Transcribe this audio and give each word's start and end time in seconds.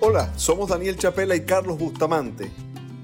Hola, 0.00 0.32
somos 0.36 0.68
Daniel 0.68 0.96
Chapela 0.96 1.34
y 1.34 1.40
Carlos 1.40 1.76
Bustamante. 1.76 2.52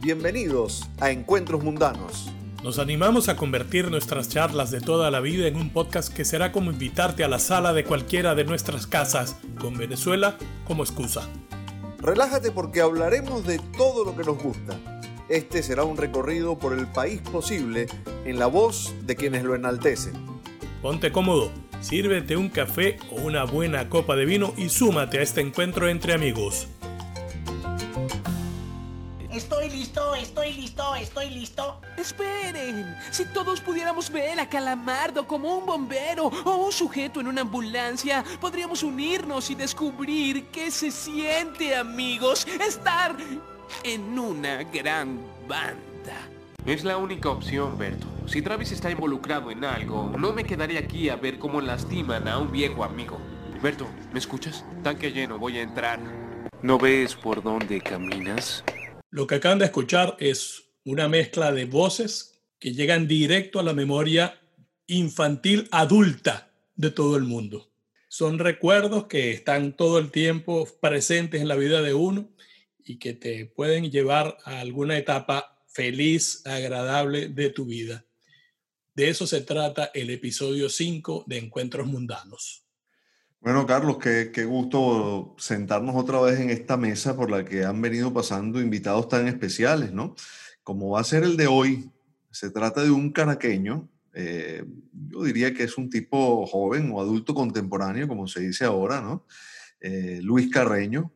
Bienvenidos 0.00 0.88
a 1.00 1.10
Encuentros 1.10 1.64
Mundanos. 1.64 2.30
Nos 2.62 2.78
animamos 2.78 3.28
a 3.28 3.34
convertir 3.34 3.90
nuestras 3.90 4.28
charlas 4.28 4.70
de 4.70 4.80
toda 4.80 5.10
la 5.10 5.18
vida 5.18 5.48
en 5.48 5.56
un 5.56 5.70
podcast 5.70 6.14
que 6.14 6.24
será 6.24 6.52
como 6.52 6.70
invitarte 6.70 7.24
a 7.24 7.28
la 7.28 7.40
sala 7.40 7.72
de 7.72 7.82
cualquiera 7.82 8.36
de 8.36 8.44
nuestras 8.44 8.86
casas, 8.86 9.34
con 9.60 9.76
Venezuela 9.76 10.38
como 10.68 10.84
excusa. 10.84 11.28
Relájate 11.98 12.52
porque 12.52 12.80
hablaremos 12.80 13.44
de 13.44 13.58
todo 13.76 14.04
lo 14.04 14.16
que 14.16 14.22
nos 14.22 14.40
gusta. 14.40 14.78
Este 15.28 15.64
será 15.64 15.82
un 15.82 15.96
recorrido 15.96 16.56
por 16.56 16.78
el 16.78 16.86
país 16.86 17.20
posible 17.22 17.88
en 18.24 18.38
la 18.38 18.46
voz 18.46 18.94
de 19.02 19.16
quienes 19.16 19.42
lo 19.42 19.56
enaltecen. 19.56 20.14
Ponte 20.80 21.10
cómodo, 21.10 21.50
sírvete 21.80 22.36
un 22.36 22.50
café 22.50 22.98
o 23.10 23.16
una 23.16 23.42
buena 23.42 23.88
copa 23.88 24.14
de 24.14 24.26
vino 24.26 24.54
y 24.56 24.68
súmate 24.68 25.18
a 25.18 25.22
este 25.22 25.40
encuentro 25.40 25.88
entre 25.88 26.14
amigos. 26.14 26.68
Estoy 30.44 30.62
listo, 30.62 30.94
estoy 30.94 31.30
listo. 31.30 31.80
Esperen, 31.96 32.96
si 33.10 33.24
todos 33.26 33.60
pudiéramos 33.60 34.10
ver 34.10 34.38
a 34.38 34.48
Calamardo 34.48 35.26
como 35.26 35.56
un 35.56 35.64
bombero 35.64 36.26
o 36.26 36.66
un 36.66 36.72
sujeto 36.72 37.20
en 37.20 37.28
una 37.28 37.40
ambulancia, 37.40 38.22
podríamos 38.40 38.82
unirnos 38.82 39.48
y 39.50 39.54
descubrir 39.54 40.46
qué 40.48 40.70
se 40.70 40.90
siente, 40.90 41.74
amigos, 41.74 42.46
estar 42.66 43.16
en 43.84 44.18
una 44.18 44.64
gran 44.64 45.18
banda. 45.48 46.28
Es 46.66 46.84
la 46.84 46.98
única 46.98 47.30
opción, 47.30 47.78
Berto. 47.78 48.06
Si 48.26 48.42
Travis 48.42 48.72
está 48.72 48.90
involucrado 48.90 49.50
en 49.50 49.64
algo, 49.64 50.12
no 50.18 50.32
me 50.32 50.44
quedaré 50.44 50.78
aquí 50.78 51.08
a 51.08 51.16
ver 51.16 51.38
cómo 51.38 51.60
lastiman 51.60 52.28
a 52.28 52.38
un 52.38 52.52
viejo 52.52 52.84
amigo. 52.84 53.18
Berto, 53.62 53.86
¿me 54.12 54.18
escuchas? 54.18 54.64
Tanque 54.82 55.10
lleno, 55.10 55.38
voy 55.38 55.58
a 55.58 55.62
entrar. 55.62 56.00
¿No 56.60 56.78
ves 56.78 57.14
por 57.14 57.42
dónde 57.42 57.80
caminas? 57.80 58.62
Lo 59.14 59.28
que 59.28 59.36
acaban 59.36 59.60
de 59.60 59.66
escuchar 59.66 60.16
es 60.18 60.64
una 60.84 61.08
mezcla 61.08 61.52
de 61.52 61.66
voces 61.66 62.42
que 62.58 62.72
llegan 62.72 63.06
directo 63.06 63.60
a 63.60 63.62
la 63.62 63.72
memoria 63.72 64.40
infantil 64.88 65.68
adulta 65.70 66.50
de 66.74 66.90
todo 66.90 67.16
el 67.16 67.22
mundo. 67.22 67.70
Son 68.08 68.40
recuerdos 68.40 69.06
que 69.06 69.30
están 69.30 69.76
todo 69.76 70.00
el 70.00 70.10
tiempo 70.10 70.68
presentes 70.80 71.40
en 71.40 71.46
la 71.46 71.54
vida 71.54 71.80
de 71.80 71.94
uno 71.94 72.28
y 72.84 72.98
que 72.98 73.12
te 73.12 73.46
pueden 73.46 73.88
llevar 73.88 74.36
a 74.44 74.58
alguna 74.58 74.98
etapa 74.98 75.62
feliz, 75.68 76.44
agradable 76.44 77.28
de 77.28 77.50
tu 77.50 77.66
vida. 77.66 78.04
De 78.96 79.10
eso 79.10 79.28
se 79.28 79.42
trata 79.42 79.92
el 79.94 80.10
episodio 80.10 80.68
5 80.68 81.22
de 81.28 81.38
Encuentros 81.38 81.86
Mundanos. 81.86 82.63
Bueno, 83.44 83.66
Carlos, 83.66 83.98
qué, 83.98 84.30
qué, 84.32 84.46
gusto 84.46 85.34
sentarnos 85.36 85.94
otra 85.96 86.18
vez 86.22 86.40
en 86.40 86.48
esta 86.48 86.78
mesa 86.78 87.14
por 87.14 87.30
la 87.30 87.44
que 87.44 87.66
han 87.66 87.78
venido 87.82 88.10
pasando 88.10 88.58
invitados 88.58 89.06
tan 89.10 89.28
especiales, 89.28 89.92
¿no? 89.92 90.14
Como 90.62 90.88
va 90.88 91.00
a 91.00 91.04
ser 91.04 91.24
el 91.24 91.36
de 91.36 91.46
hoy, 91.46 91.90
se 92.30 92.48
trata 92.48 92.82
de 92.82 92.90
un 92.90 93.12
caraqueño, 93.12 93.86
eh, 94.14 94.64
yo 95.10 95.24
diría 95.24 95.52
que 95.52 95.64
es 95.64 95.76
un 95.76 95.90
tipo 95.90 96.46
joven 96.46 96.90
o 96.90 97.02
adulto 97.02 97.34
contemporáneo, 97.34 98.08
como 98.08 98.26
se 98.28 98.40
dice 98.40 98.64
ahora, 98.64 99.02
¿no? 99.02 99.26
Eh, 99.78 100.20
Luis 100.22 100.50
Carreño, 100.50 101.12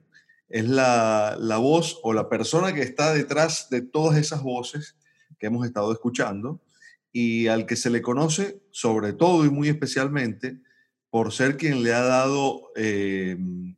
es 0.50 0.68
la, 0.68 1.34
la 1.40 1.56
voz 1.56 1.98
o 2.02 2.12
la 2.12 2.28
persona 2.28 2.74
que 2.74 2.82
está 2.82 3.14
detrás 3.14 3.70
de 3.70 3.80
todas 3.80 4.18
esas 4.18 4.42
voces 4.42 4.98
que 5.38 5.46
hemos 5.46 5.64
estado 5.64 5.90
escuchando 5.92 6.60
y 7.10 7.46
al 7.46 7.64
que 7.64 7.76
se 7.76 7.88
le 7.88 8.02
conoce 8.02 8.60
sobre 8.70 9.14
todo 9.14 9.46
y 9.46 9.50
muy 9.50 9.70
especialmente 9.70 10.60
por 11.10 11.32
ser 11.32 11.56
quien 11.56 11.82
le 11.82 11.94
ha 11.94 12.02
dado 12.02 12.70
eh, 12.76 13.36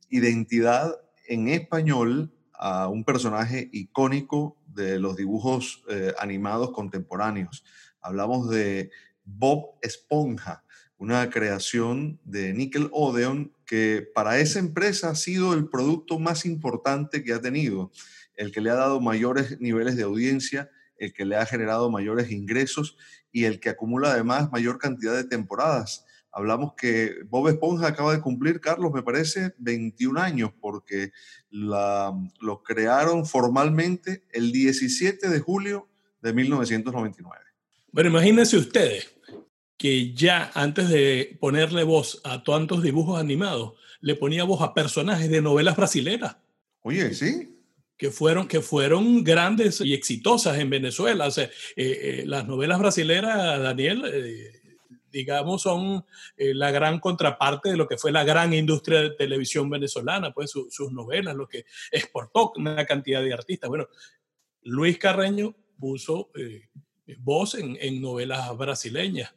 identidad 0.09 0.97
en 1.28 1.48
español 1.48 2.33
a 2.53 2.89
un 2.89 3.05
personaje 3.05 3.69
icónico 3.72 4.56
de 4.67 4.98
los 4.98 5.17
dibujos 5.17 5.84
eh, 5.88 6.12
animados 6.19 6.72
contemporáneos. 6.72 7.65
Hablamos 8.00 8.50
de 8.50 8.91
Bob 9.25 9.77
Esponja, 9.82 10.65
una 10.99 11.31
creación 11.31 12.21
de 12.25 12.53
Nickel 12.53 12.88
Odeon 12.93 13.53
que 13.65 14.06
para 14.15 14.38
esa 14.41 14.59
empresa 14.59 15.10
ha 15.10 15.15
sido 15.15 15.55
el 15.55 15.69
producto 15.69 16.19
más 16.19 16.44
importante 16.44 17.22
que 17.22 17.32
ha 17.32 17.41
tenido, 17.41 17.93
el 18.34 18.53
que 18.53 18.60
le 18.60 18.71
ha 18.71 18.75
dado 18.75 19.00
mayores 19.00 19.60
niveles 19.60 19.97
de 19.97 20.03
audiencia, 20.03 20.71
el 20.97 21.12
que 21.12 21.25
le 21.25 21.37
ha 21.37 21.47
generado 21.47 21.91
mayores 21.91 22.31
ingresos 22.31 22.97
y 23.32 23.44
el 23.44 23.60
que 23.60 23.71
acumula 23.71 24.12
además 24.12 24.50
mayor 24.50 24.78
cantidad 24.78 25.15
de 25.15 25.25
temporadas 25.25 26.05
Hablamos 26.33 26.75
que 26.77 27.17
Bob 27.29 27.49
Esponja 27.49 27.89
acaba 27.89 28.15
de 28.15 28.21
cumplir, 28.21 28.61
Carlos, 28.61 28.93
me 28.93 29.03
parece, 29.03 29.55
21 29.59 30.21
años, 30.21 30.53
porque 30.61 31.13
la, 31.51 32.13
lo 32.41 32.63
crearon 32.63 33.27
formalmente 33.27 34.25
el 34.33 34.53
17 34.53 35.29
de 35.29 35.41
julio 35.41 35.89
de 36.23 36.33
1999. 36.33 37.45
Bueno, 37.93 38.11
imagínense 38.11 38.57
ustedes 38.57 39.11
que 39.77 40.13
ya 40.13 40.51
antes 40.55 40.91
de 40.91 41.39
ponerle 41.41 41.85
voz 41.85 42.21
a 42.25 42.45
tantos 42.45 42.83
dibujos 42.83 43.19
animados, 43.19 43.73
le 44.01 44.15
ponía 44.15 44.45
voz 44.45 44.61
a 44.61 44.75
personajes 44.75 45.31
de 45.31 45.41
novelas 45.41 45.75
brasileras. 45.75 46.37
Oye, 46.83 47.15
sí. 47.15 47.57
Que 47.97 48.11
fueron, 48.11 48.47
que 48.47 48.61
fueron 48.61 49.25
grandes 49.25 49.81
y 49.81 49.95
exitosas 49.95 50.59
en 50.59 50.71
Venezuela. 50.71 51.27
O 51.27 51.31
sea, 51.31 51.45
eh, 51.45 51.51
eh, 51.77 52.25
las 52.27 52.47
novelas 52.47 52.79
brasileras, 52.79 53.61
Daniel, 53.62 54.05
eh, 54.07 54.59
digamos, 55.10 55.62
son 55.62 56.04
eh, 56.37 56.54
la 56.54 56.71
gran 56.71 56.98
contraparte 57.00 57.71
de 57.71 57.76
lo 57.76 57.88
que 57.88 57.98
fue 57.98 58.12
la 58.12 58.25
gran 58.25 58.53
industria 58.54 59.00
de 59.00 59.10
televisión 59.10 59.69
venezolana, 59.69 60.32
pues 60.32 60.50
sus 60.50 60.93
novelas, 60.93 61.34
lo 61.34 61.48
que 61.48 61.65
exportó 61.91 62.53
una 62.56 62.84
cantidad 62.87 63.22
de 63.22 63.32
artistas. 63.32 63.69
Bueno, 63.69 63.88
Luis 64.62 64.99
Carreño 64.99 65.54
puso 65.78 66.31
eh, 66.34 66.69
voz 67.19 67.54
en, 67.54 67.76
en, 67.81 68.00
novelas 68.00 68.56
brasileñas. 68.56 69.34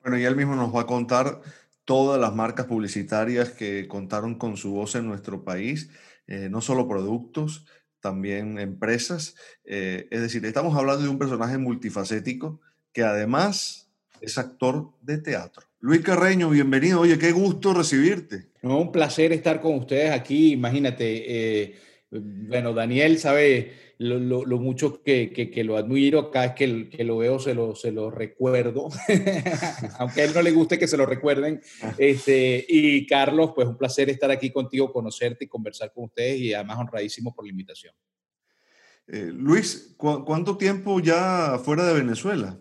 Bueno, 0.00 0.18
y 0.18 0.24
él 0.24 0.36
mismo 0.36 0.56
nos 0.56 0.74
va 0.74 0.82
a 0.82 0.86
contar 0.86 1.40
todas 1.84 2.20
las 2.20 2.34
marcas 2.34 2.66
publicitarias 2.66 3.50
que 3.50 3.88
contaron 3.88 4.36
con 4.36 4.56
su 4.56 4.72
voz 4.72 4.94
en 4.94 5.06
nuestro 5.06 5.44
país, 5.44 5.90
eh, 6.26 6.48
no 6.50 6.60
solo 6.60 6.88
productos, 6.88 7.66
también 8.00 8.58
empresas. 8.58 9.36
es 9.64 10.10
decir, 10.10 10.44
estamos 10.44 10.76
hablando 10.76 11.04
de 11.04 11.08
un 11.08 11.18
personaje 11.18 11.56
multifacético 11.56 12.60
que 12.92 13.04
además 13.04 13.81
es 14.22 14.38
actor 14.38 14.92
de 15.00 15.18
teatro. 15.18 15.64
Luis 15.80 16.00
Carreño, 16.00 16.48
bienvenido. 16.48 17.00
Oye, 17.00 17.18
qué 17.18 17.32
gusto 17.32 17.74
recibirte. 17.74 18.52
No, 18.62 18.78
un 18.78 18.92
placer 18.92 19.32
estar 19.32 19.60
con 19.60 19.74
ustedes 19.74 20.12
aquí. 20.12 20.52
Imagínate, 20.52 21.64
eh, 21.64 21.74
bueno, 22.10 22.72
Daniel 22.72 23.18
sabe 23.18 23.72
lo, 23.98 24.44
lo, 24.44 24.58
mucho 24.58 25.02
que, 25.02 25.32
que, 25.32 25.50
que, 25.50 25.64
lo 25.64 25.76
admiro. 25.76 26.30
Cada 26.30 26.46
vez 26.46 26.54
que, 26.54 26.88
que, 26.88 27.02
lo 27.02 27.18
veo 27.18 27.40
se 27.40 27.54
lo, 27.54 27.74
se 27.74 27.90
lo 27.90 28.10
recuerdo, 28.10 28.88
aunque 29.98 30.22
a 30.22 30.24
él 30.24 30.32
no 30.34 30.42
le 30.42 30.52
guste 30.52 30.78
que 30.78 30.86
se 30.86 30.96
lo 30.96 31.04
recuerden. 31.04 31.60
Ah. 31.82 31.94
Este, 31.98 32.64
y 32.68 33.04
Carlos, 33.06 33.50
pues 33.54 33.66
un 33.66 33.76
placer 33.76 34.08
estar 34.08 34.30
aquí 34.30 34.52
contigo, 34.52 34.92
conocerte 34.92 35.46
y 35.46 35.48
conversar 35.48 35.92
con 35.92 36.04
ustedes 36.04 36.38
y 36.38 36.54
además 36.54 36.78
honradísimo 36.78 37.34
por 37.34 37.44
la 37.44 37.50
invitación. 37.50 37.94
Eh, 39.08 39.30
Luis, 39.34 39.94
¿cu 39.96 40.24
¿cuánto 40.24 40.56
tiempo 40.56 41.00
ya 41.00 41.58
fuera 41.58 41.84
de 41.86 41.94
Venezuela? 41.94 42.56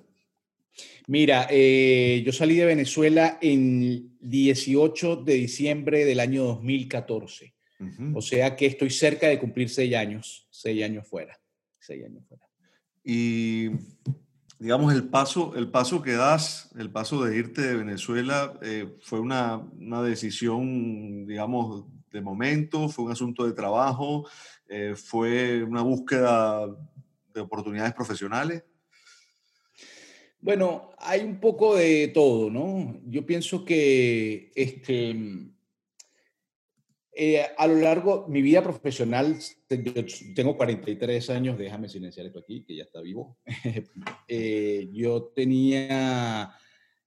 Mira, 1.11 1.45
eh, 1.49 2.23
yo 2.25 2.31
salí 2.31 2.55
de 2.55 2.63
Venezuela 2.63 3.37
en 3.41 4.17
18 4.21 5.17
de 5.17 5.33
diciembre 5.33 6.05
del 6.05 6.21
año 6.21 6.45
2014. 6.45 7.53
Uh 7.81 7.83
-huh. 7.83 8.17
O 8.17 8.21
sea 8.21 8.55
que 8.55 8.65
estoy 8.65 8.89
cerca 8.91 9.27
de 9.27 9.37
cumplir 9.37 9.67
seis 9.67 9.93
años, 9.93 10.47
seis 10.49 10.81
años 10.81 11.05
fuera, 11.05 11.37
seis 11.81 12.05
años 12.05 12.23
fuera. 12.29 12.45
Y 13.03 13.71
digamos, 14.57 14.93
el 14.93 15.09
paso, 15.09 15.53
el 15.57 15.69
paso 15.69 16.01
que 16.01 16.13
das, 16.13 16.71
el 16.79 16.89
paso 16.89 17.21
de 17.25 17.35
irte 17.35 17.61
de 17.61 17.75
Venezuela, 17.75 18.57
eh, 18.61 18.95
fue 19.01 19.19
una, 19.19 19.57
una, 19.57 20.01
decisión, 20.01 21.25
digamos, 21.25 21.87
de 22.09 22.21
momento, 22.21 22.87
fue 22.87 23.03
un 23.03 23.11
asunto 23.11 23.45
de 23.45 23.51
trabajo, 23.51 24.29
eh, 24.69 24.95
fue 24.95 25.61
una 25.61 25.81
búsqueda 25.81 26.67
de 27.33 27.41
oportunidades 27.41 27.93
profesionales. 27.93 28.63
Bueno, 30.41 30.89
hay 30.97 31.21
un 31.21 31.39
poco 31.39 31.75
de 31.75 32.07
todo, 32.07 32.49
¿no? 32.49 32.99
Yo 33.05 33.23
pienso 33.27 33.63
que 33.63 34.51
este, 34.55 35.15
eh, 37.13 37.45
a 37.55 37.67
lo 37.67 37.75
largo 37.75 38.25
mi 38.27 38.41
vida 38.41 38.63
profesional, 38.63 39.37
tengo 40.33 40.57
43 40.57 41.29
años, 41.29 41.59
déjame 41.59 41.89
silenciar 41.89 42.25
esto 42.25 42.39
aquí, 42.39 42.63
que 42.63 42.75
ya 42.75 42.83
está 42.83 43.01
vivo. 43.01 43.37
eh, 44.27 44.89
yo 44.91 45.25
tenía 45.35 46.55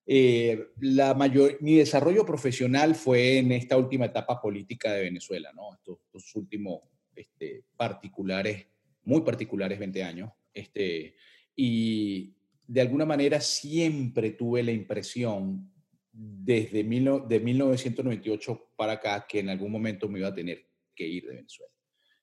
eh, 0.07 0.69
la 0.79 1.15
mayor, 1.15 1.59
mi 1.61 1.75
desarrollo 1.75 2.25
profesional 2.25 2.95
fue 2.95 3.39
en 3.39 3.51
esta 3.51 3.77
última 3.77 4.05
etapa 4.05 4.41
política 4.41 4.93
de 4.93 5.03
Venezuela, 5.03 5.51
¿no? 5.53 5.75
Estos, 5.75 5.99
estos 6.07 6.37
últimos 6.37 6.83
este, 7.17 7.65
particulares, 7.77 8.69
muy 9.03 9.23
particulares 9.23 9.81
20 9.81 10.05
años. 10.05 10.31
Este, 10.53 11.17
y 11.57 12.33
de 12.67 12.81
alguna 12.81 13.05
manera 13.05 13.41
siempre 13.41 14.31
tuve 14.31 14.63
la 14.63 14.73
impresión 14.73 15.71
desde 16.13 16.85
de 16.85 17.41
1998 17.41 18.71
para 18.77 18.93
acá 18.93 19.27
que 19.29 19.41
en 19.41 19.49
algún 19.49 19.73
momento 19.73 20.09
me 20.09 20.21
iba 20.21 20.29
a 20.29 20.35
tener 20.35 20.67
que 20.95 21.07
ir 21.07 21.27
de 21.27 21.35
Venezuela. 21.35 21.73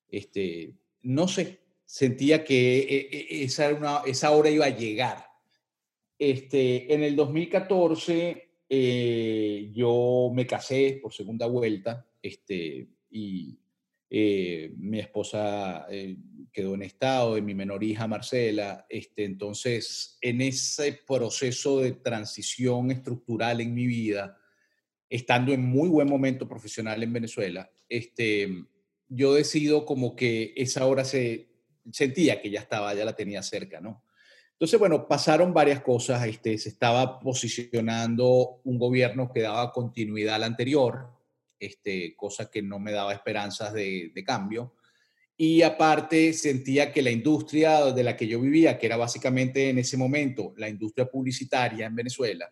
Este, 0.07 0.77
no 1.01 1.27
sé, 1.27 1.59
sentía 1.85 2.43
que 2.43 2.79
eh, 2.79 3.09
eh, 3.11 3.27
esa, 3.43 4.03
esa 4.05 4.31
hora 4.31 4.49
iba 4.49 4.65
a 4.65 4.77
llegar. 4.77 5.25
Este, 6.17 6.93
en 6.93 7.03
el 7.03 7.15
2014 7.15 8.47
yo 9.73 10.31
me 10.33 10.47
casé 10.47 10.99
por 11.01 11.11
segunda 11.11 11.45
vuelta 11.45 12.07
este, 12.21 12.87
y 13.09 13.59
mi 14.11 14.99
esposa 14.99 15.87
quedó 16.51 16.73
en 16.75 16.81
estado, 16.81 17.35
de 17.35 17.41
mi 17.41 17.55
menor 17.55 17.83
hija 17.83 18.07
Marcela. 18.07 18.85
Este, 18.89 19.23
entonces, 19.23 20.17
en 20.21 20.41
ese 20.41 20.99
proceso 21.07 21.79
de 21.79 21.93
transición 21.93 22.91
estructural 22.91 23.61
en 23.61 23.73
mi 23.73 23.87
vida, 23.87 24.37
estando 25.09 25.53
en 25.53 25.63
muy 25.63 25.89
buen 25.89 26.09
momento 26.09 26.47
profesional 26.47 27.01
en 27.03 27.13
Venezuela, 27.13 27.71
este, 27.87 28.65
yo 29.07 29.33
decido 29.33 29.85
como 29.85 30.15
que 30.15 30.53
esa 30.55 30.85
hora 30.85 31.03
se 31.03 31.49
sentía 31.91 32.41
que 32.41 32.49
ya 32.49 32.59
estaba, 32.59 32.93
ya 32.93 33.05
la 33.05 33.15
tenía 33.15 33.41
cerca, 33.43 33.81
¿no? 33.81 34.03
Entonces, 34.53 34.79
bueno, 34.79 35.07
pasaron 35.07 35.53
varias 35.53 35.81
cosas. 35.81 36.25
Este, 36.27 36.55
se 36.57 36.69
estaba 36.69 37.19
posicionando 37.19 38.61
un 38.63 38.77
gobierno 38.77 39.31
que 39.33 39.41
daba 39.41 39.71
continuidad 39.71 40.35
al 40.35 40.43
anterior, 40.43 41.09
este, 41.61 42.15
cosa 42.15 42.49
que 42.49 42.63
no 42.63 42.79
me 42.79 42.91
daba 42.91 43.13
esperanzas 43.13 43.71
de, 43.71 44.11
cambio. 44.25 44.75
Y 45.37 45.61
aparte 45.61 46.33
sentía 46.33 46.91
que 46.91 47.03
la 47.03 47.11
industria 47.11 47.85
de 47.93 48.03
la 48.03 48.17
que 48.17 48.27
yo 48.27 48.41
vivía, 48.41 48.77
que 48.77 48.87
era 48.87 48.97
básicamente 48.97 49.69
en 49.69 49.77
ese 49.77 49.95
momento 49.95 50.53
la 50.57 50.67
industria 50.67 51.05
publicitaria 51.05 51.85
en 51.85 51.95
Venezuela, 51.95 52.51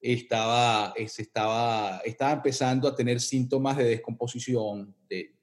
estaba, 0.00 0.92
estaba, 0.96 2.02
estaba 2.04 2.32
empezando 2.32 2.88
a 2.88 2.94
tener 2.94 3.20
síntomas 3.20 3.78
de 3.78 3.84
descomposición, 3.84 4.94
de, 5.08 5.34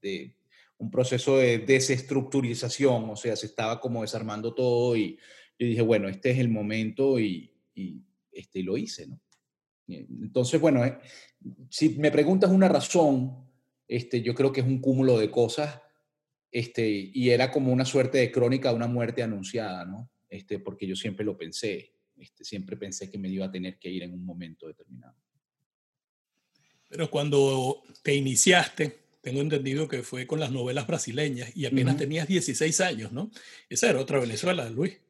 de, 0.00 0.36
un 0.76 0.90
proceso 0.90 1.38
de 1.38 1.58
desestructurización, 1.58 3.10
o 3.10 3.16
sea, 3.16 3.34
se 3.36 3.46
estaba 3.46 3.80
como 3.80 4.02
desarmando 4.02 4.54
todo 4.54 4.94
y 4.96 5.18
yo 5.58 5.66
dije, 5.66 5.82
bueno, 5.82 6.08
este 6.08 6.32
es 6.32 6.38
el 6.38 6.50
momento 6.50 7.18
y, 7.18 7.50
y 7.74 8.02
este, 8.30 8.62
lo 8.62 8.76
hice, 8.76 9.06
¿no? 9.06 9.23
Entonces, 9.86 10.60
bueno, 10.60 10.84
eh, 10.84 10.98
si 11.68 11.90
me 11.90 12.10
preguntas 12.10 12.50
una 12.50 12.68
razón, 12.68 13.46
este, 13.86 14.22
yo 14.22 14.34
creo 14.34 14.52
que 14.52 14.60
es 14.60 14.66
un 14.66 14.80
cúmulo 14.80 15.18
de 15.18 15.30
cosas, 15.30 15.80
este, 16.50 16.88
y 17.12 17.30
era 17.30 17.50
como 17.50 17.72
una 17.72 17.84
suerte 17.84 18.18
de 18.18 18.30
crónica 18.30 18.70
de 18.70 18.76
una 18.76 18.86
muerte 18.86 19.22
anunciada, 19.22 19.84
¿no? 19.84 20.10
Este, 20.28 20.58
porque 20.58 20.86
yo 20.86 20.96
siempre 20.96 21.24
lo 21.24 21.36
pensé, 21.36 21.92
este, 22.16 22.44
siempre 22.44 22.76
pensé 22.76 23.10
que 23.10 23.18
me 23.18 23.28
iba 23.28 23.46
a 23.46 23.50
tener 23.50 23.78
que 23.78 23.90
ir 23.90 24.04
en 24.04 24.14
un 24.14 24.24
momento 24.24 24.66
determinado. 24.66 25.16
Pero 26.88 27.10
cuando 27.10 27.82
te 28.02 28.14
iniciaste, 28.14 29.04
tengo 29.20 29.40
entendido 29.40 29.88
que 29.88 30.02
fue 30.02 30.26
con 30.26 30.38
las 30.38 30.52
novelas 30.52 30.86
brasileñas 30.86 31.56
y 31.56 31.66
apenas 31.66 31.96
tenías 31.96 32.28
16 32.28 32.80
años, 32.82 33.10
¿no? 33.10 33.30
Esa 33.68 33.90
era 33.90 33.98
otra 33.98 34.20
Venezuela, 34.20 34.68
Luis. 34.70 35.00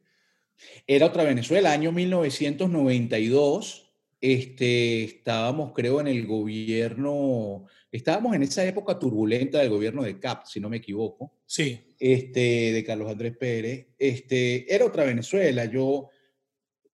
Era 0.86 1.06
otra 1.06 1.24
Venezuela, 1.24 1.72
año 1.72 1.90
1992. 1.92 3.83
Este, 4.26 5.04
estábamos, 5.04 5.72
creo, 5.74 6.00
en 6.00 6.06
el 6.06 6.26
gobierno, 6.26 7.66
estábamos 7.92 8.34
en 8.34 8.42
esa 8.42 8.64
época 8.64 8.98
turbulenta 8.98 9.58
del 9.58 9.68
gobierno 9.68 10.02
de 10.02 10.18
CAP, 10.18 10.46
si 10.46 10.60
no 10.60 10.70
me 10.70 10.78
equivoco. 10.78 11.32
Sí. 11.44 11.94
Este, 11.98 12.72
de 12.72 12.84
Carlos 12.84 13.10
Andrés 13.10 13.36
Pérez. 13.36 13.88
Este, 13.98 14.72
era 14.74 14.86
otra 14.86 15.04
Venezuela. 15.04 15.66
Yo 15.66 16.08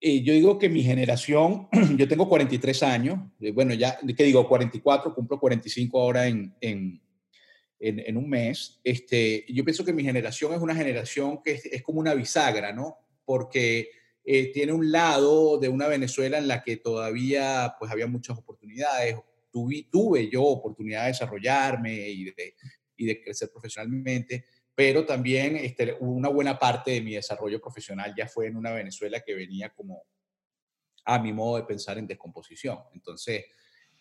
eh, 0.02 0.22
yo 0.24 0.34
digo 0.34 0.58
que 0.58 0.70
mi 0.70 0.82
generación, 0.82 1.68
yo 1.98 2.08
tengo 2.08 2.30
43 2.30 2.84
años, 2.84 3.20
eh, 3.42 3.52
bueno, 3.52 3.74
ya, 3.74 4.00
¿qué 4.16 4.24
digo? 4.24 4.48
44, 4.48 5.14
cumplo 5.14 5.40
45 5.40 6.02
ahora 6.02 6.26
en, 6.28 6.56
en, 6.62 7.02
en, 7.80 8.18
un 8.18 8.30
mes. 8.30 8.80
Este, 8.84 9.46
yo 9.50 9.64
pienso 9.66 9.84
que 9.84 9.94
mi 9.94 10.04
generación 10.04 10.54
es 10.54 10.62
una 10.62 10.74
generación 10.74 11.42
que 11.44 11.62
es, 11.64 11.84
como 11.84 12.00
una 12.00 12.14
bisagra, 12.14 12.72
¿no? 12.72 12.98
Porque 13.26 13.90
eh, 14.32 14.52
tiene 14.54 14.74
un 14.74 14.92
lado 14.92 15.58
de 15.58 15.70
una 15.70 15.88
Venezuela 15.88 16.38
en 16.38 16.48
la 16.48 16.64
que 16.64 16.78
todavía 16.78 17.76
pues 17.80 17.92
había 17.92 18.08
muchas 18.08 18.38
oportunidades. 18.38 19.16
Tuve, 19.52 19.88
tuve 19.92 20.30
yo 20.30 20.44
oportunidad 20.44 21.02
de 21.04 21.08
desarrollarme 21.08 22.10
y 22.10 22.26
de, 22.26 22.56
y 22.96 23.06
de 23.08 23.22
crecer 23.22 23.50
profesionalmente 23.52 24.46
pero 24.80 25.06
también 25.06 25.58
este, 25.58 25.98
una 26.00 26.30
buena 26.30 26.58
parte 26.58 26.92
de 26.92 27.02
mi 27.02 27.14
desarrollo 27.14 27.60
profesional 27.60 28.14
ya 28.18 28.30
fue 28.30 28.48
en 28.48 28.56
una 28.56 28.72
Venezuela 28.72 29.20
que 29.20 29.36
venía 29.36 29.72
como 29.72 30.04
a 31.04 31.20
mi 31.20 31.34
modo 31.34 31.58
de 31.58 31.64
pensar 31.64 31.98
en 31.98 32.08
descomposición. 32.08 32.80
Entonces, 32.94 33.44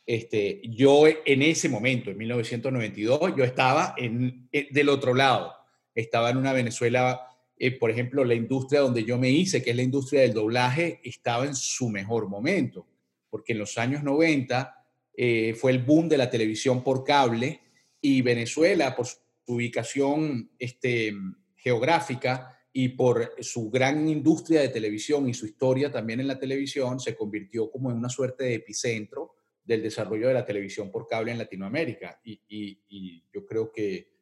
este, 0.06 0.60
yo 0.62 1.02
en 1.08 1.42
ese 1.42 1.68
momento, 1.68 2.12
en 2.12 2.18
1992, 2.18 3.34
yo 3.36 3.42
estaba 3.42 3.96
en, 3.96 4.48
eh, 4.52 4.68
del 4.70 4.88
otro 4.90 5.14
lado. 5.14 5.52
Estaba 5.96 6.30
en 6.30 6.36
una 6.36 6.52
Venezuela, 6.52 7.26
eh, 7.58 7.72
por 7.72 7.90
ejemplo, 7.90 8.24
la 8.24 8.34
industria 8.34 8.80
donde 8.80 9.04
yo 9.04 9.18
me 9.18 9.30
hice, 9.30 9.62
que 9.62 9.70
es 9.70 9.76
la 9.76 9.82
industria 9.82 10.22
del 10.22 10.34
doblaje, 10.34 11.00
estaba 11.02 11.44
en 11.44 11.54
su 11.54 11.88
mejor 11.88 12.28
momento, 12.28 12.86
porque 13.30 13.52
en 13.52 13.58
los 13.58 13.76
años 13.78 14.02
90 14.02 14.84
eh, 15.14 15.54
fue 15.54 15.72
el 15.72 15.82
boom 15.82 16.08
de 16.08 16.18
la 16.18 16.30
televisión 16.30 16.84
por 16.84 17.04
cable 17.04 17.60
y 18.00 18.22
Venezuela, 18.22 18.94
por 18.94 19.06
ubicación 19.46 20.50
este, 20.58 21.12
geográfica 21.56 22.58
y 22.72 22.90
por 22.90 23.34
su 23.40 23.70
gran 23.70 24.08
industria 24.08 24.60
de 24.60 24.68
televisión 24.68 25.28
y 25.28 25.34
su 25.34 25.46
historia 25.46 25.90
también 25.90 26.20
en 26.20 26.28
la 26.28 26.38
televisión, 26.38 27.00
se 27.00 27.16
convirtió 27.16 27.70
como 27.70 27.90
en 27.90 27.96
una 27.96 28.08
suerte 28.08 28.44
de 28.44 28.54
epicentro 28.54 29.34
del 29.64 29.82
desarrollo 29.82 30.28
de 30.28 30.34
la 30.34 30.46
televisión 30.46 30.90
por 30.90 31.06
cable 31.06 31.32
en 31.32 31.38
Latinoamérica. 31.38 32.20
Y, 32.24 33.22
yo 33.32 33.44
creo 33.44 33.72
que, 33.72 34.17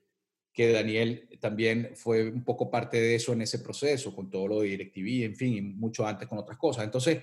que, 0.56 0.72
Daniel 0.72 1.28
también 1.38 1.90
fue 1.94 2.30
un 2.30 2.42
poco 2.42 2.70
parte 2.70 2.98
de 2.98 3.14
eso 3.14 3.34
en 3.34 3.42
ese 3.42 3.58
proceso, 3.58 4.14
con 4.14 4.30
todo 4.30 4.48
lo 4.48 4.60
de 4.60 4.68
DirecTV, 4.68 5.24
en 5.24 5.36
fin, 5.36 5.54
y 5.54 5.60
mucho 5.60 6.06
antes 6.06 6.26
con 6.26 6.38
otras 6.38 6.56
cosas. 6.56 6.84
Entonces, 6.84 7.22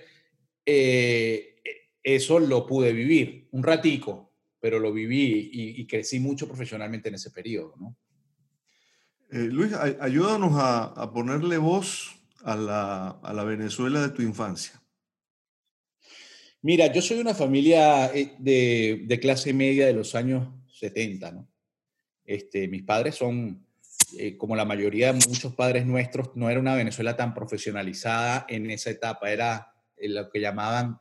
eh, 0.64 1.56
eso 2.02 2.38
lo 2.38 2.66
pude 2.66 2.92
vivir 2.92 3.48
un 3.50 3.62
ratico, 3.62 4.32
pero 4.60 4.78
lo 4.78 4.92
viví 4.92 5.50
y, 5.52 5.86
crecí 5.86 6.20
mucho 6.20 6.46
profesionalmente 6.46 7.08
en 7.08 7.16
ese 7.16 7.30
periodo. 7.30 7.74
¿no? 7.78 7.96
Eh, 9.30 9.48
Luis, 9.50 9.72
ayúdanos 9.72 10.52
a, 10.54 11.10
ponerle 11.12 11.58
voz 11.58 12.14
a 12.42 12.56
la, 12.56 13.08
a 13.08 13.32
la, 13.32 13.44
Venezuela 13.44 14.00
de 14.00 14.10
tu 14.10 14.22
infancia. 14.22 14.80
Mira, 16.62 16.92
yo 16.92 17.02
soy 17.02 17.16
de 17.16 17.22
una 17.22 17.34
familia 17.34 18.06
eh, 18.14 18.36
de, 18.38 19.02
de, 19.06 19.20
clase 19.20 19.52
media 19.52 19.86
de 19.86 19.92
los 19.92 20.14
años 20.14 20.48
70, 20.78 21.32
¿no? 21.32 21.53
Este, 22.24 22.68
mis 22.68 22.82
padres 22.82 23.16
son, 23.16 23.66
eh, 24.18 24.36
como 24.36 24.56
la 24.56 24.64
mayoría 24.64 25.12
de 25.12 25.26
muchos 25.28 25.54
padres 25.54 25.86
nuestros, 25.86 26.34
no 26.34 26.48
era 26.50 26.60
una 26.60 26.74
Venezuela 26.74 27.16
tan 27.16 27.34
profesionalizada 27.34 28.46
en 28.48 28.70
esa 28.70 28.90
etapa, 28.90 29.30
era 29.30 29.74
lo 29.98 30.30
que 30.30 30.40
llamaban 30.40 30.98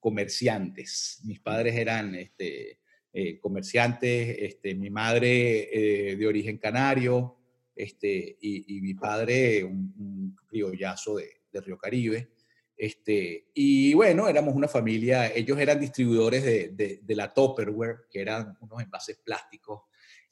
comerciantes. 0.00 1.20
Mis 1.24 1.40
padres 1.40 1.76
eran 1.76 2.14
este, 2.14 2.78
eh, 3.16 3.38
comerciantes, 3.38 4.36
este, 4.40 4.74
mi 4.74 4.90
madre 4.90 6.10
eh, 6.10 6.16
de 6.16 6.26
origen 6.26 6.58
canario 6.58 7.36
este, 7.76 8.36
y, 8.40 8.80
mi 8.80 8.94
padre 8.94 9.64
un, 9.64 10.36
criollazo 10.46 11.16
de, 11.16 11.60
Río 11.60 11.78
Caribe. 11.78 12.32
Este, 12.76 13.46
y 13.54 13.94
bueno, 13.94 14.28
éramos 14.28 14.56
una 14.56 14.66
familia, 14.66 15.32
ellos 15.32 15.56
eran 15.58 15.78
distribuidores 15.78 16.42
de, 16.42 17.00
de, 17.00 17.14
la 17.14 17.32
Topperware, 17.32 18.08
que 18.10 18.20
eran 18.20 18.58
unos 18.60 18.82
envases 18.82 19.18
plásticos, 19.24 19.82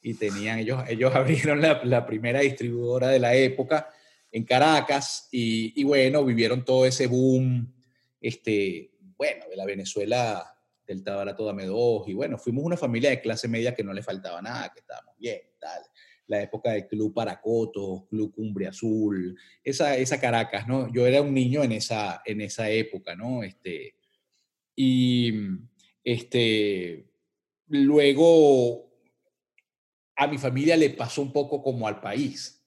y 0.02 0.14
tenían, 0.14 0.58
ellos, 0.58 0.82
ellos 0.88 1.14
abrieron 1.14 1.62
la, 1.62 2.06
primera 2.06 2.40
distribuidora 2.40 3.08
de 3.08 3.20
la 3.20 3.34
época 3.34 3.88
en 4.30 4.44
Caracas, 4.44 5.28
y, 5.30 5.84
bueno, 5.84 6.24
vivieron 6.24 6.64
todo 6.64 6.86
ese 6.86 7.06
boom, 7.06 7.72
este, 8.20 8.90
bueno, 9.16 9.44
de 9.48 9.56
la 9.56 9.66
Venezuela 9.66 10.48
el 10.86 11.04
Tabarato 11.04 11.44
Dame 11.44 11.66
Dos, 11.66 12.08
y 12.08 12.12
bueno, 12.12 12.36
fuimos 12.38 12.64
una 12.64 12.76
familia 12.76 13.10
de 13.10 13.20
clase 13.20 13.48
media 13.48 13.74
que 13.74 13.84
no 13.84 13.92
le 13.92 14.02
faltaba 14.02 14.42
nada, 14.42 14.70
que 14.72 14.80
estábamos 14.80 15.16
bien, 15.16 15.40
tal. 15.58 15.82
La 16.26 16.42
época 16.42 16.72
del 16.72 16.86
Club 16.86 17.14
Paracoto, 17.14 18.06
Club 18.08 18.34
Cumbre 18.34 18.66
Azul, 18.66 19.38
esa, 19.62 19.96
esa 19.96 20.20
Caracas, 20.20 20.66
¿no? 20.66 20.92
Yo 20.92 21.06
era 21.06 21.22
un 21.22 21.32
niño 21.32 21.62
en 21.62 21.72
esa, 21.72 22.22
en 22.24 22.40
esa 22.40 22.68
época, 22.70 23.14
¿no? 23.14 23.42
Este, 23.42 23.96
y 24.76 25.32
este, 26.04 27.06
luego 27.68 28.91
a 30.16 30.26
mi 30.26 30.38
familia 30.38 30.76
le 30.76 30.90
pasó 30.90 31.22
un 31.22 31.32
poco 31.32 31.62
como 31.62 31.88
al 31.88 32.00
país. 32.00 32.64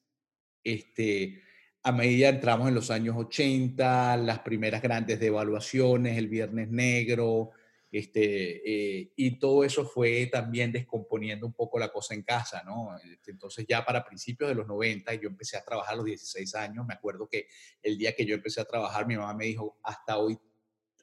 Este, 0.63 1.41
a 1.83 1.91
medida 1.91 2.29
entramos 2.29 2.67
en 2.67 2.75
los 2.75 2.89
años 2.89 3.15
80, 3.17 4.17
las 4.17 4.39
primeras 4.39 4.81
grandes 4.81 5.19
devaluaciones, 5.19 6.17
el 6.17 6.27
Viernes 6.27 6.69
Negro, 6.69 7.51
este, 7.95 8.99
eh, 8.99 9.13
y 9.15 9.39
todo 9.39 9.63
eso 9.63 9.85
fue 9.85 10.25
también 10.25 10.69
descomponiendo 10.71 11.47
un 11.47 11.53
poco 11.53 11.79
la 11.79 11.93
cosa 11.93 12.13
en 12.13 12.23
casa, 12.23 12.61
¿no? 12.63 12.97
Este, 12.97 13.31
entonces 13.31 13.65
ya 13.69 13.85
para 13.85 14.03
principios 14.03 14.49
de 14.49 14.55
los 14.55 14.67
90 14.67 15.13
yo 15.13 15.29
empecé 15.29 15.55
a 15.55 15.63
trabajar 15.63 15.93
a 15.93 15.97
los 15.97 16.05
16 16.05 16.55
años. 16.55 16.85
Me 16.85 16.95
acuerdo 16.95 17.29
que 17.29 17.47
el 17.81 17.97
día 17.97 18.13
que 18.13 18.25
yo 18.25 18.35
empecé 18.35 18.59
a 18.59 18.65
trabajar, 18.65 19.07
mi 19.07 19.15
mamá 19.15 19.33
me 19.33 19.45
dijo, 19.45 19.77
hasta 19.81 20.17
hoy, 20.17 20.37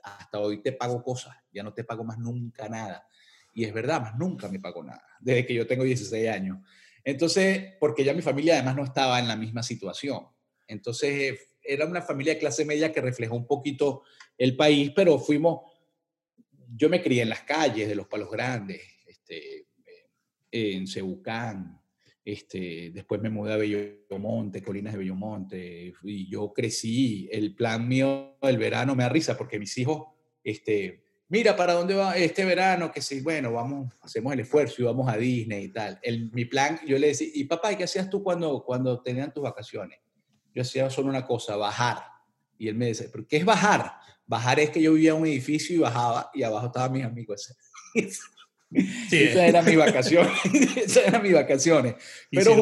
hasta 0.03 0.39
hoy 0.39 0.61
te 0.61 0.73
pago 0.73 1.03
cosas, 1.03 1.35
ya 1.51 1.63
no 1.63 1.73
te 1.73 1.83
pago 1.83 2.05
más 2.05 2.19
nunca 2.19 2.69
nada. 2.69 3.07
Y 3.55 3.65
es 3.65 3.73
verdad, 3.73 4.01
más 4.01 4.19
nunca 4.19 4.49
me 4.49 4.61
pago 4.61 4.83
nada, 4.83 5.05
desde 5.21 5.47
que 5.47 5.55
yo 5.55 5.67
tengo 5.67 5.85
16 5.85 6.29
años. 6.29 6.59
Entonces, 7.05 7.75
porque 7.81 8.05
ya 8.05 8.15
mi 8.15 8.23
familia 8.23 8.55
además 8.55 8.77
no 8.77 8.85
estaba 8.85 9.19
en 9.19 9.29
la 9.29 9.37
misma 9.37 9.63
situación. 9.63 10.27
Entonces, 10.67 11.39
era 11.63 11.87
una 11.87 12.03
familia 12.03 12.35
de 12.35 12.41
clase 12.41 12.65
media 12.65 12.93
que 12.93 13.01
reflejó 13.01 13.37
un 13.37 13.47
poquito 13.47 14.03
el 14.39 14.57
país, 14.57 14.93
pero 14.95 15.19
fuimos, 15.19 15.61
yo 16.75 16.89
me 16.89 17.03
crié 17.03 17.23
en 17.23 17.29
las 17.29 17.43
calles 17.43 17.89
de 17.89 17.95
los 17.95 18.07
Palos 18.07 18.31
Grandes, 18.31 18.81
este, 19.07 19.67
en 20.51 20.87
Cebucán, 20.87 21.83
este, 22.25 22.91
después 22.93 23.21
me 23.21 23.31
mudé 23.31 23.53
a 23.53 23.57
Bellomonte, 23.57 24.63
Colinas 24.63 24.93
de 24.93 25.01
Bellomonte, 25.01 25.93
y 26.05 26.29
yo 26.31 26.53
crecí. 26.53 27.29
El 27.33 27.55
plan 27.55 27.89
mío 27.89 28.37
del 28.41 28.59
verano 28.59 28.95
me 28.95 29.03
da 29.03 29.09
risa 29.09 29.37
porque 29.37 29.59
mis 29.59 29.77
hijos, 29.79 30.07
este, 30.45 31.03
mira, 31.33 31.57
¿para 31.57 31.73
dónde 31.73 31.95
va 31.95 32.15
este 32.15 32.45
verano? 32.45 32.93
Que 32.93 33.01
sí, 33.01 33.23
bueno, 33.23 33.55
vamos, 33.55 33.91
hacemos 34.03 34.35
el 34.35 34.41
esfuerzo 34.41 34.83
y 34.83 34.85
vamos 34.85 35.09
a 35.09 35.17
Disney 35.17 35.65
y 35.65 35.69
tal. 35.73 35.99
El, 36.03 36.31
mi 36.31 36.45
plan, 36.45 36.79
yo 36.87 36.99
le 36.99 37.07
decía, 37.07 37.29
y 37.33 37.45
papá, 37.45 37.75
¿qué 37.75 37.85
hacías 37.85 38.11
tú 38.11 38.23
cuando, 38.23 38.63
cuando 38.63 39.01
tenían 39.01 39.33
tus 39.33 39.43
vacaciones? 39.43 39.99
Yo 40.55 40.61
hacía 40.61 40.91
solo 40.91 41.09
una 41.09 41.27
cosa, 41.27 41.57
bajar. 41.57 42.05
Y 42.59 42.69
él 42.69 42.75
me 42.75 42.89
decía, 42.89 43.07
¿pero 43.11 43.27
qué 43.27 43.39
es 43.39 43.47
bajar? 43.47 43.95
Bajar 44.27 44.61
es 44.61 44.69
que 44.69 44.83
yo 44.83 44.93
vivía 44.93 45.13
en 45.13 45.23
un 45.23 45.27
edificio 45.27 45.75
y 45.75 45.79
bajaba 45.79 46.31
y 46.35 46.43
abajo 46.43 46.67
estaban 46.67 46.93
mis 46.93 47.05
amigos. 47.05 47.57
Sí. 49.11 49.25
Esas 49.25 49.43
eran 49.43 49.65
mis 49.65 49.77
vacaciones. 49.77 50.33
Esas 50.77 51.09
eran 51.09 51.23
mis 51.23 51.33
vacaciones. 51.33 51.95
pero 52.31 52.55
si 52.55 52.61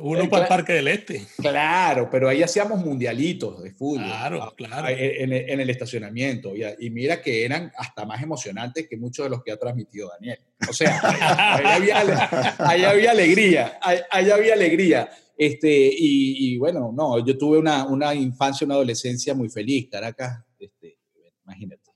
uno 0.00 0.28
para 0.28 0.42
el 0.44 0.48
Parque 0.48 0.74
del 0.74 0.88
Este. 0.88 1.26
Claro, 1.38 2.08
pero 2.10 2.28
ahí 2.28 2.42
hacíamos 2.42 2.84
mundialitos 2.84 3.62
de 3.62 3.70
fútbol. 3.72 4.04
Claro, 4.04 4.54
claro. 4.56 4.88
En, 4.88 5.32
en, 5.32 5.60
el 5.60 5.70
estacionamiento. 5.70 6.52
Y, 6.54 6.90
mira 6.90 7.22
que 7.22 7.44
eran 7.44 7.72
hasta 7.76 8.04
más 8.04 8.22
emocionantes 8.22 8.86
que 8.88 8.96
muchos 8.96 9.24
de 9.24 9.30
los 9.30 9.42
que 9.42 9.52
ha 9.52 9.56
transmitido 9.56 10.10
Daniel. 10.10 10.38
O 10.68 10.72
sea, 10.72 11.00
ahí 11.64 11.90
había, 11.90 12.56
ahí 12.58 12.84
había 12.84 13.10
alegría. 13.12 13.78
Ahí, 13.80 14.30
había 14.30 14.54
alegría. 14.54 15.10
Este, 15.36 15.70
y, 15.70 16.54
y, 16.54 16.58
bueno, 16.58 16.92
no, 16.94 17.24
yo 17.24 17.38
tuve 17.38 17.58
una, 17.58 17.86
una 17.86 18.14
infancia, 18.14 18.64
una 18.66 18.74
adolescencia 18.74 19.34
muy 19.34 19.48
feliz. 19.48 19.88
Caracas, 19.90 20.44
este, 20.58 20.98
imagínate. 21.44 21.90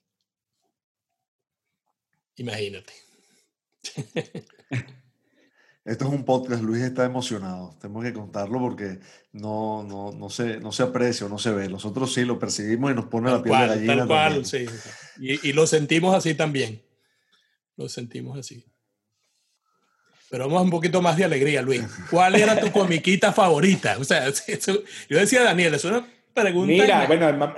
Imagínate. 2.37 3.06
Esto 5.87 6.07
es 6.07 6.11
un 6.11 6.25
podcast, 6.25 6.65
Luis 6.65 6.83
está 6.83 7.05
emocionado. 7.05 7.77
Tenemos 7.81 8.03
que 8.05 8.13
contarlo 8.13 8.59
porque 8.59 8.99
no, 9.33 9.85
no, 9.85 10.11
no, 10.11 10.29
se, 10.29 10.59
no 10.59 10.73
se 10.73 10.83
aprecia 10.83 11.27
o 11.27 11.29
no 11.29 11.39
se 11.39 11.53
ve. 11.53 11.69
Nosotros 11.69 12.13
sí 12.13 12.25
lo 12.25 12.41
percibimos 12.41 12.91
y 12.91 12.95
nos 12.97 13.05
pone 13.05 13.31
la 13.31 13.41
piel 13.41 13.57
de 13.57 13.67
gallina. 13.69 13.97
Tal 13.99 14.07
cual, 14.09 14.45
sí. 14.45 14.67
Y, 15.21 15.49
y, 15.49 15.53
lo 15.53 15.65
sentimos 15.65 16.13
así 16.13 16.35
también. 16.35 16.83
Lo 17.77 17.89
sentimos 17.89 18.37
así. 18.37 18.65
Pero 20.29 20.47
vamos 20.47 20.59
a 20.59 20.63
un 20.63 20.71
poquito 20.71 21.01
más 21.01 21.17
de 21.17 21.25
alegría, 21.25 21.63
Luis. 21.63 21.85
¿Cuál 22.11 22.35
era 22.35 22.59
tu 22.59 22.73
comiquita 22.73 23.33
favorita? 23.33 23.97
O 24.01 24.03
sea, 24.03 24.29
yo 25.09 25.19
decía 25.19 25.45
Daniel, 25.45 25.75
es 25.75 25.85
una 25.85 26.05
pregunta. 26.35 26.67
Mira, 26.67 27.07
bueno, 27.07 27.55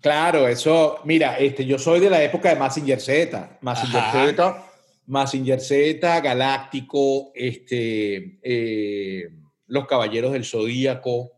claro, 0.00 0.46
eso, 0.46 1.00
mira, 1.04 1.38
este, 1.38 1.66
yo 1.66 1.76
soy 1.76 1.98
de 1.98 2.08
la 2.08 2.22
época 2.22 2.50
de 2.50 2.54
Massinger 2.54 3.00
Z. 3.00 3.58
Massinger 3.62 4.04
Z 4.12 4.67
Massinger 5.08 5.60
Z, 5.60 6.20
Galáctico, 6.20 7.32
este, 7.34 8.38
eh, 8.42 9.30
Los 9.66 9.86
Caballeros 9.86 10.32
del 10.32 10.44
Zodíaco, 10.44 11.32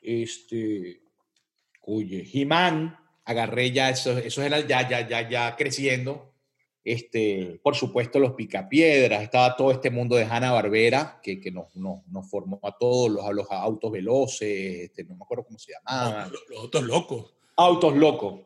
este, 0.00 1.00
oye, 1.82 2.28
He-Man, 2.32 2.98
agarré 3.24 3.70
ya, 3.70 3.90
eso, 3.90 4.18
eso 4.18 4.42
era 4.42 4.58
ya, 4.60 4.88
ya, 4.88 5.08
ya, 5.08 5.28
ya 5.28 5.56
creciendo. 5.56 6.32
Este, 6.84 7.60
por 7.62 7.76
supuesto, 7.76 8.18
los 8.18 8.32
Picapiedras, 8.32 9.22
estaba 9.22 9.54
todo 9.54 9.70
este 9.70 9.90
mundo 9.90 10.16
de 10.16 10.24
Hanna 10.24 10.50
Barbera, 10.50 11.20
que, 11.22 11.40
que 11.40 11.52
nos, 11.52 11.72
nos, 11.76 12.28
formó 12.28 12.58
a 12.64 12.76
todos, 12.76 13.08
los, 13.08 13.32
los 13.32 13.46
autos 13.52 13.92
veloces, 13.92 14.80
este, 14.80 15.04
no 15.04 15.14
me 15.14 15.22
acuerdo 15.22 15.44
cómo 15.44 15.60
se 15.60 15.74
llamaban. 15.74 16.32
Los, 16.32 16.58
autos 16.58 16.82
locos. 16.82 17.34
Autos 17.56 17.96
locos. 17.96 18.40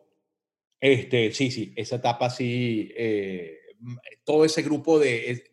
Este, 0.78 1.32
sí, 1.32 1.50
sí, 1.50 1.72
esa 1.76 1.96
etapa 1.96 2.28
sí. 2.28 2.92
Eh, 2.94 3.55
todo 4.24 4.44
ese 4.44 4.62
grupo 4.62 4.98
de... 4.98 5.50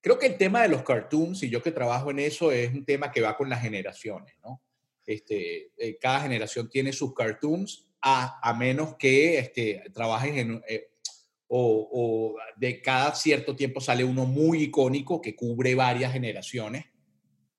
creo 0.00 0.18
que 0.18 0.26
el 0.26 0.36
tema 0.36 0.62
de 0.62 0.68
los 0.68 0.82
cartoons, 0.82 1.42
y 1.42 1.50
yo 1.50 1.62
que 1.62 1.72
trabajo 1.72 2.10
en 2.10 2.18
eso, 2.18 2.52
es 2.52 2.72
un 2.72 2.84
tema 2.84 3.10
que 3.10 3.20
va 3.20 3.36
con 3.36 3.48
las 3.48 3.62
generaciones, 3.62 4.34
¿no? 4.42 4.62
Este, 5.06 5.70
eh, 5.76 5.98
cada 6.00 6.20
generación 6.20 6.70
tiene 6.70 6.92
sus 6.92 7.14
cartoons, 7.14 7.90
a, 8.00 8.38
a 8.42 8.54
menos 8.54 8.96
que 8.96 9.38
este, 9.38 9.84
trabajen 9.92 10.38
en... 10.38 10.62
Eh, 10.68 10.90
o, 11.46 11.88
o, 11.92 12.36
de 12.56 12.80
cada 12.80 13.14
cierto 13.14 13.54
tiempo 13.54 13.80
sale 13.80 14.02
uno 14.02 14.24
muy 14.24 14.62
icónico 14.62 15.20
que 15.20 15.36
cubre 15.36 15.74
varias 15.74 16.12
generaciones, 16.12 16.86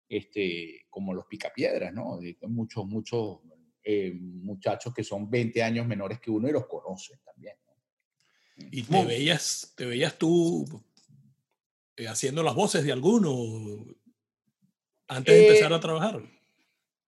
este, 0.09 0.85
como 0.89 1.13
los 1.13 1.25
picapiedras, 1.25 1.93
¿no? 1.93 2.19
muchos, 2.47 2.85
muchos 2.85 3.39
eh, 3.83 4.13
muchachos 4.13 4.93
que 4.93 5.03
son 5.03 5.29
20 5.29 5.61
años 5.61 5.85
menores 5.85 6.19
que 6.19 6.31
uno 6.31 6.49
y 6.49 6.51
los 6.51 6.65
conocen 6.65 7.19
también. 7.23 7.55
¿Y 8.57 8.83
te 8.83 9.05
veías, 9.05 9.73
te 9.75 9.85
veías 9.85 10.17
tú 10.17 10.83
eh, 11.97 12.07
haciendo 12.07 12.43
las 12.43 12.55
voces 12.55 12.83
de 12.83 12.91
alguno 12.91 13.85
antes 15.07 15.33
de 15.33 15.47
empezar 15.47 15.73
a 15.73 15.77
eh, 15.77 15.79
trabajar? 15.79 16.21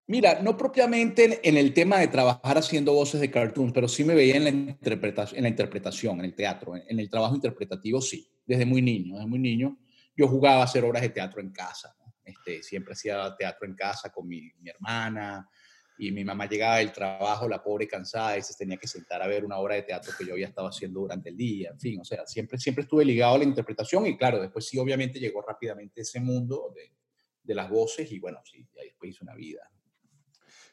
Mira, 0.07 0.41
no 0.41 0.55
propiamente 0.55 1.41
en 1.47 1.57
el 1.57 1.73
tema 1.73 1.99
de 1.99 2.07
trabajar 2.07 2.57
haciendo 2.57 2.93
voces 2.93 3.19
de 3.19 3.29
cartoons, 3.29 3.73
pero 3.73 3.87
sí 3.87 4.03
me 4.03 4.15
veía 4.15 4.37
en 4.37 4.43
la 4.45 4.49
interpretación, 4.49 5.37
en, 5.37 5.43
la 5.43 5.49
interpretación, 5.49 6.19
en 6.19 6.25
el 6.25 6.33
teatro, 6.33 6.75
en, 6.75 6.99
el 6.99 7.09
trabajo 7.09 7.35
interpretativo, 7.35 8.01
sí, 8.01 8.29
desde 8.45 8.65
muy 8.65 8.81
niño, 8.81 9.15
desde 9.15 9.27
muy 9.27 9.39
niño. 9.39 9.77
Yo 10.15 10.27
jugaba 10.27 10.61
a 10.61 10.63
hacer 10.63 10.85
obras 10.85 11.01
de 11.01 11.09
teatro 11.09 11.41
en 11.41 11.51
casa, 11.51 11.95
este, 12.23 12.63
siempre 12.63 12.93
hacía 12.93 13.35
teatro 13.37 13.67
en 13.67 13.75
casa 13.75 14.09
con 14.09 14.27
mi, 14.27 14.49
mi 14.61 14.69
hermana, 14.69 15.49
y 15.97 16.11
mi 16.11 16.23
mamá 16.23 16.47
llegaba 16.47 16.77
del 16.77 16.91
trabajo, 16.91 17.47
la 17.47 17.63
pobre 17.63 17.87
cansada, 17.87 18.37
y 18.37 18.41
se 18.41 18.53
tenía 18.55 18.77
que 18.77 18.87
sentar 18.87 19.21
a 19.21 19.27
ver 19.27 19.43
una 19.43 19.57
obra 19.57 19.75
de 19.75 19.83
teatro 19.83 20.13
que 20.17 20.25
yo 20.25 20.33
había 20.33 20.47
estado 20.47 20.67
haciendo 20.67 21.01
durante 21.01 21.29
el 21.29 21.37
día, 21.37 21.71
en 21.71 21.79
fin, 21.79 21.99
o 21.99 22.05
sea, 22.05 22.25
siempre, 22.25 22.57
siempre 22.57 22.83
estuve 22.83 23.05
ligado 23.05 23.35
a 23.35 23.37
la 23.39 23.43
interpretación 23.43 24.05
y 24.05 24.17
claro, 24.17 24.39
después 24.39 24.67
sí, 24.67 24.77
obviamente 24.77 25.19
llegó 25.19 25.41
rápidamente 25.41 26.01
ese 26.01 26.19
mundo 26.19 26.71
de, 26.75 26.93
de 27.43 27.55
las 27.55 27.69
voces 27.69 28.11
y 28.11 28.19
bueno, 28.19 28.39
sí, 28.43 28.67
ahí 28.79 28.87
después 28.87 29.11
hice 29.11 29.23
una 29.23 29.35
vida. 29.35 29.69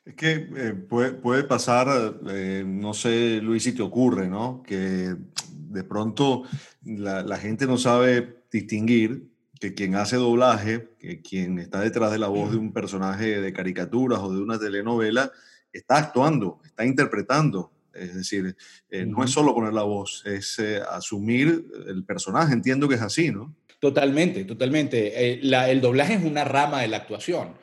Es 0.05 0.15
que 0.15 0.33
eh, 0.33 0.75
puede, 0.75 1.13
puede, 1.13 1.45
pasar, 1.45 2.21
eh, 2.29 2.63
no 2.67 2.93
sé, 2.93 3.41
Luis, 3.41 3.63
si 3.63 3.73
te 3.73 3.81
ocurre, 3.81 4.29
¿no? 4.29 4.63
Que 4.63 5.15
de 5.51 5.85
pronto 5.85 6.43
la, 6.85 7.23
la 7.23 7.39
gente 7.39 7.67
no 7.67 7.79
sabe 7.79 8.45
distinguir 8.51 9.34
que 9.65 9.73
quien 9.73 9.95
hace 9.95 10.17
doblaje, 10.17 10.89
que 10.99 11.23
quien 11.23 11.59
está 11.59 11.81
detrás 11.81 12.13
de 12.13 12.19
la 12.19 12.29
voz 12.29 12.51
de 12.51 12.59
un 12.59 12.71
personaje 12.71 13.41
de 13.41 13.53
caricaturas 13.55 14.21
o 14.21 14.31
de 14.31 14.43
una 14.43 14.59
telenovela, 14.59 15.33
está 15.73 15.97
actuando, 15.97 16.61
está 16.67 16.85
interpretando. 16.85 17.73
Es 17.95 18.15
decir, 18.15 18.55
eh, 18.91 19.07
no 19.07 19.25
es 19.25 19.31
solo 19.31 19.55
poner 19.55 19.73
la 19.73 19.85
voz, 19.85 20.23
es 20.27 20.59
eh, 20.59 20.83
asumir 20.91 21.65
el 21.87 22.05
personaje. 22.05 22.53
Entiendo 22.53 22.87
que 22.89 22.97
es 22.97 23.01
así, 23.01 23.31
¿no? 23.31 23.57
Totalmente, 23.79 24.45
totalmente. 24.45 25.31
Eh, 25.33 25.41
la, 25.43 25.71
el 25.71 25.81
doblaje 25.81 26.15
es 26.15 26.25
una 26.25 26.45
rama 26.45 26.83
de 26.83 26.89
la 26.89 26.99
actuación. 26.99 27.55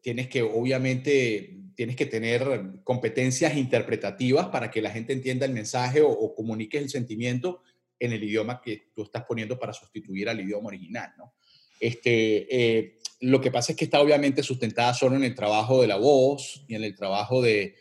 tienes 0.00 0.28
que, 0.28 0.40
obviamente, 0.40 1.58
tienes 1.74 1.94
que 1.94 2.06
tener 2.06 2.42
competencias 2.84 3.54
interpretativas 3.54 4.46
para 4.46 4.70
que 4.70 4.80
la 4.80 4.90
gente 4.90 5.12
entienda 5.12 5.44
el 5.44 5.52
mensaje 5.52 6.00
o, 6.00 6.08
o 6.08 6.34
comuniques 6.34 6.80
el 6.80 6.88
sentimiento 6.88 7.60
en 7.98 8.12
el 8.12 8.22
idioma 8.22 8.60
que 8.60 8.90
tú 8.94 9.02
estás 9.02 9.24
poniendo 9.24 9.58
para 9.58 9.72
sustituir 9.72 10.28
al 10.28 10.40
idioma 10.40 10.68
original, 10.68 11.12
¿no? 11.16 11.34
Este, 11.80 12.46
eh, 12.78 12.98
lo 13.20 13.40
que 13.40 13.50
pasa 13.50 13.72
es 13.72 13.78
que 13.78 13.84
está 13.84 14.00
obviamente 14.00 14.42
sustentada 14.42 14.94
solo 14.94 15.16
en 15.16 15.24
el 15.24 15.34
trabajo 15.34 15.80
de 15.80 15.88
la 15.88 15.96
voz 15.96 16.64
y 16.68 16.74
en 16.74 16.84
el 16.84 16.94
trabajo 16.94 17.42
de, 17.42 17.76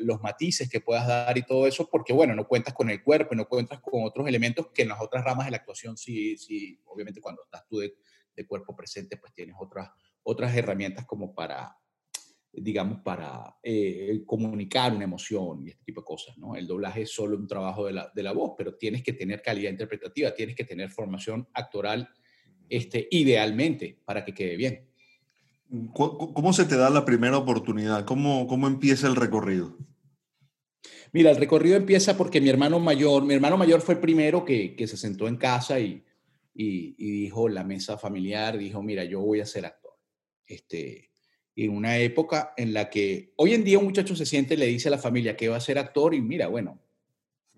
los 0.00 0.20
matices 0.20 0.68
que 0.68 0.82
puedas 0.82 1.06
dar 1.06 1.38
y 1.38 1.42
todo 1.42 1.66
eso, 1.66 1.88
porque 1.88 2.12
bueno, 2.12 2.34
no 2.34 2.46
cuentas 2.46 2.74
con 2.74 2.90
el 2.90 3.02
cuerpo 3.02 3.34
no 3.34 3.48
cuentas 3.48 3.80
con 3.80 4.04
otros 4.04 4.28
elementos 4.28 4.66
que 4.68 4.82
en 4.82 4.88
las 4.88 5.00
otras 5.00 5.24
ramas 5.24 5.46
de 5.46 5.52
la 5.52 5.56
actuación 5.56 5.96
sí, 5.96 6.36
sí 6.36 6.78
obviamente 6.84 7.22
cuando 7.22 7.42
estás 7.44 7.66
tú 7.66 7.78
de, 7.78 7.94
de 8.36 8.46
cuerpo 8.46 8.76
presente, 8.76 9.16
pues 9.16 9.32
tienes 9.32 9.56
otras, 9.58 9.90
otras 10.22 10.54
herramientas 10.54 11.06
como 11.06 11.34
para, 11.34 11.74
digamos, 12.52 13.00
para 13.00 13.56
eh, 13.62 14.22
comunicar 14.26 14.92
una 14.92 15.04
emoción 15.04 15.64
y 15.64 15.70
este 15.70 15.84
tipo 15.84 16.00
de 16.00 16.04
cosas, 16.04 16.36
¿no? 16.36 16.56
El 16.56 16.66
doblaje 16.66 17.02
es 17.02 17.10
solo 17.10 17.36
un 17.36 17.46
trabajo 17.46 17.86
de 17.86 17.92
la, 17.92 18.10
de 18.14 18.22
la, 18.22 18.32
voz, 18.32 18.54
pero 18.58 18.74
tienes 18.74 19.02
que 19.02 19.12
tener 19.12 19.40
calidad 19.40 19.70
interpretativa, 19.70 20.34
tienes 20.34 20.56
que 20.56 20.64
tener 20.64 20.90
formación 20.90 21.48
actoral, 21.54 22.08
este, 22.68 23.06
idealmente, 23.10 24.00
para 24.04 24.24
que 24.24 24.34
quede 24.34 24.56
bien. 24.56 24.88
¿Cómo 25.92 26.52
se 26.52 26.64
te 26.64 26.76
da 26.76 26.90
la 26.90 27.04
primera 27.04 27.38
oportunidad? 27.38 28.04
¿Cómo, 28.04 28.48
cómo 28.48 28.66
empieza 28.66 29.06
el 29.06 29.14
recorrido? 29.14 29.76
Mira, 31.12 31.30
el 31.30 31.36
recorrido 31.36 31.76
empieza 31.76 32.16
porque 32.16 32.40
mi 32.40 32.48
hermano 32.48 32.80
mayor, 32.80 33.24
mi 33.24 33.34
hermano 33.34 33.56
mayor 33.56 33.80
fue 33.80 33.94
el 33.94 34.00
primero 34.00 34.44
que, 34.44 34.74
que 34.74 34.88
se 34.88 34.96
sentó 34.96 35.28
en 35.28 35.36
casa 35.36 35.78
y, 35.78 36.04
y, 36.54 36.96
y, 36.98 37.10
dijo, 37.10 37.48
la 37.48 37.62
mesa 37.62 37.98
familiar, 37.98 38.58
dijo, 38.58 38.82
mira, 38.82 39.04
yo 39.04 39.20
voy 39.20 39.40
a 39.40 39.46
ser 39.46 39.66
actor. 39.66 39.92
Este, 40.46 41.09
en 41.64 41.76
una 41.76 41.98
época 41.98 42.54
en 42.56 42.72
la 42.72 42.88
que 42.88 43.32
hoy 43.36 43.54
en 43.54 43.64
día 43.64 43.78
un 43.78 43.84
muchacho 43.84 44.16
se 44.16 44.26
siente 44.26 44.54
y 44.54 44.56
le 44.56 44.66
dice 44.66 44.88
a 44.88 44.92
la 44.92 44.98
familia 44.98 45.36
que 45.36 45.48
va 45.48 45.56
a 45.56 45.60
ser 45.60 45.78
actor 45.78 46.14
y 46.14 46.20
mira, 46.20 46.48
bueno, 46.48 46.80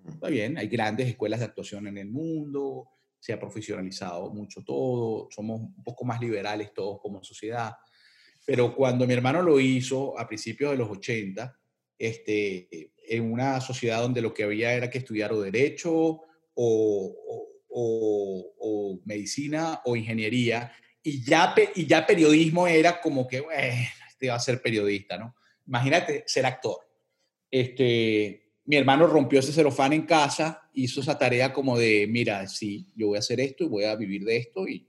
está 0.08 0.28
bien, 0.28 0.58
hay 0.58 0.68
grandes 0.68 1.08
escuelas 1.08 1.40
de 1.40 1.46
actuación 1.46 1.86
en 1.86 1.98
el 1.98 2.08
mundo, 2.08 2.88
se 3.18 3.32
ha 3.32 3.38
profesionalizado 3.38 4.30
mucho 4.30 4.64
todo, 4.64 5.28
somos 5.30 5.60
un 5.60 5.84
poco 5.84 6.04
más 6.04 6.20
liberales 6.20 6.74
todos 6.74 7.00
como 7.00 7.22
sociedad. 7.22 7.74
Pero 8.44 8.74
cuando 8.74 9.06
mi 9.06 9.14
hermano 9.14 9.40
lo 9.42 9.60
hizo 9.60 10.18
a 10.18 10.26
principios 10.26 10.72
de 10.72 10.78
los 10.78 10.90
80, 10.90 11.56
este, 11.96 12.90
en 13.08 13.32
una 13.32 13.60
sociedad 13.60 14.02
donde 14.02 14.20
lo 14.20 14.34
que 14.34 14.42
había 14.42 14.74
era 14.74 14.90
que 14.90 14.98
estudiar 14.98 15.32
o 15.32 15.40
derecho 15.40 15.92
o, 15.94 16.24
o, 17.68 18.54
o, 18.58 19.00
medicina 19.04 19.80
o 19.84 19.94
ingeniería, 19.94 20.72
y 21.02 21.24
ya, 21.24 21.54
y 21.74 21.86
ya 21.86 22.06
periodismo 22.06 22.66
era 22.66 23.00
como 23.00 23.26
que, 23.26 23.40
bueno, 23.40 23.60
este 24.08 24.28
va 24.28 24.36
a 24.36 24.40
ser 24.40 24.62
periodista, 24.62 25.18
¿no? 25.18 25.34
Imagínate 25.66 26.24
ser 26.26 26.46
actor. 26.46 26.76
Este, 27.50 28.52
mi 28.64 28.76
hermano 28.76 29.06
rompió 29.06 29.40
ese 29.40 29.52
celofán 29.52 29.92
en 29.92 30.02
casa, 30.02 30.70
hizo 30.72 31.00
esa 31.00 31.18
tarea 31.18 31.52
como 31.52 31.76
de, 31.76 32.06
mira, 32.08 32.46
sí, 32.46 32.90
yo 32.94 33.08
voy 33.08 33.16
a 33.16 33.20
hacer 33.20 33.40
esto 33.40 33.64
y 33.64 33.68
voy 33.68 33.84
a 33.84 33.96
vivir 33.96 34.24
de 34.24 34.36
esto, 34.36 34.66
y, 34.68 34.88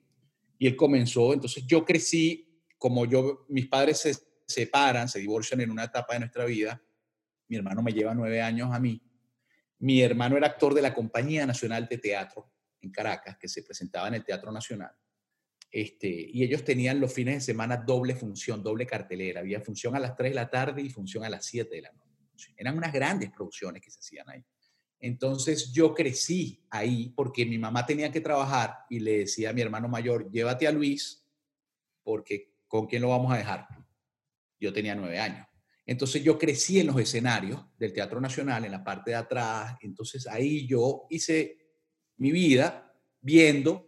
y 0.57 0.67
él 0.67 0.75
comenzó. 0.75 1.33
Entonces 1.33 1.65
yo 1.65 1.83
crecí, 1.83 2.61
como 2.77 3.05
yo, 3.05 3.45
mis 3.49 3.67
padres 3.67 3.99
se 3.99 4.15
separan, 4.45 5.09
se 5.09 5.19
divorcian 5.19 5.61
en 5.61 5.71
una 5.71 5.85
etapa 5.85 6.13
de 6.13 6.19
nuestra 6.19 6.45
vida, 6.45 6.81
mi 7.47 7.57
hermano 7.57 7.81
me 7.81 7.91
lleva 7.91 8.13
nueve 8.13 8.41
años 8.41 8.73
a 8.73 8.79
mí. 8.79 9.01
Mi 9.79 10.01
hermano 10.01 10.37
era 10.37 10.47
actor 10.47 10.73
de 10.73 10.81
la 10.81 10.93
Compañía 10.93 11.45
Nacional 11.45 11.87
de 11.89 11.97
Teatro 11.97 12.51
en 12.81 12.91
Caracas, 12.91 13.37
que 13.37 13.47
se 13.47 13.63
presentaba 13.63 14.07
en 14.07 14.15
el 14.15 14.23
Teatro 14.23 14.51
Nacional. 14.51 14.91
Este, 15.75 16.07
y 16.07 16.43
ellos 16.43 16.63
tenían 16.63 16.99
los 16.99 17.11
fines 17.11 17.33
de 17.33 17.41
semana 17.41 17.77
doble 17.77 18.15
función, 18.15 18.61
doble 18.61 18.85
cartelera. 18.85 19.39
Había 19.39 19.59
función 19.59 19.95
a 19.95 19.99
las 19.99 20.15
3 20.15 20.29
de 20.29 20.35
la 20.35 20.47
tarde 20.47 20.83
y 20.83 20.89
función 20.91 21.23
a 21.23 21.29
las 21.29 21.45
7 21.47 21.75
de 21.75 21.81
la 21.81 21.91
noche. 21.91 22.53
Eran 22.55 22.77
unas 22.77 22.93
grandes 22.93 23.31
producciones 23.31 23.81
que 23.81 23.89
se 23.89 23.97
hacían 23.97 24.29
ahí. 24.29 24.45
Entonces 24.99 25.73
yo 25.73 25.95
crecí 25.95 26.63
ahí 26.69 27.11
porque 27.15 27.43
mi 27.47 27.57
mamá 27.57 27.87
tenía 27.87 28.11
que 28.11 28.21
trabajar 28.21 28.85
y 28.87 28.99
le 28.99 29.17
decía 29.17 29.49
a 29.49 29.53
mi 29.53 29.61
hermano 29.61 29.87
mayor, 29.87 30.29
llévate 30.29 30.67
a 30.67 30.71
Luis 30.71 31.25
porque 32.03 32.53
¿con 32.67 32.85
quién 32.85 33.01
lo 33.01 33.09
vamos 33.09 33.33
a 33.33 33.37
dejar? 33.37 33.67
Yo 34.59 34.71
tenía 34.71 34.93
nueve 34.93 35.17
años. 35.17 35.47
Entonces 35.87 36.23
yo 36.23 36.37
crecí 36.37 36.79
en 36.79 36.87
los 36.87 36.99
escenarios 36.99 37.65
del 37.79 37.93
Teatro 37.93 38.21
Nacional, 38.21 38.63
en 38.63 38.71
la 38.71 38.83
parte 38.83 39.09
de 39.09 39.17
atrás. 39.17 39.75
Entonces 39.81 40.27
ahí 40.27 40.67
yo 40.67 41.07
hice 41.09 41.57
mi 42.17 42.31
vida 42.31 42.95
viendo, 43.19 43.87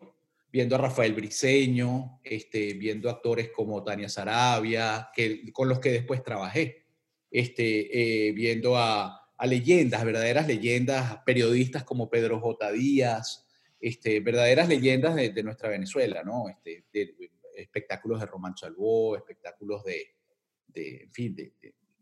viendo 0.55 0.75
a 0.75 0.77
Rafael 0.77 1.13
Briceño, 1.13 2.21
este, 2.23 2.75
viendo 2.75 3.09
actores 3.09 3.49
como 3.49 3.83
Tania 3.83 4.07
Sarabia, 4.07 5.09
que, 5.13 5.51
con 5.51 5.67
los 5.67 5.81
que 5.81 5.91
después 5.91 6.23
trabajé, 6.23 6.85
este, 7.29 8.29
eh, 8.29 8.31
viendo 8.31 8.77
a, 8.77 9.21
leyendas, 9.45 10.05
verdaderas 10.05 10.47
leyendas, 10.47 11.17
periodistas 11.25 11.83
como 11.83 12.09
Pedro 12.09 12.39
J. 12.39 12.71
Díaz, 12.71 13.45
este, 13.81 14.21
verdaderas 14.21 14.69
leyendas 14.69 15.15
de, 15.15 15.43
nuestra 15.43 15.67
Venezuela, 15.67 16.23
¿no? 16.23 16.45
Este, 16.47 16.85
espectáculos 17.57 18.21
de 18.21 18.25
Román 18.25 18.53
Chalbó, 18.53 19.17
espectáculos 19.17 19.83
de, 19.83 20.15
de 20.69 21.03
en 21.03 21.11
fin, 21.11 21.35
de, 21.35 21.51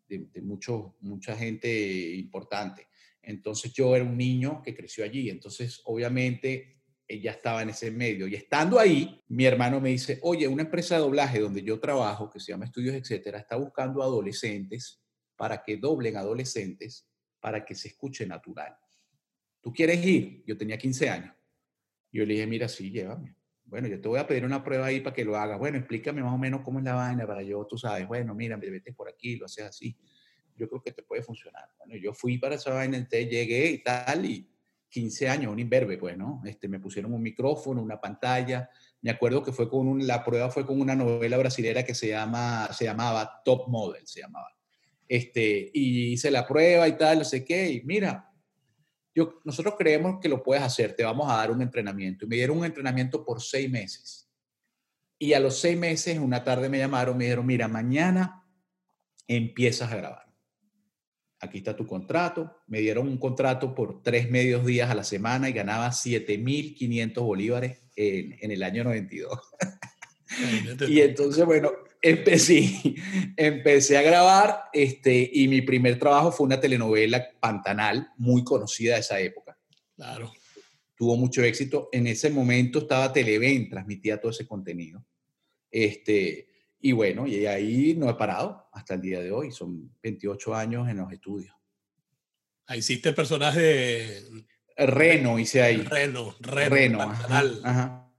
de, 0.07 0.41
mucho, 0.43 0.95
mucha 0.99 1.35
gente 1.35 2.13
importante. 2.13 2.85
Entonces 3.23 3.73
yo 3.73 3.95
era 3.95 4.05
un 4.05 4.15
niño 4.15 4.61
que 4.61 4.75
creció 4.75 5.03
allí, 5.03 5.31
entonces 5.31 5.81
obviamente 5.85 6.82
ella 7.13 7.31
estaba 7.31 7.61
en 7.61 7.69
ese 7.69 7.91
medio. 7.91 8.27
Y 8.27 8.35
estando 8.35 8.79
ahí, 8.79 9.21
mi 9.27 9.45
hermano 9.45 9.79
me 9.79 9.89
dice, 9.89 10.19
oye, 10.21 10.47
una 10.47 10.63
empresa 10.63 10.95
de 10.95 11.01
doblaje 11.01 11.39
donde 11.39 11.63
yo 11.63 11.79
trabajo, 11.79 12.29
que 12.29 12.39
se 12.39 12.51
llama 12.51 12.65
Estudios, 12.65 12.95
etcétera, 12.95 13.39
está 13.39 13.55
buscando 13.55 14.03
adolescentes 14.03 15.01
para 15.35 15.63
que 15.63 15.77
doblen 15.77 16.17
adolescentes 16.17 17.07
para 17.39 17.65
que 17.65 17.75
se 17.75 17.89
escuche 17.89 18.25
natural. 18.25 18.75
¿Tú 19.61 19.71
quieres 19.73 20.05
ir? 20.05 20.43
Yo 20.45 20.57
tenía 20.57 20.77
15 20.77 21.09
años. 21.09 21.35
Yo 22.11 22.25
le 22.25 22.33
dije, 22.33 22.47
mira, 22.47 22.67
sí, 22.67 22.91
llévame. 22.91 23.35
Bueno, 23.65 23.87
yo 23.87 23.99
te 23.99 24.07
voy 24.07 24.19
a 24.19 24.27
pedir 24.27 24.45
una 24.45 24.63
prueba 24.63 24.85
ahí 24.85 24.99
para 24.99 25.15
que 25.15 25.25
lo 25.25 25.35
hagas. 25.35 25.57
Bueno, 25.57 25.77
explícame 25.77 26.21
más 26.21 26.33
o 26.33 26.37
menos 26.37 26.61
cómo 26.61 26.79
es 26.79 26.85
la 26.85 26.93
vaina 26.93 27.25
para 27.25 27.41
yo, 27.41 27.65
tú 27.65 27.77
sabes, 27.77 28.07
bueno, 28.07 28.35
mira, 28.35 28.57
me 28.57 28.69
vete 28.69 28.93
por 28.93 29.09
aquí, 29.09 29.35
lo 29.35 29.45
haces 29.45 29.65
así 29.65 29.97
yo 30.55 30.69
creo 30.69 30.81
que 30.81 30.91
te 30.91 31.03
puede 31.03 31.23
funcionar. 31.23 31.69
Bueno, 31.77 31.95
yo 31.95 32.13
fui 32.13 32.37
para 32.37 32.55
esa 32.55 32.73
vaina, 32.73 33.07
llegué 33.09 33.71
y 33.71 33.83
tal, 33.83 34.25
y 34.25 34.49
15 34.93 35.27
años, 35.27 35.51
un 35.51 35.57
imberbe, 35.57 35.97
pues, 35.97 36.15
¿no? 36.15 36.43
Este, 36.45 36.67
me 36.67 36.79
pusieron 36.79 37.15
un 37.15 37.21
micrófono, 37.23 37.81
una 37.81 37.99
pantalla. 37.99 38.69
Me 39.01 39.09
acuerdo 39.09 39.41
que 39.41 39.51
fue 39.51 39.67
con 39.67 39.87
un, 39.87 40.05
la 40.05 40.23
prueba 40.23 40.51
fue 40.51 40.67
con 40.67 40.79
una 40.79 40.93
novela 40.93 41.35
brasilera 41.39 41.83
que 41.83 41.95
se, 41.95 42.09
llama, 42.09 42.69
se 42.71 42.85
llamaba 42.85 43.41
Top 43.43 43.67
Model, 43.69 44.05
se 44.05 44.21
llamaba. 44.21 44.55
Este, 45.07 45.71
y 45.73 46.13
hice 46.13 46.29
la 46.29 46.45
prueba 46.45 46.87
y 46.87 46.95
tal, 46.95 47.17
no 47.17 47.25
sé 47.25 47.43
qué, 47.43 47.71
y 47.71 47.81
mira, 47.81 48.31
yo, 49.15 49.41
nosotros 49.43 49.73
creemos 49.79 50.19
que 50.21 50.29
lo 50.29 50.43
puedes 50.43 50.63
hacer, 50.63 50.95
te 50.95 51.03
vamos 51.03 51.27
a 51.27 51.37
dar 51.37 51.49
un 51.49 51.63
entrenamiento. 51.63 52.25
Y 52.25 52.27
me 52.27 52.35
dieron 52.35 52.59
un 52.59 52.65
entrenamiento 52.65 53.25
por 53.25 53.41
seis 53.41 53.71
meses. 53.71 54.29
Y 55.17 55.33
a 55.33 55.39
los 55.39 55.57
seis 55.57 55.75
meses, 55.75 56.19
una 56.19 56.43
tarde 56.43 56.69
me 56.69 56.77
llamaron, 56.77 57.17
me 57.17 57.23
dijeron, 57.23 57.47
mira, 57.47 57.67
mañana 57.67 58.45
empiezas 59.27 59.91
a 59.91 59.95
grabar 59.95 60.32
aquí 61.43 61.59
está 61.59 61.75
tu 61.75 61.85
contrato. 61.85 62.57
Me 62.67 62.79
dieron 62.79 63.07
un 63.07 63.17
contrato 63.17 63.75
por 63.75 64.01
tres 64.01 64.31
medios 64.31 64.65
días 64.65 64.89
a 64.89 64.95
la 64.95 65.03
semana 65.03 65.49
y 65.49 65.53
ganaba 65.53 65.89
7.500 65.89 67.21
bolívares 67.21 67.79
en, 67.95 68.37
en, 68.39 68.51
el 68.51 68.63
año 68.63 68.83
92. 68.85 69.39
y 70.87 71.01
entonces, 71.01 71.45
bueno, 71.45 71.71
empecé, 72.01 72.95
empecé 73.37 73.97
a 73.97 74.01
grabar 74.01 74.65
este, 74.73 75.29
y 75.33 75.47
mi 75.47 75.61
primer 75.61 75.99
trabajo 75.99 76.31
fue 76.31 76.45
una 76.45 76.59
telenovela 76.59 77.27
Pantanal, 77.39 78.09
muy 78.17 78.43
conocida 78.43 78.95
de 78.95 79.01
esa 79.01 79.19
época. 79.19 79.57
Claro. 79.95 80.31
Tuvo 80.95 81.17
mucho 81.17 81.43
éxito. 81.43 81.89
En 81.91 82.07
ese 82.07 82.29
momento 82.29 82.79
estaba 82.79 83.11
Televen, 83.11 83.69
transmitía 83.69 84.19
todo 84.19 84.31
ese 84.31 84.47
contenido. 84.47 85.03
Este, 85.69 86.47
y 86.85 86.91
bueno, 86.91 87.25
y 87.25 87.45
ahí 87.45 87.95
no 87.97 88.09
he 88.09 88.13
parado 88.15 88.67
hasta 88.73 88.95
el 88.95 89.01
día 89.01 89.21
de 89.21 89.31
hoy. 89.31 89.53
Son 89.53 89.89
28 90.03 90.53
años 90.53 90.89
en 90.89 90.97
los 90.97 91.09
estudios. 91.13 91.55
Ahí 92.67 92.79
hiciste 92.79 93.07
el 93.07 93.15
personaje. 93.15 94.21
Reno 94.75 95.39
hice 95.39 95.61
ahí. 95.61 95.77
Reno, 95.77 96.35
Reno. 96.41 97.15
Reno. 97.29 98.13